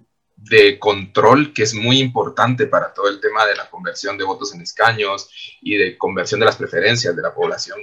de 0.51 0.81
control 0.81 1.53
que 1.55 1.63
es 1.63 1.75
muy 1.75 2.01
importante 2.01 2.67
para 2.67 2.93
todo 2.93 3.09
el 3.09 3.21
tema 3.21 3.47
de 3.47 3.55
la 3.55 3.71
conversión 3.71 4.19
de 4.19 4.25
votos 4.25 4.53
en 4.53 4.61
escaños 4.61 5.31
y 5.63 5.77
de 5.77 5.97
conversión 5.97 6.41
de 6.41 6.47
las 6.47 6.57
preferencias 6.57 7.15
de 7.15 7.23
la 7.23 7.33
población 7.33 7.79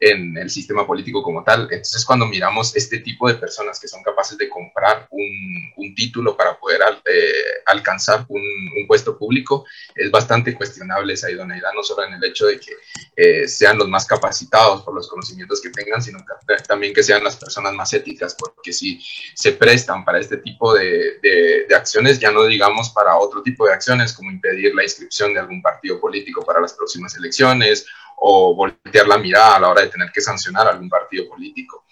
en 0.00 0.36
el 0.38 0.48
sistema 0.48 0.86
político 0.86 1.22
como 1.22 1.44
tal. 1.44 1.68
Entonces, 1.70 2.04
cuando 2.06 2.24
miramos 2.24 2.74
este 2.74 3.00
tipo 3.00 3.28
de 3.28 3.34
personas 3.34 3.78
que 3.78 3.86
son 3.86 4.02
capaces 4.02 4.38
de 4.38 4.48
comprar 4.48 5.06
un, 5.10 5.60
título 5.96 6.36
para 6.36 6.56
poder 6.56 6.80
eh, 7.04 7.32
alcanzar 7.66 8.24
un, 8.28 8.86
puesto 8.86 9.18
público, 9.18 9.66
es 9.94 10.10
bastante 10.10 10.54
cuestionable 10.54 11.12
esa 11.12 11.30
idoneidad, 11.30 11.70
no 11.74 11.82
solo 11.82 12.04
en 12.04 12.14
el 12.14 12.24
hecho 12.24 12.46
de 12.46 12.58
que 12.58 12.72
eh, 13.16 13.48
sean 13.48 13.76
los 13.76 13.88
más 13.88 14.06
capacitados 14.06 14.82
por 14.82 14.94
los 14.94 15.08
conocimientos 15.08 15.60
que 15.60 15.70
tengan, 15.70 16.00
sino 16.00 16.18
también 16.66 16.94
que 16.94 17.02
sean 17.02 17.22
las 17.22 17.36
personas 17.36 17.74
más 17.74 17.92
éticas, 17.92 18.36
porque 18.38 18.72
si 18.72 19.04
se 19.34 19.52
prestan 19.52 20.04
para 20.04 20.20
este 20.20 20.38
tipo 20.38 20.72
de, 20.74 21.18
de 21.20 21.74
acciones, 21.74 22.18
ya 22.18 22.30
no 22.30 22.44
digamos 22.44 22.90
para 22.90 23.16
otro 23.18 23.42
tipo 23.42 23.66
de 23.66 23.74
acciones, 23.74 24.12
como 24.12 24.30
impedir 24.30 24.74
la 24.74 24.84
inscripción 24.84 25.34
de 25.34 25.40
algún 25.40 25.60
partido 25.60 26.00
político 26.00 26.44
para 26.44 26.60
las 26.60 26.72
próximas 26.72 27.16
elecciones 27.16 27.84
o 28.20 28.54
voltear 28.54 29.08
la 29.08 29.18
mirada 29.18 29.56
a 29.56 29.60
la 29.60 29.68
hora 29.70 29.82
de 29.82 29.88
tener 29.88 30.10
que 30.12 30.20
sancionar 30.20 30.66
a 30.66 30.70
algún 30.70 30.88
partido 30.88 31.28
político. 31.28 31.84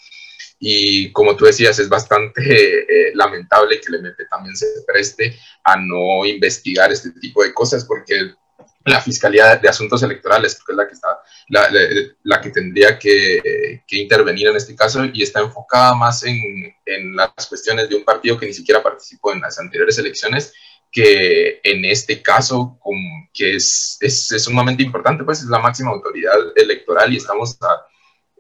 Y 0.61 1.11
como 1.13 1.37
tú 1.37 1.45
decías, 1.45 1.79
es 1.79 1.89
bastante 1.89 2.41
eh, 3.11 3.13
lamentable 3.15 3.81
que 3.81 3.89
el 3.89 3.97
MP 3.97 4.27
también 4.27 4.57
se 4.57 4.67
preste 4.87 5.39
a 5.65 5.77
no 5.77 6.27
investigar 6.27 6.93
este 6.93 7.13
tipo 7.13 7.43
de 7.43 7.55
cosas, 7.55 7.85
porque 7.85 8.35
la 8.85 9.01
Fiscalía 9.01 9.57
de 9.57 9.69
Asuntos 9.69 10.03
Electorales, 10.03 10.55
es 10.55 10.77
la 10.77 10.87
que, 10.87 10.95
está, 10.95 11.09
la, 11.49 11.69
la, 12.23 12.41
que 12.41 12.51
tendría 12.51 12.99
que, 12.99 13.83
que, 13.87 13.97
intervenir 13.97 14.49
en 14.49 14.57
este 14.57 14.75
caso 14.75 15.05
y 15.13 15.23
está 15.23 15.41
enfocada 15.41 15.95
más 15.95 16.25
en, 16.25 16.39
en, 16.87 17.15
las 17.15 17.47
cuestiones 17.47 17.89
de 17.89 17.97
un 17.97 18.05
partido 18.05 18.39
que 18.39 18.47
ni 18.47 18.55
siquiera 18.55 18.83
participó 18.83 19.33
en 19.33 19.41
las 19.41 19.59
anteriores 19.59 19.99
elecciones 19.99 20.53
que 20.91 21.61
en 21.65 21.85
este 21.85 22.23
caso, 22.23 22.79
que 23.33 23.57
es, 23.57 23.99
es, 24.01 24.33
es, 24.33 24.45
sumamente 24.45 24.83
importante, 24.83 25.25
pues 25.25 25.41
es 25.41 25.47
la 25.47 25.59
máxima 25.59 25.91
autoridad 25.91 26.35
electoral 26.57 27.13
y 27.13 27.19
estamos 27.19 27.59
a 27.63 27.87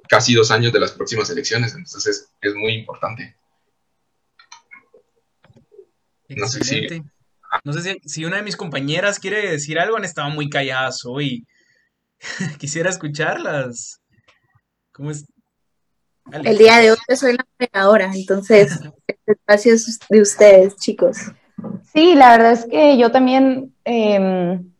casi 0.08 0.34
dos 0.34 0.50
años 0.50 0.72
de 0.72 0.80
las 0.80 0.92
próximas 0.92 1.28
elecciones, 1.30 1.74
entonces 1.74 2.06
es, 2.06 2.32
es 2.40 2.54
muy 2.54 2.72
importante. 2.72 3.36
No 6.28 6.46
sé, 6.46 6.64
si, 6.64 6.86
no 7.64 7.72
sé 7.72 7.82
si, 7.82 8.08
si, 8.08 8.24
una 8.24 8.36
de 8.36 8.42
mis 8.42 8.56
compañeras 8.56 9.18
quiere 9.18 9.50
decir 9.50 9.78
algo, 9.78 9.96
han 9.96 10.04
estado 10.04 10.28
muy 10.30 10.50
calladas 10.50 11.04
hoy. 11.04 11.46
Quisiera 12.58 12.90
escucharlas. 12.90 14.00
¿Cómo 14.92 15.10
es? 15.10 15.24
El 16.30 16.58
día 16.58 16.78
de 16.78 16.92
hoy 16.92 16.98
soy 17.16 17.36
la 17.36 17.46
operadora, 17.54 18.10
entonces 18.14 18.72
este 19.06 19.32
espacio 19.32 19.72
es 19.72 19.98
de 20.08 20.20
ustedes, 20.20 20.76
chicos. 20.76 21.16
Sí, 21.92 22.14
la 22.14 22.30
verdad 22.36 22.52
es 22.52 22.66
que 22.66 22.96
yo 22.98 23.10
también 23.10 23.72
em, 23.84 24.70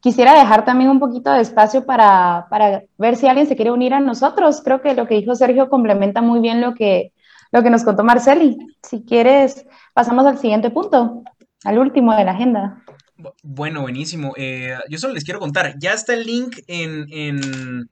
quisiera 0.00 0.38
dejar 0.38 0.64
también 0.64 0.90
un 0.90 1.00
poquito 1.00 1.32
de 1.32 1.40
espacio 1.40 1.84
para, 1.86 2.46
ver 2.98 3.16
si 3.16 3.26
alguien 3.26 3.46
se 3.46 3.56
quiere 3.56 3.70
unir 3.70 3.94
a 3.94 4.00
nosotros. 4.00 4.62
Creo 4.64 4.80
que 4.80 4.94
lo 4.94 5.06
que 5.06 5.16
dijo 5.16 5.34
Sergio 5.34 5.68
complementa 5.68 6.22
muy 6.22 6.40
bien 6.40 6.60
lo 6.60 6.74
que, 6.74 7.12
lo 7.50 7.62
que 7.62 7.70
nos 7.70 7.84
contó 7.84 8.04
Marceli. 8.04 8.56
Si 8.82 9.04
quieres, 9.04 9.66
pasamos 9.94 10.26
al 10.26 10.38
siguiente 10.38 10.70
punto, 10.70 11.22
al 11.64 11.78
último 11.78 12.14
de 12.14 12.24
la 12.24 12.32
agenda. 12.32 12.82
Bueno, 13.42 13.82
buenísimo. 13.82 14.32
Eh, 14.36 14.76
yo 14.88 14.98
solo 14.98 15.14
les 15.14 15.24
quiero 15.24 15.40
contar, 15.40 15.74
ya 15.78 15.92
está 15.92 16.14
el 16.14 16.24
link 16.24 16.58
en, 16.66 17.06
en, 17.12 17.90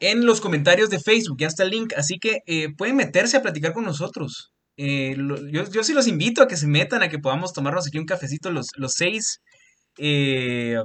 en, 0.00 0.26
los 0.26 0.40
comentarios 0.40 0.90
de 0.90 0.98
Facebook, 0.98 1.38
ya 1.38 1.46
está 1.46 1.62
el 1.62 1.70
link, 1.70 1.92
así 1.96 2.18
que 2.18 2.42
eh, 2.46 2.74
pueden 2.76 2.96
meterse 2.96 3.36
a 3.36 3.42
platicar 3.42 3.72
con 3.72 3.84
nosotros. 3.84 4.52
Eh, 4.82 5.14
yo, 5.50 5.84
sí 5.84 5.92
los 5.92 6.06
invito 6.06 6.42
a 6.42 6.48
que 6.48 6.56
se 6.56 6.66
metan, 6.66 7.02
a 7.02 7.10
que 7.10 7.18
podamos 7.18 7.52
tomarnos 7.52 7.86
aquí 7.86 7.98
un 7.98 8.06
cafecito 8.06 8.50
los, 8.50 8.68
los 8.76 8.94
seis. 8.94 9.42
Eh, 9.98 10.78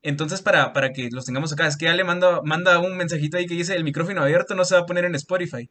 entonces, 0.00 0.40
para, 0.40 0.72
para, 0.72 0.90
que 0.94 1.10
los 1.12 1.26
tengamos 1.26 1.52
acá, 1.52 1.66
es 1.66 1.76
que 1.76 1.84
ya 1.84 1.94
le 1.94 2.02
manda, 2.02 2.40
manda 2.42 2.78
un 2.78 2.96
mensajito 2.96 3.36
ahí 3.36 3.44
que 3.44 3.54
dice 3.54 3.74
el 3.74 3.84
micrófono 3.84 4.22
abierto 4.22 4.54
no 4.54 4.64
se 4.64 4.74
va 4.74 4.80
a 4.80 4.86
poner 4.86 5.04
en 5.04 5.14
Spotify. 5.16 5.68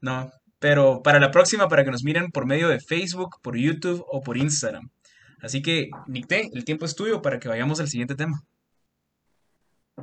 No, 0.00 0.30
pero 0.60 1.02
para 1.02 1.18
la 1.18 1.32
próxima, 1.32 1.66
para 1.66 1.84
que 1.84 1.90
nos 1.90 2.04
miren 2.04 2.30
por 2.30 2.46
medio 2.46 2.68
de 2.68 2.78
Facebook, 2.78 3.40
por 3.42 3.56
YouTube 3.56 4.04
o 4.08 4.20
por 4.20 4.36
Instagram. 4.36 4.88
Así 5.42 5.62
que, 5.62 5.90
Nicté, 6.06 6.48
el 6.52 6.64
tiempo 6.64 6.84
es 6.84 6.94
tuyo 6.94 7.22
para 7.22 7.40
que 7.40 7.48
vayamos 7.48 7.80
al 7.80 7.88
siguiente 7.88 8.14
tema. 8.14 8.40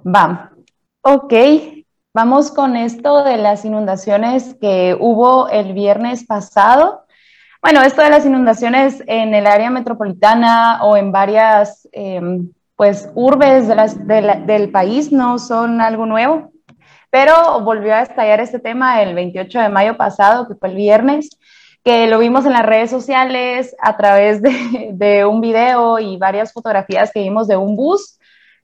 Va. 0.05 0.51
Ok, 1.03 1.33
Vamos 2.15 2.51
con 2.51 2.75
esto 2.75 3.23
de 3.23 3.37
las 3.37 3.65
inundaciones 3.65 4.55
que 4.61 4.95
hubo 4.99 5.49
el 5.49 5.73
viernes 5.73 6.23
pasado. 6.27 7.07
Bueno, 7.59 7.81
esto 7.81 8.03
de 8.03 8.11
las 8.11 8.23
inundaciones 8.23 9.01
en 9.07 9.33
el 9.33 9.47
área 9.47 9.71
metropolitana 9.71 10.83
o 10.83 10.95
en 10.95 11.11
varias, 11.11 11.89
em, 11.91 12.51
pues 12.75 13.09
urbes 13.15 13.67
del 13.67 14.69
país 14.71 15.11
no 15.11 15.39
son 15.39 15.81
algo 15.81 16.05
nuevo, 16.05 16.51
pero 17.09 17.61
volvió 17.61 17.95
a 17.95 18.03
estallar 18.03 18.41
este 18.41 18.59
tema 18.59 19.01
el 19.01 19.15
28 19.15 19.61
de 19.61 19.69
mayo 19.69 19.97
pasado, 19.97 20.47
que 20.47 20.53
fue 20.53 20.69
el 20.69 20.75
viernes, 20.75 21.31
que 21.83 22.05
lo 22.05 22.19
vimos 22.19 22.45
en 22.45 22.53
las 22.53 22.65
redes 22.67 22.91
sociales 22.91 23.75
a 23.81 23.97
través 23.97 24.39
de, 24.43 24.91
de 24.93 25.25
un 25.25 25.41
video 25.41 25.97
y 25.97 26.17
varias 26.17 26.53
fotografías 26.53 27.11
que 27.11 27.21
vimos 27.21 27.47
de 27.47 27.57
un 27.57 27.75
bus 27.75 28.19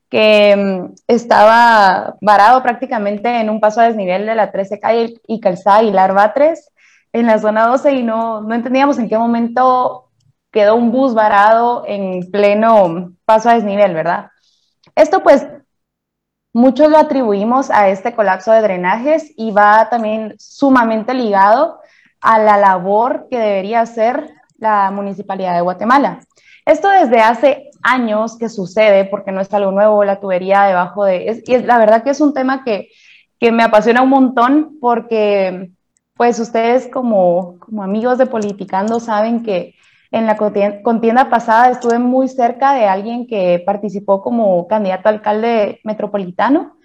que 0.09 0.55
mm, 0.55 0.95
estaba 1.07 2.15
varado 2.21 2.61
prácticamente 2.63 3.39
en 3.39 3.49
un 3.49 3.59
paso 3.59 3.81
a 3.81 3.85
desnivel 3.85 4.25
de 4.25 4.35
la 4.35 4.51
13 4.51 4.79
calle 4.79 5.21
y 5.27 5.39
calzada 5.39 5.81
Larva 5.83 6.33
3 6.33 6.71
en 7.13 7.27
la 7.27 7.39
zona 7.39 7.67
12 7.67 7.93
y 7.93 8.03
no, 8.03 8.41
no 8.41 8.55
entendíamos 8.55 8.97
en 8.99 9.09
qué 9.09 9.17
momento 9.17 10.09
quedó 10.51 10.75
un 10.75 10.91
bus 10.91 11.13
varado 11.13 11.83
en 11.87 12.29
pleno 12.31 13.13
paso 13.25 13.49
a 13.49 13.55
desnivel, 13.55 13.93
¿verdad? 13.93 14.31
Esto 14.95 15.21
pues 15.21 15.47
muchos 16.53 16.89
lo 16.89 16.97
atribuimos 16.97 17.69
a 17.69 17.89
este 17.89 18.13
colapso 18.13 18.51
de 18.51 18.61
drenajes 18.61 19.31
y 19.37 19.51
va 19.51 19.89
también 19.89 20.35
sumamente 20.39 21.13
ligado 21.13 21.79
a 22.21 22.39
la 22.39 22.57
labor 22.57 23.27
que 23.29 23.37
debería 23.37 23.81
hacer 23.81 24.29
la 24.57 24.91
Municipalidad 24.91 25.55
de 25.55 25.61
Guatemala. 25.61 26.19
Esto 26.65 26.89
desde 26.89 27.21
hace 27.21 27.68
años 27.81 28.37
que 28.37 28.49
sucede, 28.49 29.05
porque 29.05 29.31
no 29.31 29.41
es 29.41 29.53
algo 29.53 29.71
nuevo, 29.71 30.03
la 30.03 30.19
tubería 30.19 30.63
debajo 30.63 31.05
de... 31.05 31.43
y 31.45 31.53
es, 31.53 31.65
la 31.65 31.77
verdad 31.77 32.03
que 32.03 32.11
es 32.11 32.21
un 32.21 32.33
tema 32.33 32.63
que, 32.63 32.89
que 33.39 33.51
me 33.51 33.63
apasiona 33.63 34.01
un 34.01 34.09
montón 34.09 34.77
porque 34.81 35.71
pues 36.15 36.39
ustedes 36.39 36.87
como, 36.87 37.57
como 37.59 37.83
amigos 37.83 38.17
de 38.17 38.25
Politicando 38.25 38.99
saben 38.99 39.41
que 39.43 39.75
en 40.11 40.25
la 40.25 40.35
contienda 40.35 41.29
pasada 41.29 41.69
estuve 41.69 41.99
muy 41.99 42.27
cerca 42.27 42.73
de 42.73 42.87
alguien 42.87 43.27
que 43.27 43.63
participó 43.65 44.21
como 44.21 44.67
candidato 44.67 45.07
a 45.07 45.11
alcalde 45.11 45.79
metropolitano 45.83 46.77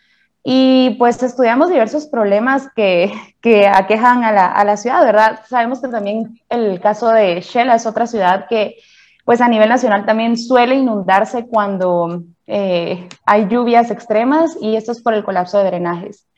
y 0.45 0.90
pues 0.99 1.22
estudiamos 1.22 1.70
diversos 1.70 2.07
problemas 2.07 2.68
que, 2.76 3.11
que 3.40 3.66
aquejan 3.66 4.24
a 4.24 4.30
la, 4.30 4.47
a 4.47 4.62
la, 4.64 4.76
ciudad, 4.76 5.03
¿verdad? 5.03 5.40
Sabemos 5.49 5.80
que 5.80 5.88
también 5.88 6.38
el 6.51 6.80
caso 6.80 7.09
de 7.09 7.40
Shela 7.40 7.76
es 7.76 7.86
otra 7.86 8.07
ciudad 8.07 8.47
que 8.47 8.76
pues 9.25 9.41
a 9.41 9.49
nivel 9.49 9.68
nacional 9.68 10.05
también 10.05 10.37
suele 10.37 10.75
inundarse 10.75 11.47
cuando 11.47 12.22
eh, 12.47 13.09
hay 13.25 13.49
lluvias 13.49 13.91
extremas 13.91 14.57
y 14.61 14.77
esto 14.77 14.93
es 14.93 15.03
por 15.03 15.14
el 15.14 15.25
colapso 15.25 15.59
de 15.59 15.64
drenajes. 15.64 16.29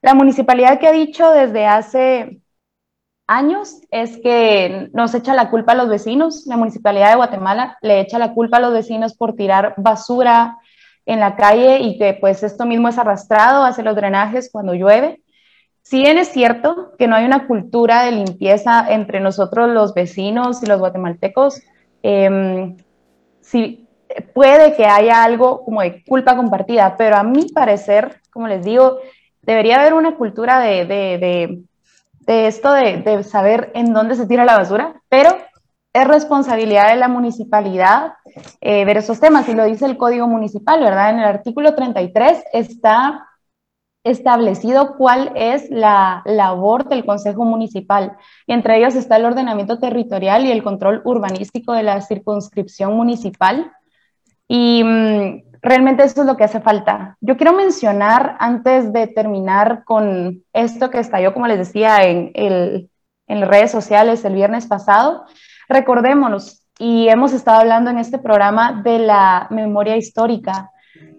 La 0.00 0.14
municipalidad 0.14 0.78
que 0.78 0.86
ha 0.86 0.92
dicho 0.92 1.30
desde 1.32 1.66
hace 1.66 2.40
años 3.26 3.80
es 3.90 4.18
que 4.22 4.88
nos 4.92 5.14
echa 5.14 5.34
la 5.34 5.50
culpa 5.50 5.72
a 5.72 5.74
los 5.74 5.88
vecinos. 5.88 6.46
La 6.46 6.56
municipalidad 6.56 7.10
de 7.10 7.16
Guatemala 7.16 7.76
le 7.82 8.00
echa 8.00 8.18
la 8.18 8.32
culpa 8.32 8.58
a 8.58 8.60
los 8.60 8.72
vecinos 8.72 9.16
por 9.16 9.34
tirar 9.34 9.74
basura 9.76 10.58
en 11.04 11.18
la 11.18 11.34
calle 11.34 11.80
y 11.80 11.98
que 11.98 12.14
pues 12.14 12.44
esto 12.44 12.66
mismo 12.66 12.88
es 12.88 12.98
arrastrado 12.98 13.64
hacia 13.64 13.84
los 13.84 13.96
drenajes 13.96 14.50
cuando 14.52 14.74
llueve. 14.74 15.22
Si 15.82 15.98
bien 15.98 16.18
es 16.18 16.28
cierto 16.28 16.92
que 16.98 17.06
no 17.06 17.16
hay 17.16 17.24
una 17.24 17.46
cultura 17.46 18.02
de 18.02 18.12
limpieza 18.12 18.86
entre 18.88 19.20
nosotros 19.20 19.70
los 19.70 19.94
vecinos 19.94 20.62
y 20.62 20.66
los 20.66 20.80
guatemaltecos, 20.80 21.62
eh, 22.08 22.76
sí, 23.40 23.86
puede 24.34 24.74
que 24.76 24.86
haya 24.86 25.24
algo 25.24 25.64
como 25.64 25.82
de 25.82 26.04
culpa 26.04 26.36
compartida, 26.36 26.96
pero 26.96 27.16
a 27.16 27.22
mi 27.22 27.48
parecer, 27.48 28.20
como 28.30 28.48
les 28.48 28.64
digo, 28.64 28.98
debería 29.42 29.80
haber 29.80 29.94
una 29.94 30.16
cultura 30.16 30.60
de, 30.60 30.86
de 30.86 31.62
de 32.26 32.48
esto 32.48 32.72
de, 32.72 33.22
saber 33.22 33.70
en 33.74 33.92
dónde 33.94 34.16
se 34.16 34.26
tira 34.26 34.44
la 34.44 34.58
basura, 34.58 35.00
pero 35.08 35.36
es 35.92 36.06
responsabilidad 36.06 36.90
de 36.90 36.96
la 36.96 37.08
municipalidad 37.08 38.14
eh, 38.60 38.84
ver 38.84 38.98
esos 38.98 39.20
temas, 39.20 39.48
y 39.48 39.54
lo 39.54 39.64
dice 39.64 39.86
el 39.86 39.96
Código 39.96 40.26
Municipal, 40.26 40.80
¿verdad? 40.80 41.10
En 41.10 41.20
el 41.20 41.24
artículo 41.24 41.74
33 41.74 42.44
está 42.52 43.26
establecido 44.10 44.96
cuál 44.96 45.32
es 45.34 45.68
la 45.70 46.22
labor 46.24 46.88
del 46.88 47.04
Consejo 47.04 47.44
Municipal, 47.44 48.16
y 48.46 48.52
entre 48.52 48.78
ellos 48.78 48.94
está 48.94 49.16
el 49.16 49.24
ordenamiento 49.24 49.78
territorial 49.78 50.44
y 50.46 50.52
el 50.52 50.62
control 50.62 51.02
urbanístico 51.04 51.72
de 51.72 51.82
la 51.82 52.00
circunscripción 52.00 52.94
municipal. 52.96 53.72
Y 54.48 54.82
mm, 54.84 55.42
realmente 55.60 56.04
eso 56.04 56.20
es 56.20 56.26
lo 56.26 56.36
que 56.36 56.44
hace 56.44 56.60
falta. 56.60 57.16
Yo 57.20 57.36
quiero 57.36 57.52
mencionar, 57.52 58.36
antes 58.38 58.92
de 58.92 59.08
terminar 59.08 59.82
con 59.84 60.44
esto 60.52 60.90
que 60.90 61.00
estalló, 61.00 61.34
como 61.34 61.48
les 61.48 61.58
decía, 61.58 62.04
en, 62.04 62.30
el, 62.34 62.90
en 63.26 63.42
redes 63.42 63.72
sociales 63.72 64.24
el 64.24 64.34
viernes 64.34 64.66
pasado, 64.66 65.24
recordémonos, 65.68 66.62
y 66.78 67.08
hemos 67.08 67.32
estado 67.32 67.60
hablando 67.60 67.90
en 67.90 67.98
este 67.98 68.18
programa 68.18 68.82
de 68.84 68.98
la 68.98 69.46
memoria 69.50 69.96
histórica. 69.96 70.70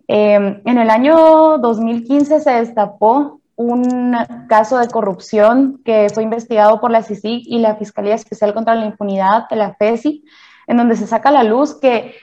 Em, 0.07 0.61
en 0.65 0.77
el 0.77 0.89
año 0.89 1.57
2015 1.57 2.39
se 2.39 2.51
destapó 2.51 3.41
un 3.57 4.15
caso 4.47 4.77
de 4.77 4.87
corrupción 4.87 5.81
que 5.83 6.09
fue 6.13 6.23
investigado 6.23 6.79
por 6.79 6.91
la 6.91 7.03
CICIG 7.03 7.43
y 7.45 7.59
la 7.59 7.75
Fiscalía 7.75 8.15
Especial 8.15 8.53
contra 8.53 8.75
la 8.75 8.85
Impunidad 8.85 9.49
de 9.49 9.55
la 9.55 9.73
FESI, 9.73 10.23
en 10.67 10.77
donde 10.77 10.95
se 10.95 11.07
saca 11.07 11.29
a 11.29 11.33
la 11.33 11.43
luz 11.43 11.75
que 11.79 12.15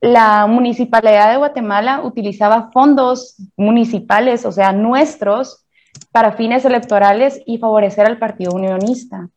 la 0.00 0.46
municipalidad 0.48 1.30
de 1.30 1.36
Guatemala 1.36 2.02
utilizaba 2.02 2.70
fondos 2.72 3.36
municipales, 3.56 4.44
o 4.44 4.50
sea, 4.50 4.72
nuestros, 4.72 5.64
para 6.10 6.32
fines 6.32 6.64
electorales 6.64 7.40
y 7.46 7.58
favorecer 7.58 8.06
al 8.06 8.18
Partido 8.18 8.52
Unionista. 8.52 9.28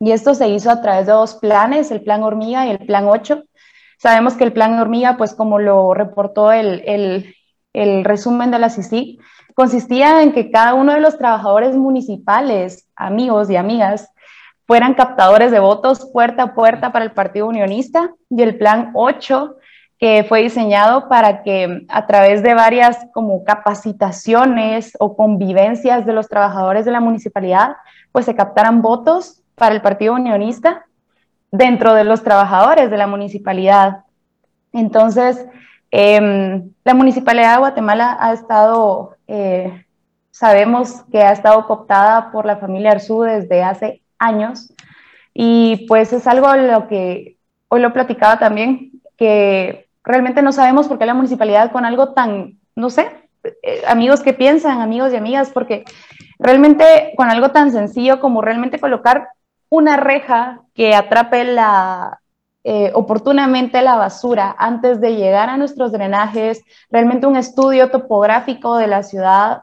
Y 0.00 0.12
esto 0.12 0.34
se 0.34 0.48
hizo 0.48 0.70
a 0.70 0.80
través 0.80 1.06
de 1.06 1.12
dos 1.12 1.34
planes, 1.34 1.90
el 1.90 2.00
Plan 2.00 2.22
Hormiga 2.22 2.66
y 2.66 2.70
el 2.70 2.78
Plan 2.78 3.04
8. 3.06 3.44
Sabemos 4.02 4.34
que 4.34 4.42
el 4.42 4.52
Plan 4.52 4.76
Hormiga, 4.80 5.16
pues 5.16 5.32
como 5.32 5.60
lo 5.60 5.94
reportó 5.94 6.50
el, 6.50 6.82
el 7.72 8.04
resumen 8.04 8.50
de 8.50 8.58
la 8.58 8.68
CICIC, 8.68 9.20
consistía 9.54 10.24
en 10.24 10.32
que 10.32 10.50
cada 10.50 10.74
uno 10.74 10.92
de 10.92 10.98
los 10.98 11.18
trabajadores 11.18 11.76
municipales, 11.76 12.90
amigos 12.96 13.48
y 13.48 13.54
amigas, 13.54 14.12
fueran 14.66 14.94
captadores 14.94 15.52
de 15.52 15.60
votos 15.60 16.10
puerta 16.12 16.42
a 16.42 16.54
puerta 16.54 16.90
para 16.90 17.04
el 17.04 17.12
Partido 17.12 17.46
Unionista 17.46 18.10
y 18.28 18.42
el 18.42 18.58
Plan 18.58 18.90
8 18.94 19.58
que 20.00 20.24
fue 20.28 20.42
diseñado 20.42 21.08
para 21.08 21.44
que 21.44 21.86
a 21.88 22.06
través 22.08 22.42
de 22.42 22.54
varias 22.54 23.06
como 23.14 23.44
capacitaciones 23.44 24.96
o 24.98 25.16
convivencias 25.16 26.04
de 26.04 26.12
los 26.12 26.28
trabajadores 26.28 26.84
de 26.84 26.90
la 26.90 26.98
municipalidad, 26.98 27.76
pues 28.10 28.24
se 28.24 28.34
captaran 28.34 28.82
votos 28.82 29.44
para 29.54 29.76
el 29.76 29.80
Partido 29.80 30.14
Unionista 30.14 30.86
dentro 31.52 31.94
de 31.94 32.04
los 32.04 32.24
trabajadores 32.24 32.90
de 32.90 32.96
la 32.96 33.06
municipalidad. 33.06 34.04
Entonces, 34.72 35.46
em, 35.90 36.70
la 36.82 36.94
municipalidad 36.94 37.52
de 37.52 37.58
Guatemala 37.58 38.16
ha 38.18 38.32
estado, 38.32 39.16
eh, 39.28 39.84
sabemos 40.30 41.04
que 41.12 41.22
ha 41.22 41.32
estado 41.32 41.66
cooptada 41.66 42.32
por 42.32 42.46
la 42.46 42.56
familia 42.56 42.92
Arzú 42.92 43.22
desde 43.22 43.62
hace 43.62 44.00
años 44.18 44.72
y 45.34 45.84
pues 45.88 46.12
es 46.12 46.26
algo 46.26 46.54
lo 46.56 46.88
que 46.88 47.36
hoy 47.68 47.80
lo 47.80 47.92
platicaba 47.92 48.38
también, 48.38 48.92
que 49.18 49.88
realmente 50.04 50.42
no 50.42 50.52
sabemos 50.52 50.88
por 50.88 50.98
qué 50.98 51.06
la 51.06 51.14
municipalidad 51.14 51.70
con 51.70 51.84
algo 51.84 52.14
tan, 52.14 52.58
no 52.74 52.88
sé, 52.88 53.08
eh, 53.62 53.82
amigos 53.86 54.22
que 54.22 54.32
piensan, 54.32 54.80
amigos 54.80 55.12
y 55.12 55.16
amigas, 55.16 55.50
porque 55.50 55.84
realmente 56.38 57.12
con 57.16 57.28
algo 57.28 57.50
tan 57.50 57.72
sencillo 57.72 58.20
como 58.20 58.40
realmente 58.40 58.80
colocar 58.80 59.28
una 59.72 59.96
reja 59.96 60.60
que 60.74 60.94
atrape 60.94 61.44
la, 61.44 62.20
eh, 62.62 62.90
oportunamente 62.94 63.80
la 63.80 63.96
basura 63.96 64.54
antes 64.58 65.00
de 65.00 65.16
llegar 65.16 65.48
a 65.48 65.56
nuestros 65.56 65.92
drenajes, 65.92 66.62
realmente 66.90 67.26
un 67.26 67.36
estudio 67.36 67.90
topográfico 67.90 68.76
de 68.76 68.86
la 68.86 69.02
ciudad 69.02 69.62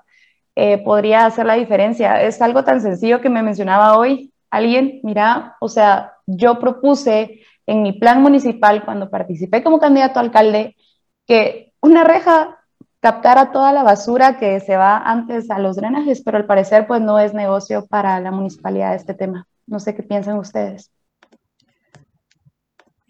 eh, 0.55 0.79
podría 0.79 1.27
hacer 1.27 1.45
la 1.45 1.53
diferencia. 1.53 2.23
Es 2.23 2.41
algo 2.41 2.63
tan 2.63 2.81
sencillo 2.81 3.21
que 3.21 3.29
me 3.29 3.43
mencionaba 3.43 3.99
hoy 3.99 4.33
alguien, 4.49 4.99
mira, 5.03 5.57
o 5.59 5.69
sea, 5.69 6.13
yo 6.25 6.59
propuse 6.59 7.41
en 7.67 7.83
mi 7.83 7.93
plan 7.93 8.23
municipal, 8.23 8.83
cuando 8.83 9.11
participé 9.11 9.61
como 9.61 9.79
candidato 9.79 10.17
a 10.17 10.23
alcalde, 10.23 10.75
que 11.27 11.71
una 11.81 12.03
reja 12.03 12.57
captara 12.99 13.51
toda 13.51 13.71
la 13.73 13.83
basura 13.83 14.39
que 14.39 14.59
se 14.59 14.75
va 14.75 14.97
antes 14.97 15.51
a 15.51 15.59
los 15.59 15.75
drenajes, 15.75 16.23
pero 16.25 16.37
al 16.37 16.47
parecer 16.47 16.87
pues 16.87 16.99
no 16.99 17.19
es 17.19 17.35
negocio 17.35 17.85
para 17.85 18.19
la 18.19 18.31
municipalidad 18.31 18.95
este 18.95 19.13
tema. 19.13 19.45
No 19.69 19.79
sé 19.79 19.93
qué 19.93 20.01
piensan 20.01 20.39
ustedes. 20.39 20.91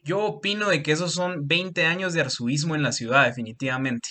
Yo 0.03 0.25
opino 0.25 0.67
de 0.67 0.83
que 0.83 0.91
esos 0.91 1.13
son 1.13 1.47
20 1.47 1.85
años 1.85 2.13
de 2.13 2.19
arzuismo 2.19 2.75
en 2.75 2.83
la 2.83 2.91
ciudad, 2.91 3.25
definitivamente. 3.25 4.09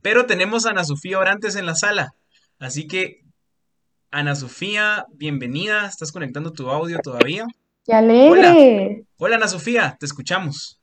Pero 0.00 0.24
tenemos 0.24 0.64
a 0.64 0.70
Ana 0.70 0.84
Sofía 0.84 1.18
Orantes 1.18 1.56
en 1.56 1.66
la 1.66 1.74
sala. 1.74 2.14
Así 2.58 2.86
que, 2.86 3.20
Ana 4.10 4.34
Sofía, 4.34 5.04
bienvenida. 5.12 5.86
¿Estás 5.86 6.10
conectando 6.10 6.52
tu 6.52 6.70
audio 6.70 7.00
todavía? 7.00 7.46
¡Qué 7.84 7.92
alegre! 7.92 9.04
Hola, 9.18 9.36
Ana 9.36 9.48
Sofía, 9.48 9.94
te 10.00 10.06
escuchamos. 10.06 10.80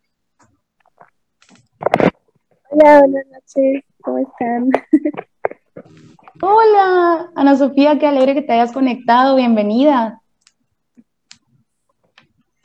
Hola, 2.70 2.99
buenas 2.99 3.26
noches, 3.32 3.84
¿cómo 4.03 4.20
están? 4.20 4.70
Hola, 6.41 7.32
Ana 7.36 7.55
Sofía, 7.55 7.97
qué 7.97 8.05
alegre 8.05 8.36
que 8.36 8.43
te 8.43 8.53
hayas 8.53 8.72
conectado, 8.72 9.36
bienvenida. 9.36 10.22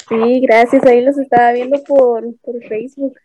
Sí, 0.08 0.40
gracias, 0.40 0.84
ahí 0.84 1.00
los 1.00 1.18
estaba 1.18 1.52
viendo 1.52 1.82
por, 1.84 2.24
por 2.40 2.62
Facebook. 2.64 3.16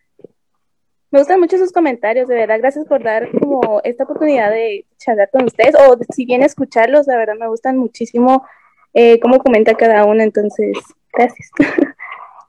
Me 1.10 1.20
gustan 1.20 1.40
mucho 1.40 1.58
sus 1.58 1.72
comentarios, 1.72 2.28
de 2.28 2.36
verdad. 2.36 2.60
Gracias 2.60 2.86
por 2.86 3.02
dar 3.02 3.30
como 3.32 3.82
esta 3.84 4.04
oportunidad 4.04 4.52
de 4.52 4.86
charlar 4.98 5.30
con 5.32 5.46
ustedes 5.46 5.74
o 5.76 5.98
si 6.14 6.26
bien 6.26 6.44
escucharlos, 6.44 7.08
la 7.08 7.18
verdad 7.18 7.36
me 7.40 7.48
gustan 7.48 7.78
muchísimo 7.78 8.46
eh, 8.94 9.20
cómo 9.20 9.40
comenta 9.40 9.74
cada 9.76 10.06
uno. 10.06 10.22
Entonces, 10.22 10.78
gracias. 11.14 11.50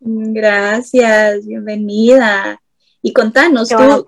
Gracias, 0.00 1.44
bienvenida. 1.44 2.62
Y 3.02 3.12
contanos, 3.12 3.68
tú, 3.68 4.06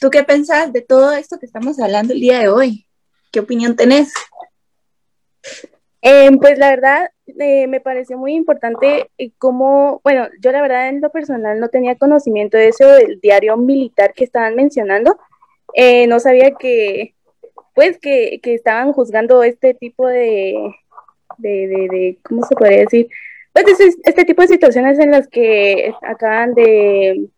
¿tú 0.00 0.10
qué 0.10 0.24
pensás 0.24 0.72
de 0.72 0.80
todo 0.80 1.12
esto 1.12 1.38
que 1.38 1.46
estamos 1.46 1.78
hablando 1.78 2.12
el 2.12 2.20
día 2.20 2.40
de 2.40 2.48
hoy? 2.48 2.86
¿Qué 3.30 3.38
opinión 3.38 3.76
tenés? 3.76 4.12
Eh, 6.02 6.30
pues 6.40 6.58
la 6.58 6.70
verdad, 6.70 7.10
eh, 7.38 7.66
me 7.66 7.80
pareció 7.80 8.18
muy 8.18 8.34
importante 8.34 9.10
eh, 9.18 9.30
cómo, 9.38 10.00
bueno, 10.04 10.28
yo 10.40 10.52
la 10.52 10.62
verdad 10.62 10.88
en 10.88 11.00
lo 11.00 11.10
personal 11.10 11.60
no 11.60 11.68
tenía 11.68 11.96
conocimiento 11.96 12.56
de 12.56 12.68
eso 12.68 12.86
del 12.86 13.20
diario 13.20 13.56
militar 13.56 14.12
que 14.14 14.24
estaban 14.24 14.54
mencionando. 14.54 15.18
no 16.08 16.20
sabía 16.20 16.52
que, 16.52 17.14
pues, 17.74 17.98
que, 17.98 18.40
que, 18.42 18.54
estaban 18.54 18.92
juzgando 18.92 19.42
este 19.42 19.74
tipo 19.74 20.06
de, 20.06 20.74
de, 21.38 21.68
de, 21.68 22.18
¿cómo 22.22 22.44
se 22.44 22.54
podría 22.54 22.80
decir? 22.80 23.08
Pues 23.52 23.80
este, 24.04 24.24
tipo 24.24 24.42
de 24.42 24.48
situaciones 24.48 24.98
en 24.98 25.10
las 25.10 25.26
que 25.28 25.92
acaban 26.02 26.54
de, 26.54 27.28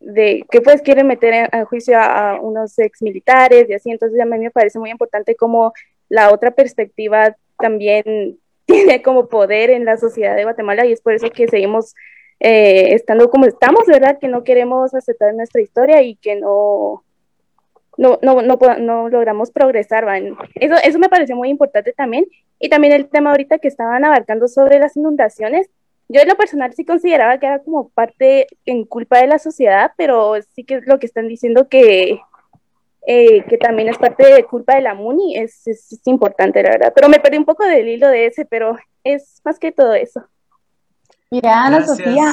de 0.00 0.44
que 0.50 0.60
pues 0.60 0.80
quieren 0.82 1.06
meter 1.06 1.48
a 1.52 1.64
juicio 1.64 1.98
a, 1.98 2.40
unos 2.40 2.78
ex 2.78 3.02
militares 3.02 3.66
y 3.68 3.74
así, 3.74 3.90
entonces 3.90 4.20
a 4.20 4.24
mí 4.24 4.38
me 4.38 4.50
parece 4.50 4.78
muy 4.78 4.90
importante 4.90 5.34
como 5.36 5.72
la 6.08 6.32
otra 6.32 6.52
perspectiva 6.52 7.36
también 7.58 8.38
tiene 8.72 9.02
como 9.02 9.28
poder 9.28 9.70
en 9.70 9.84
la 9.84 9.96
sociedad 9.96 10.36
de 10.36 10.44
Guatemala 10.44 10.86
y 10.86 10.92
es 10.92 11.00
por 11.00 11.12
eso 11.12 11.30
que 11.30 11.48
seguimos 11.48 11.94
eh, 12.40 12.94
estando 12.94 13.30
como 13.30 13.46
estamos, 13.46 13.86
¿verdad? 13.86 14.18
Que 14.18 14.28
no 14.28 14.42
queremos 14.42 14.94
aceptar 14.94 15.34
nuestra 15.34 15.60
historia 15.60 16.02
y 16.02 16.16
que 16.16 16.36
no, 16.36 17.04
no, 17.96 18.18
no, 18.22 18.42
no, 18.42 18.58
no 18.80 19.08
logramos 19.08 19.50
progresar. 19.50 20.06
Eso, 20.56 20.74
eso 20.82 20.98
me 20.98 21.08
pareció 21.08 21.36
muy 21.36 21.50
importante 21.50 21.92
también. 21.92 22.26
Y 22.58 22.68
también 22.68 22.92
el 22.92 23.08
tema 23.08 23.30
ahorita 23.30 23.58
que 23.58 23.68
estaban 23.68 24.04
abarcando 24.04 24.48
sobre 24.48 24.78
las 24.78 24.96
inundaciones. 24.96 25.68
Yo 26.08 26.20
en 26.20 26.28
lo 26.28 26.36
personal 26.36 26.72
sí 26.74 26.84
consideraba 26.84 27.38
que 27.38 27.46
era 27.46 27.60
como 27.60 27.88
parte 27.90 28.46
en 28.66 28.84
culpa 28.84 29.18
de 29.18 29.28
la 29.28 29.38
sociedad, 29.38 29.92
pero 29.96 30.34
sí 30.54 30.64
que 30.64 30.74
es 30.74 30.86
lo 30.86 30.98
que 30.98 31.06
están 31.06 31.28
diciendo 31.28 31.68
que 31.68 32.20
eh, 33.06 33.44
que 33.48 33.58
también 33.58 33.88
es 33.88 33.98
parte 33.98 34.32
de 34.32 34.44
culpa 34.44 34.76
de 34.76 34.82
la 34.82 34.94
MUNI, 34.94 35.36
es, 35.36 35.66
es, 35.66 36.00
importante, 36.06 36.62
la 36.62 36.70
verdad. 36.70 36.92
Pero 36.94 37.08
me 37.08 37.18
perdí 37.18 37.36
un 37.36 37.44
poco 37.44 37.64
del 37.64 37.88
hilo 37.88 38.08
de 38.08 38.26
ese, 38.26 38.44
pero 38.44 38.76
es 39.02 39.40
más 39.44 39.58
que 39.58 39.72
todo 39.72 39.94
eso. 39.94 40.24
Mira, 41.30 41.64
Ana 41.64 41.84
Sofía, 41.84 42.32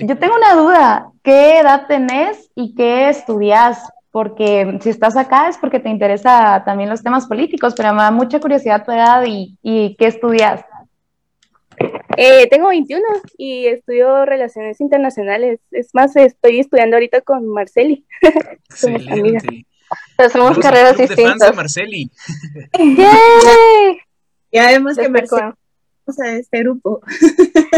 yo 0.00 0.18
tengo 0.18 0.36
una 0.36 0.54
duda. 0.54 1.12
¿Qué 1.22 1.60
edad 1.60 1.86
tenés 1.86 2.50
y 2.54 2.74
qué 2.74 3.10
estudias? 3.10 3.78
Porque 4.10 4.78
si 4.80 4.88
estás 4.88 5.16
acá 5.16 5.48
es 5.48 5.58
porque 5.58 5.78
te 5.78 5.90
interesa 5.90 6.62
también 6.64 6.88
los 6.88 7.02
temas 7.02 7.26
políticos, 7.26 7.74
pero 7.76 7.92
me 7.92 8.02
da 8.02 8.10
mucha 8.10 8.40
curiosidad 8.40 8.84
tu 8.84 8.90
edad 8.90 9.22
y, 9.26 9.56
y 9.62 9.96
qué 9.96 10.06
estudias. 10.06 10.64
Eh, 12.16 12.48
tengo 12.48 12.68
21 12.68 13.02
y 13.36 13.66
estudio 13.66 14.24
Relaciones 14.24 14.80
Internacionales. 14.80 15.60
Es 15.70 15.94
más, 15.94 16.16
estoy 16.16 16.60
estudiando 16.60 16.96
ahorita 16.96 17.20
con 17.20 17.46
Marceli. 17.48 18.06
Somos 18.74 19.06
amigas. 19.08 19.42
Pero 20.16 20.28
somos 20.28 20.58
carreras 20.58 20.98
distintas. 20.98 21.56
Marceli. 21.56 22.10
Ya 24.52 24.66
vemos 24.68 24.96
que 24.98 25.08
Marceli 25.08 25.52
de 26.16 26.38
este 26.38 26.60
grupo. 26.60 27.00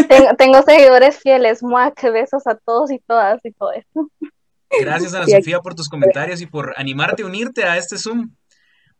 Tengo, 0.07 0.35
tengo, 0.37 0.61
seguidores 0.63 1.19
fieles, 1.19 1.61
muac, 1.61 2.01
besos 2.11 2.47
a 2.47 2.55
todos 2.55 2.91
y 2.91 2.99
todas 2.99 3.39
y 3.43 3.51
todo 3.51 3.71
eso. 3.73 4.09
Gracias, 4.79 5.13
Ana 5.13 5.27
Sofía, 5.27 5.59
por 5.59 5.75
tus 5.75 5.89
comentarios 5.89 6.41
y 6.41 6.45
por 6.45 6.73
animarte 6.77 7.23
a 7.23 7.25
unirte 7.25 7.63
a 7.65 7.77
este 7.77 7.97
Zoom. 7.97 8.31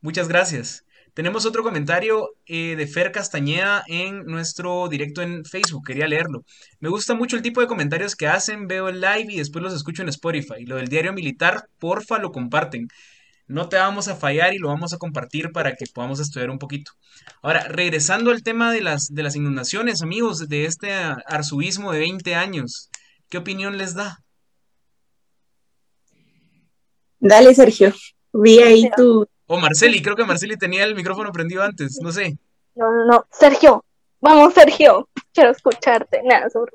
Muchas 0.02 0.28
gracias. 0.28 0.84
Tenemos 1.14 1.46
otro 1.46 1.62
comentario 1.62 2.30
eh, 2.46 2.76
de 2.78 2.88
Fer 2.88 3.12
Castañeda 3.12 3.84
en 3.88 4.24
nuestro 4.26 4.88
directo 4.88 5.22
en 5.22 5.44
Facebook. 5.44 5.86
Quería 5.86 6.08
leerlo. 6.08 6.46
Me 6.80 6.88
gusta 6.88 7.14
mucho 7.16 7.36
el 7.36 7.42
tipo 7.42 7.60
de 7.60 7.68
comentarios 7.68 8.16
que 8.16 8.28
hacen. 8.28 8.68
Veo 8.68 8.88
el 8.88 9.02
live 9.02 9.28
y 9.30 9.38
después 9.38 9.62
los 9.62 9.74
escucho 9.74 10.04
en 10.04 10.10
Spotify. 10.10 10.66
Lo 10.66 10.78
del 10.78 10.88
diario 10.88 11.12
militar, 11.12 11.68
porfa, 11.80 12.18
lo 12.18 12.32
comparten. 12.32 12.88
No 13.48 13.68
te 13.68 13.76
vamos 13.76 14.08
a 14.08 14.16
fallar 14.16 14.54
y 14.54 14.60
lo 14.60 14.70
vamos 14.70 14.94
a 14.94 14.98
compartir 14.98 15.52
para 15.52 15.76
que 15.76 15.86
podamos 15.94 16.22
estudiar 16.22 16.50
un 16.50 16.60
poquito. 16.60 16.94
Ahora, 17.42 17.68
regresando 17.68 18.32
al 18.32 18.44
tema 18.44 18.72
de 18.72 18.80
las, 18.80 19.08
de 19.14 19.24
las 19.24 19.36
inundaciones, 19.36 20.02
amigos, 20.02 20.48
de 20.48 20.64
este 20.64 20.94
arzobismo 20.94 21.92
de 21.92 22.00
20 22.00 22.36
años, 22.36 22.90
¿qué 23.28 23.38
opinión 23.38 23.78
les 23.78 23.94
da? 23.96 24.20
Dale, 27.20 27.54
Sergio. 27.54 27.94
Vi 28.32 28.60
ahí 28.60 28.90
tu, 28.96 29.28
o 29.52 29.58
Marceli, 29.58 30.02
creo 30.02 30.16
que 30.16 30.24
Marceli 30.24 30.58
tenía 30.58 30.86
el 30.86 30.96
micrófono 30.96 31.32
prendido 31.32 31.62
antes, 31.62 32.00
no 32.02 32.12
sé. 32.12 32.38
No, 32.74 32.90
no, 32.90 33.06
no. 33.06 33.26
Sergio, 33.30 33.84
vamos, 34.22 34.54
Sergio. 34.54 35.10
Quiero 35.34 35.52
escucharte. 35.52 36.22
Nada, 36.24 36.50
sobre 36.50 36.72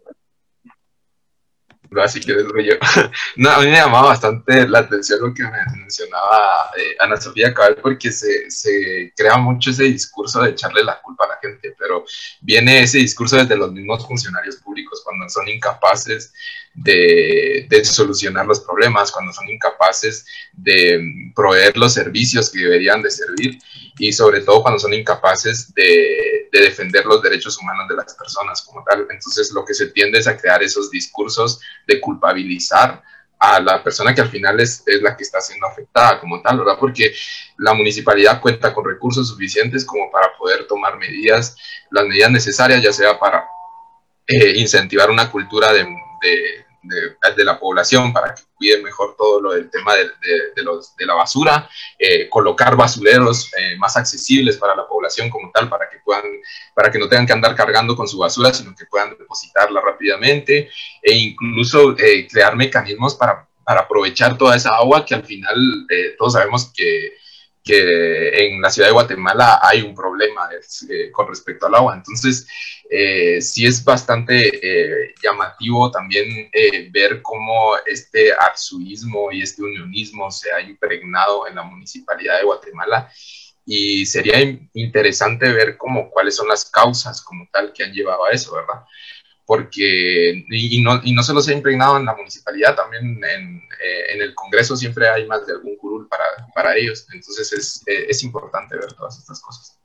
así 2.03 2.21
que 2.21 2.35
yo. 2.35 2.75
No, 3.37 3.51
a 3.51 3.61
mí 3.61 3.67
me 3.67 3.73
llamaba 3.73 4.09
bastante 4.09 4.69
la 4.69 4.81
atención 4.81 5.21
lo 5.23 5.33
que 5.33 5.43
me 5.43 5.79
mencionaba 5.79 6.71
eh, 6.77 6.97
Ana 7.01 7.21
Sofía 7.21 7.55
Cabal, 7.55 7.77
porque 7.81 8.13
se, 8.13 8.51
se, 8.51 9.13
crea 9.17 9.37
mucho 9.39 9.71
ese 9.71 9.85
discurso 9.85 10.43
de 10.43 10.51
echarle 10.51 10.85
la 10.85 11.01
culpa 11.01 11.25
a 11.25 11.29
la 11.29 11.39
gente, 11.41 11.75
pero 11.79 12.05
viene 12.41 12.83
ese 12.83 12.99
discurso 12.99 13.37
desde 13.37 13.57
los 13.57 13.73
mismos 13.73 14.07
funcionarios 14.07 14.57
públicos, 14.57 15.01
cuando 15.05 15.29
son 15.29 15.49
incapaces 15.49 16.33
de, 16.77 17.67
de 17.69 17.85
solucionar 17.85 18.47
los 18.47 18.61
problemas, 18.61 19.11
cuando 19.11 19.33
son 19.33 19.49
incapaces 19.49 20.27
de 20.53 21.33
proveer 21.35 21.77
los 21.77 21.95
servicios 21.95 22.51
que 22.51 22.61
deberían 22.61 23.03
de 23.03 23.11
servir 23.11 23.59
y 23.99 24.13
sobre 24.13 24.43
todo 24.43 24.63
cuando 24.63 24.79
son 24.79 24.93
incapaces 24.93 25.73
de, 25.75 26.49
de 26.53 26.61
defender 26.61 27.07
los 27.07 27.23
derechos 27.23 27.59
humanos 27.59 27.89
de 27.89 27.97
las 27.97 28.15
personas 28.15 28.63
como 28.63 28.85
tal. 28.85 29.07
Entonces 29.11 29.51
lo 29.53 29.65
que 29.65 29.75
se 29.75 29.87
tiende 29.87 30.19
es 30.19 30.27
a 30.27 30.37
crear 30.37 30.63
esos 30.63 30.91
discursos 30.91 31.61
de 31.87 32.01
culpabilizar 32.01 33.03
a 33.39 33.61
la 33.61 33.83
persona 33.83 34.15
que 34.15 34.21
al 34.21 34.31
final 34.31 34.61
es, 34.61 34.83
es, 34.87 35.03
la 35.03 35.17
que 35.17 35.23
está 35.23 35.41
siendo 35.41 35.67
afectada 35.67 36.21
como 36.21 36.41
tal, 36.41 36.59
¿verdad? 36.59 36.77
Porque 36.79 37.13
la 37.59 37.75
municipalidad 37.75 38.41
cuenta 38.41 38.73
con 38.73 38.85
recursos 38.85 39.29
suficientes 39.29 39.85
como 39.85 40.11
para 40.11 40.35
poder 40.39 40.67
tomar 40.67 40.97
medidas, 40.97 41.57
las 41.91 42.07
medidas 42.07 42.31
necesarias, 42.31 42.83
ya 42.83 42.93
sea 42.93 43.19
para 43.19 43.47
eh, 44.27 44.55
incentivar 44.57 45.11
una 45.11 45.31
cultura 45.31 45.73
de, 45.73 45.85
de, 45.85 46.66
de, 46.89 47.45
la 47.45 47.59
población 47.59 48.13
para 48.13 48.35
que 48.35 48.43
cuiden 48.55 48.83
mejor 48.83 49.15
todo 49.17 49.41
lo 49.41 49.53
del 49.53 49.71
tema 49.71 49.95
de, 49.95 50.63
los, 50.63 50.97
de 50.97 51.07
la 51.07 51.15
basura, 51.15 51.69
eh, 51.99 52.29
colocar 52.29 52.77
basureros 52.77 53.51
eh, 53.59 53.77
más 53.77 53.97
accesibles 53.97 54.57
para 54.57 54.75
la 54.75 54.87
población 54.87 55.31
como 55.31 55.51
tal, 55.53 55.69
para 55.69 55.89
que 55.89 55.99
puedan, 56.05 56.25
para 56.75 56.91
que 56.91 56.99
no 56.99 57.09
tengan 57.09 57.27
que 57.27 57.33
andar 57.33 57.55
cargando 57.55 57.95
con 57.95 58.09
su 58.09 58.19
basura, 58.19 58.53
sino 58.53 58.75
que 58.75 58.87
puedan 58.87 59.17
depositarla 59.17 59.81
rápidamente, 59.81 60.71
e 61.03 61.13
incluso 61.15 61.97
eh, 61.99 62.27
crear 62.31 62.57
mecanismos 62.57 63.15
para, 63.15 63.47
para, 63.65 63.83
aprovechar 63.83 64.37
toda 64.39 64.57
esa 64.57 64.71
agua 64.71 65.05
que 65.05 65.15
al 65.15 65.25
final 65.25 65.87
todos 66.19 66.33
sabemos 66.33 66.73
que 66.75 67.17
que 67.67 68.47
en 68.47 68.63
la 68.63 68.71
ciudad 68.71 68.89
de 68.89 68.95
Guatemala 68.95 69.59
hay 69.61 69.83
un 69.83 69.93
problema 69.93 70.49
eh, 70.89 71.11
con 71.11 71.27
respecto 71.27 71.67
al 71.67 71.75
agua. 71.75 71.97
Entonces, 71.97 72.47
eh, 72.89 73.43
sí 73.43 73.67
es 73.67 73.85
bastante 73.85 74.37
eh, 74.63 75.15
llamativo 75.21 75.91
también 75.91 76.49
ver 76.93 77.21
cómo 77.23 77.73
este 77.85 78.33
arzuismo 78.33 79.33
y 79.33 79.43
este 79.43 79.63
unionismo 79.63 80.31
se 80.31 80.53
ha 80.53 80.61
impregnado 80.61 81.49
en 81.49 81.57
la 81.57 81.65
municipalidad 81.65 82.39
de 82.39 82.45
Guatemala 82.45 83.11
y 83.65 84.07
sería 84.07 84.41
interesante 84.75 85.53
ver 85.53 85.77
cómo, 85.77 86.09
cuáles 86.09 86.37
son 86.37 86.47
las 86.47 86.71
causas 86.71 87.21
como 87.21 87.49
tal 87.53 87.73
que 87.73 87.83
han 87.83 87.93
llevado 87.93 88.25
a 88.27 88.31
eso, 88.31 88.55
¿verdad? 88.55 88.85
Porque, 89.47 90.45
y, 90.49 90.83
no, 90.83 91.01
y 91.05 91.15
no 91.15 91.23
solo 91.23 91.41
se 91.41 91.53
ha 91.53 91.57
impregnado 91.57 91.97
en 91.97 92.05
la 92.05 92.17
municipalidad, 92.17 92.75
también 92.75 93.23
en, 93.25 93.57
eh, 93.59 94.15
en 94.15 94.23
el 94.23 94.35
Congreso 94.35 94.77
siempre 94.77 95.09
hay 95.09 95.27
más 95.27 95.47
de 95.47 95.53
algún 95.53 95.77
curul 95.77 96.09
para, 96.09 96.25
para 96.53 96.77
ellos, 96.77 97.07
entonces 97.15 97.53
es, 97.53 97.83
eh, 97.87 98.07
es, 98.09 98.25
importante 98.25 98.77
ver 98.77 98.93
todas 98.95 99.17
estas 99.19 99.41
cosas. 99.41 99.79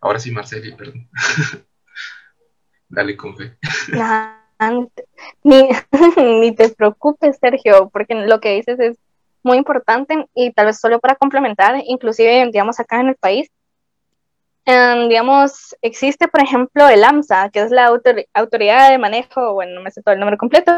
Ahora 0.00 0.18
sí, 0.18 0.32
Marceli, 0.32 0.72
perdón. 0.72 1.08
Dale 2.88 3.16
con 3.16 3.36
fe. 3.36 3.56
ni, 5.44 5.68
ni 6.40 6.54
te 6.54 6.68
preocupes, 6.70 7.38
Sergio, 7.40 7.90
porque 7.90 8.14
lo 8.14 8.40
que 8.40 8.56
dices 8.56 8.80
es 8.80 8.98
muy 9.44 9.56
importante 9.56 10.26
y 10.34 10.52
tal 10.52 10.66
vez 10.66 10.80
solo 10.80 10.98
para 10.98 11.14
complementar, 11.14 11.80
inclusive, 11.86 12.48
digamos, 12.50 12.80
acá 12.80 13.00
en 13.00 13.08
el 13.08 13.16
país, 13.16 13.50
digamos, 14.66 15.76
existe, 15.82 16.28
por 16.28 16.42
ejemplo, 16.42 16.88
el 16.88 17.04
AMSA, 17.04 17.50
que 17.50 17.60
es 17.60 17.70
la 17.70 17.86
autoridad 17.86 18.90
de 18.90 18.98
manejo, 18.98 19.54
bueno, 19.54 19.74
no 19.74 19.82
me 19.82 19.90
sé 19.90 20.02
todo 20.02 20.14
el 20.14 20.20
nombre 20.20 20.38
completo, 20.38 20.72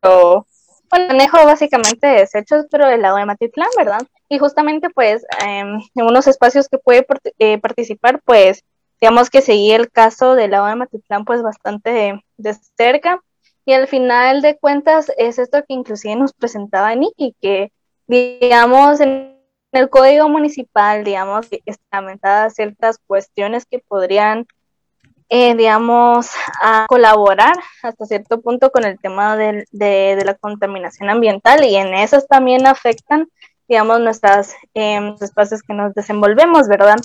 pero, 0.00 0.46
bueno, 0.90 1.06
manejo 1.08 1.36
básicamente 1.44 2.06
de 2.06 2.20
desechos, 2.20 2.66
pero 2.70 2.86
del 2.86 3.02
lado 3.02 3.16
de 3.16 3.26
Matitlán, 3.26 3.68
¿verdad? 3.76 4.00
Y 4.28 4.38
justamente, 4.38 4.88
pues, 4.90 5.24
em, 5.46 5.80
en 5.94 6.06
unos 6.06 6.26
espacios 6.26 6.68
que 6.68 6.78
puede 6.78 7.06
eh, 7.38 7.58
participar, 7.58 8.20
pues, 8.24 8.64
digamos 9.00 9.30
que 9.30 9.42
seguí 9.42 9.72
el 9.72 9.90
caso 9.90 10.34
del 10.34 10.52
lado 10.52 10.66
de 10.66 10.76
Matitlán, 10.76 11.24
pues, 11.24 11.42
bastante 11.42 12.20
de, 12.36 12.54
cerca. 12.76 13.20
Y 13.66 13.74
al 13.74 13.86
final 13.86 14.40
de 14.40 14.56
cuentas 14.58 15.12
es 15.18 15.38
esto 15.38 15.58
que 15.66 15.74
inclusive 15.74 16.16
nos 16.16 16.32
presentaba 16.32 16.94
Nicky, 16.94 17.34
que 17.40 17.70
digamos 18.06 19.00
en 19.00 19.37
el 19.72 19.90
código 19.90 20.28
municipal, 20.28 21.04
digamos, 21.04 21.46
estamentadas 21.66 22.54
ciertas 22.54 22.98
cuestiones 23.06 23.66
que 23.66 23.78
podrían, 23.78 24.46
eh, 25.28 25.54
digamos, 25.54 26.30
a 26.62 26.86
colaborar 26.88 27.54
hasta 27.82 28.06
cierto 28.06 28.40
punto 28.40 28.70
con 28.70 28.84
el 28.84 28.98
tema 28.98 29.36
de, 29.36 29.66
de, 29.70 30.22
la 30.24 30.34
contaminación 30.34 31.10
ambiental 31.10 31.64
y 31.64 31.76
en 31.76 31.94
esas 31.94 32.26
también 32.26 32.66
afectan, 32.66 33.28
digamos, 33.68 34.00
nuestras 34.00 34.54
eh, 34.74 35.14
espacios 35.20 35.62
que 35.62 35.74
nos 35.74 35.94
desenvolvemos, 35.94 36.68
¿verdad? 36.68 36.96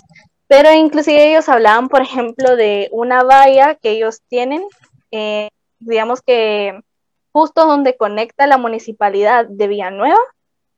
Pero 0.47 0.71
inclusive 0.71 1.31
ellos 1.31 1.49
hablaban, 1.49 1.89
por 1.89 2.01
ejemplo, 2.01 2.55
de 2.55 2.89
una 2.91 3.23
valla 3.23 3.75
que 3.75 3.91
ellos 3.91 4.21
tienen, 4.29 4.63
eh, 5.11 5.49
digamos 5.79 6.21
que 6.21 6.79
justo 7.33 7.65
donde 7.65 7.97
conecta 7.97 8.47
la 8.47 8.57
municipalidad 8.57 9.47
de 9.47 9.67
Villanueva, 9.67 10.19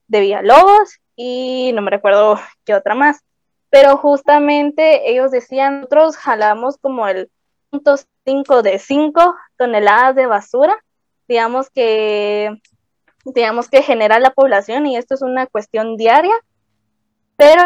de 0.07 0.21
Villalobos 0.21 0.99
y 1.15 1.71
no 1.73 1.81
me 1.81 1.91
recuerdo 1.91 2.39
qué 2.65 2.73
otra 2.73 2.95
más. 2.95 3.21
Pero 3.69 3.97
justamente 3.97 5.09
ellos 5.11 5.31
decían, 5.31 5.81
nosotros 5.81 6.17
jalamos 6.17 6.77
como 6.77 7.07
el 7.07 7.29
punto 7.69 7.95
5 8.25 8.61
de 8.61 8.79
5 8.79 9.35
toneladas 9.57 10.15
de 10.15 10.25
basura, 10.27 10.77
digamos 11.27 11.69
que, 11.69 12.61
digamos 13.25 13.69
que 13.69 13.81
genera 13.81 14.19
la 14.19 14.31
población 14.31 14.85
y 14.85 14.97
esto 14.97 15.15
es 15.15 15.21
una 15.21 15.47
cuestión 15.47 15.97
diaria, 15.97 16.35
pero 17.37 17.61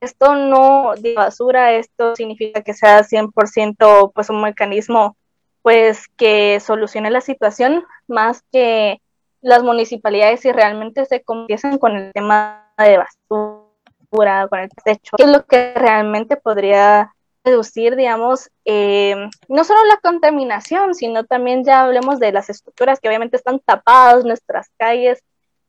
esto 0.00 0.34
no 0.34 0.94
de 0.98 1.14
basura, 1.14 1.74
esto 1.74 2.16
significa 2.16 2.62
que 2.62 2.74
sea 2.74 3.04
100% 3.04 4.12
pues 4.14 4.30
un 4.30 4.42
mecanismo 4.42 5.16
pues 5.62 6.08
que 6.16 6.58
solucione 6.60 7.10
la 7.10 7.20
situación 7.20 7.84
más 8.08 8.42
que 8.50 9.00
las 9.40 9.62
municipalidades 9.62 10.40
si 10.40 10.52
realmente 10.52 11.04
se 11.06 11.22
convierten 11.22 11.78
con 11.78 11.96
el 11.96 12.12
tema 12.12 12.72
de 12.78 12.98
basura, 12.98 14.48
con 14.48 14.58
el 14.58 14.68
techo, 14.84 15.16
que 15.16 15.24
es 15.24 15.30
lo 15.30 15.44
que 15.44 15.72
realmente 15.74 16.36
podría 16.36 17.14
reducir, 17.42 17.96
digamos, 17.96 18.50
eh, 18.64 19.16
no 19.48 19.64
solo 19.64 19.84
la 19.86 19.96
contaminación, 19.98 20.94
sino 20.94 21.24
también 21.24 21.64
ya 21.64 21.82
hablemos 21.82 22.18
de 22.18 22.32
las 22.32 22.50
estructuras 22.50 23.00
que 23.00 23.08
obviamente 23.08 23.36
están 23.36 23.60
tapadas, 23.60 24.24
nuestras 24.24 24.68
calles 24.76 25.22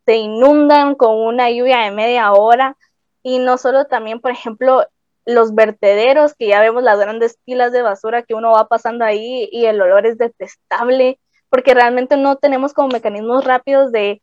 se 0.05 0.17
inundan 0.17 0.95
con 0.95 1.15
una 1.15 1.49
lluvia 1.49 1.79
de 1.79 1.91
media 1.91 2.31
hora 2.33 2.75
y 3.23 3.39
no 3.39 3.57
solo 3.57 3.85
también, 3.85 4.19
por 4.19 4.31
ejemplo, 4.31 4.85
los 5.25 5.53
vertederos, 5.53 6.33
que 6.33 6.47
ya 6.47 6.59
vemos 6.59 6.83
las 6.83 6.99
grandes 6.99 7.37
pilas 7.45 7.71
de 7.71 7.83
basura 7.83 8.23
que 8.23 8.33
uno 8.33 8.51
va 8.51 8.67
pasando 8.67 9.05
ahí 9.05 9.47
y 9.51 9.65
el 9.65 9.79
olor 9.79 10.05
es 10.07 10.17
detestable 10.17 11.19
porque 11.51 11.73
realmente 11.73 12.15
no 12.17 12.37
tenemos 12.37 12.73
como 12.73 12.87
mecanismos 12.87 13.43
rápidos 13.43 13.91
de 13.91 14.21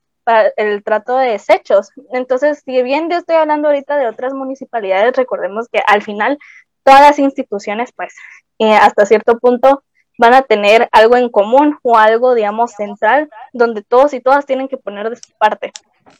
el 0.56 0.82
trato 0.82 1.16
de 1.16 1.30
desechos. 1.30 1.90
Entonces, 2.12 2.62
si 2.64 2.82
bien 2.82 3.08
yo 3.10 3.18
estoy 3.18 3.36
hablando 3.36 3.68
ahorita 3.68 3.96
de 3.96 4.08
otras 4.08 4.34
municipalidades, 4.34 5.16
recordemos 5.16 5.68
que 5.70 5.80
al 5.86 6.02
final 6.02 6.38
todas 6.84 7.00
las 7.00 7.18
instituciones, 7.18 7.92
pues, 7.94 8.14
eh, 8.58 8.74
hasta 8.74 9.06
cierto 9.06 9.38
punto 9.38 9.84
van 10.18 10.34
a 10.34 10.42
tener 10.42 10.88
algo 10.92 11.16
en 11.16 11.28
común 11.28 11.78
o 11.82 11.96
algo, 11.96 12.34
digamos, 12.34 12.72
central, 12.72 13.30
donde 13.52 13.82
todos 13.82 14.12
y 14.14 14.20
todas 14.20 14.46
tienen 14.46 14.68
que 14.68 14.76
poner 14.76 15.08
de 15.10 15.16
su 15.16 15.32
parte. 15.38 15.72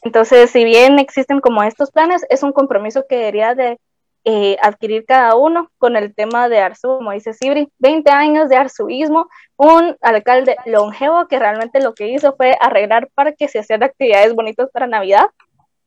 Entonces, 0.03 0.49
si 0.51 0.63
bien 0.63 0.99
existen 0.99 1.41
como 1.41 1.63
estos 1.63 1.91
planes, 1.91 2.25
es 2.29 2.43
un 2.43 2.53
compromiso 2.53 3.05
que 3.09 3.17
debería 3.17 3.55
de 3.55 3.79
eh, 4.31 4.57
adquirir 4.61 5.05
cada 5.07 5.35
uno 5.35 5.71
con 5.79 5.95
el 5.95 6.13
tema 6.13 6.49
de 6.49 6.59
Arzu, 6.59 6.97
como 6.97 7.13
dice 7.13 7.33
Sibri, 7.33 7.67
20 7.79 8.11
años 8.11 8.47
de 8.47 8.57
arzuismo, 8.57 9.27
un 9.57 9.97
alcalde 10.01 10.55
longevo 10.67 11.27
que 11.27 11.39
realmente 11.39 11.81
lo 11.81 11.95
que 11.95 12.09
hizo 12.09 12.35
fue 12.35 12.53
arreglar 12.61 13.09
parques 13.15 13.55
y 13.55 13.57
hacer 13.57 13.83
actividades 13.83 14.35
bonitas 14.35 14.69
para 14.71 14.85
Navidad 14.85 15.25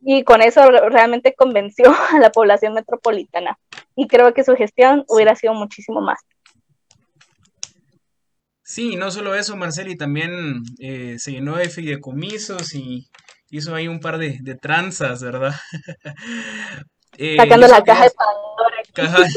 y 0.00 0.24
con 0.24 0.42
eso 0.42 0.68
realmente 0.72 1.36
convenció 1.36 1.84
a 2.10 2.18
la 2.18 2.32
población 2.32 2.74
metropolitana 2.74 3.60
y 3.94 4.08
creo 4.08 4.34
que 4.34 4.42
su 4.42 4.56
gestión 4.56 5.04
hubiera 5.06 5.36
sido 5.36 5.54
muchísimo 5.54 6.00
más. 6.00 6.18
Sí, 8.64 8.96
no 8.96 9.12
solo 9.12 9.36
eso, 9.36 9.56
Marceli, 9.56 9.96
también 9.96 10.64
eh, 10.80 11.14
se 11.20 11.30
llenó 11.30 11.58
de 11.58 11.68
fideicomisos 11.68 12.74
y 12.74 13.06
hizo 13.50 13.72
ahí 13.72 13.86
un 13.86 14.00
par 14.00 14.18
de, 14.18 14.38
de 14.42 14.56
tranzas, 14.56 15.22
¿verdad? 15.22 15.54
Eh, 17.18 17.36
Sacando 17.36 17.66
la 17.68 17.84
caja 17.84 18.04
de 18.04 18.10
Pandora. 18.10 19.28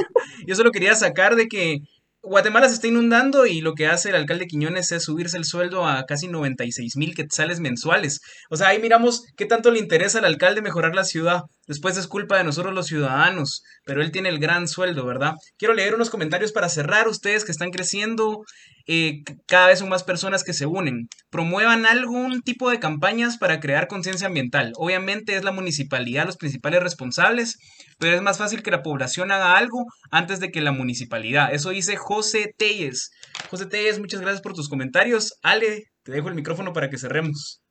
yo 0.46 0.56
solo 0.56 0.72
quería 0.72 0.96
sacar 0.96 1.36
de 1.36 1.48
que 1.48 1.80
Guatemala 2.22 2.68
se 2.68 2.76
está 2.76 2.88
inundando 2.88 3.46
y 3.46 3.62
lo 3.62 3.74
que 3.76 3.88
hace 3.88 4.10
el 4.10 4.16
alcalde 4.16 4.48
Quiñones 4.48 4.92
es 4.92 5.04
subirse 5.04 5.38
el 5.38 5.46
sueldo 5.46 5.86
a 5.86 6.06
casi 6.06 6.28
96 6.28 6.98
mil 6.98 7.14
quetzales 7.14 7.60
mensuales. 7.60 8.22
O 8.50 8.58
sea, 8.58 8.70
ahí 8.70 8.80
miramos 8.82 9.26
qué 9.38 9.46
tanto 9.46 9.70
le 9.70 9.80
interesa 9.80 10.20
al 10.20 10.26
alcalde 10.26 10.62
mejorar 10.62 10.96
la 10.96 11.04
ciudad. 11.04 11.44
Después 11.68 11.98
es 11.98 12.08
culpa 12.08 12.38
de 12.38 12.44
nosotros 12.44 12.74
los 12.74 12.88
ciudadanos, 12.88 13.64
pero 13.86 14.02
él 14.02 14.12
tiene 14.12 14.30
el 14.30 14.40
gran 14.40 14.68
sueldo, 14.68 15.06
¿verdad? 15.06 15.34
Quiero 15.58 15.74
leer 15.74 15.96
unos 15.96 16.10
comentarios 16.10 16.52
para 16.52 16.70
cerrar. 16.70 17.08
Ustedes 17.08 17.44
que 17.44 17.52
están 17.52 17.72
creciendo, 17.72 18.44
eh, 18.88 19.24
cada 19.48 19.68
vez 19.68 19.80
son 19.80 19.90
más 19.90 20.04
personas 20.04 20.44
que 20.44 20.54
se 20.54 20.66
unen. 20.68 21.08
Promuevan 21.30 21.86
algún 21.86 22.42
tipo 22.42 22.70
de 22.70 22.80
campañas 22.80 23.38
para 23.38 23.60
crear 23.60 23.88
conciencia 23.88 24.28
ambiental. 24.28 24.74
Obviamente 24.76 25.36
es 25.36 25.44
la 25.44 25.52
municipalidad 25.52 26.26
los 26.26 26.38
principales 26.38 26.84
responsables, 26.84 27.58
pero 27.98 28.16
es 28.16 28.22
más 28.22 28.38
fácil 28.38 28.62
que 28.62 28.72
la 28.72 28.84
población 28.84 29.32
haga 29.32 29.58
algo 29.58 29.86
antes 30.12 30.40
de 30.40 30.52
que 30.52 30.62
la 30.62 30.72
municipalidad. 30.72 31.54
Eso 31.54 31.72
dice 31.72 31.96
José 31.98 32.54
Telles. 32.58 33.12
José 33.50 33.66
Telles, 33.66 34.00
muchas 34.00 34.22
gracias 34.22 34.42
por 34.42 34.54
tus 34.54 34.70
comentarios. 34.70 35.34
Ale, 35.42 35.86
te 36.04 36.12
dejo 36.12 36.30
el 36.30 36.36
micrófono 36.36 36.74
para 36.74 36.90
que 36.90 36.98
cerremos. 36.98 37.65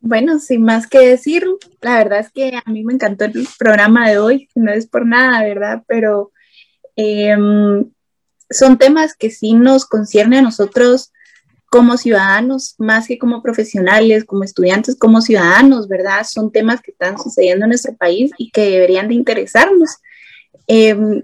Bueno, 0.00 0.38
sin 0.38 0.62
más 0.62 0.86
que 0.86 1.00
decir, 1.00 1.44
la 1.80 1.98
verdad 1.98 2.20
es 2.20 2.30
que 2.30 2.60
a 2.64 2.70
mí 2.70 2.84
me 2.84 2.94
encantó 2.94 3.24
el 3.24 3.48
programa 3.58 4.08
de 4.08 4.18
hoy, 4.18 4.48
no 4.54 4.72
es 4.72 4.86
por 4.86 5.04
nada, 5.04 5.42
¿verdad? 5.42 5.82
Pero 5.88 6.32
em, 6.96 7.90
son 8.48 8.78
temas 8.78 9.16
que 9.16 9.30
sí 9.30 9.54
nos 9.54 9.86
concierne 9.86 10.38
a 10.38 10.42
nosotros 10.42 11.12
como 11.70 11.96
ciudadanos, 11.98 12.74
más 12.78 13.08
que 13.08 13.18
como 13.18 13.42
profesionales, 13.42 14.24
como 14.24 14.44
estudiantes, 14.44 14.96
como 14.96 15.20
ciudadanos, 15.20 15.88
¿verdad? 15.88 16.24
Son 16.24 16.50
temas 16.50 16.80
que 16.80 16.92
están 16.92 17.18
sucediendo 17.18 17.66
en 17.66 17.70
nuestro 17.70 17.94
país 17.96 18.30
y 18.38 18.50
que 18.50 18.70
deberían 18.70 19.08
de 19.08 19.14
interesarnos. 19.14 19.98
Em, 20.66 21.22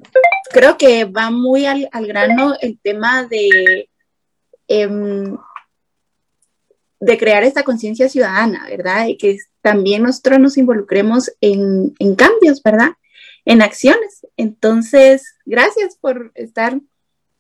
creo 0.50 0.76
que 0.76 1.04
va 1.04 1.30
muy 1.30 1.66
al, 1.66 1.88
grano 2.06 2.54
el 2.60 2.78
tema 2.82 3.24
de, 3.24 3.88
em, 4.68 5.36
de 7.04 7.18
crear 7.18 7.44
esta 7.44 7.62
conciencia 7.62 8.08
ciudadana, 8.08 8.66
¿verdad? 8.68 9.08
Y 9.08 9.16
que 9.16 9.38
también 9.60 10.02
nosotros 10.02 10.38
nos 10.38 10.56
involucremos 10.56 11.30
en, 11.40 11.94
en 11.98 12.14
cambios, 12.14 12.62
¿verdad? 12.62 12.92
En 13.44 13.60
acciones. 13.60 14.26
Entonces, 14.36 15.36
gracias 15.44 15.96
por 15.96 16.32
estar 16.34 16.80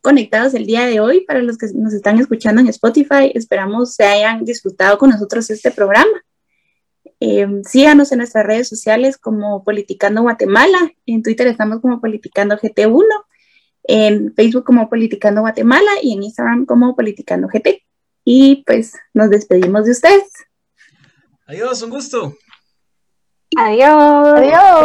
conectados 0.02 0.52
el 0.52 0.66
día 0.66 0.86
de 0.86 1.00
hoy. 1.00 1.22
Para 1.22 1.40
los 1.40 1.56
que 1.56 1.66
nos 1.74 1.94
están 1.94 2.18
escuchando 2.18 2.60
en 2.60 2.68
Spotify, 2.68 3.32
esperamos 3.34 3.94
se 3.94 4.04
hayan 4.04 4.44
disfrutado 4.44 4.98
con 4.98 5.10
nosotros 5.10 5.48
este 5.48 5.70
programa. 5.70 6.22
Em, 7.20 7.64
síganos 7.64 8.12
en 8.12 8.18
nuestras 8.18 8.44
redes 8.44 8.68
sociales 8.68 9.16
como 9.16 9.64
Politicando 9.64 10.20
Guatemala. 10.20 10.92
En 11.06 11.22
Twitter 11.22 11.46
estamos 11.46 11.80
como 11.80 12.00
Politicando 12.02 12.58
GT1, 12.58 13.24
en 13.84 14.34
Facebook 14.34 14.64
como 14.64 14.90
Politicando 14.90 15.40
Guatemala 15.40 15.90
y 16.02 16.12
en 16.12 16.22
Instagram 16.22 16.66
como 16.66 16.94
Politicando 16.94 17.48
GT. 17.48 17.82
Y 18.24 18.64
pues 18.64 18.94
nos 19.12 19.30
despedimos 19.30 19.84
de 19.84 19.92
ustedes. 19.92 20.32
Adiós, 21.46 21.82
un 21.82 21.90
gusto. 21.90 22.34
Adiós. 23.56 24.38
Adiós. 24.38 24.80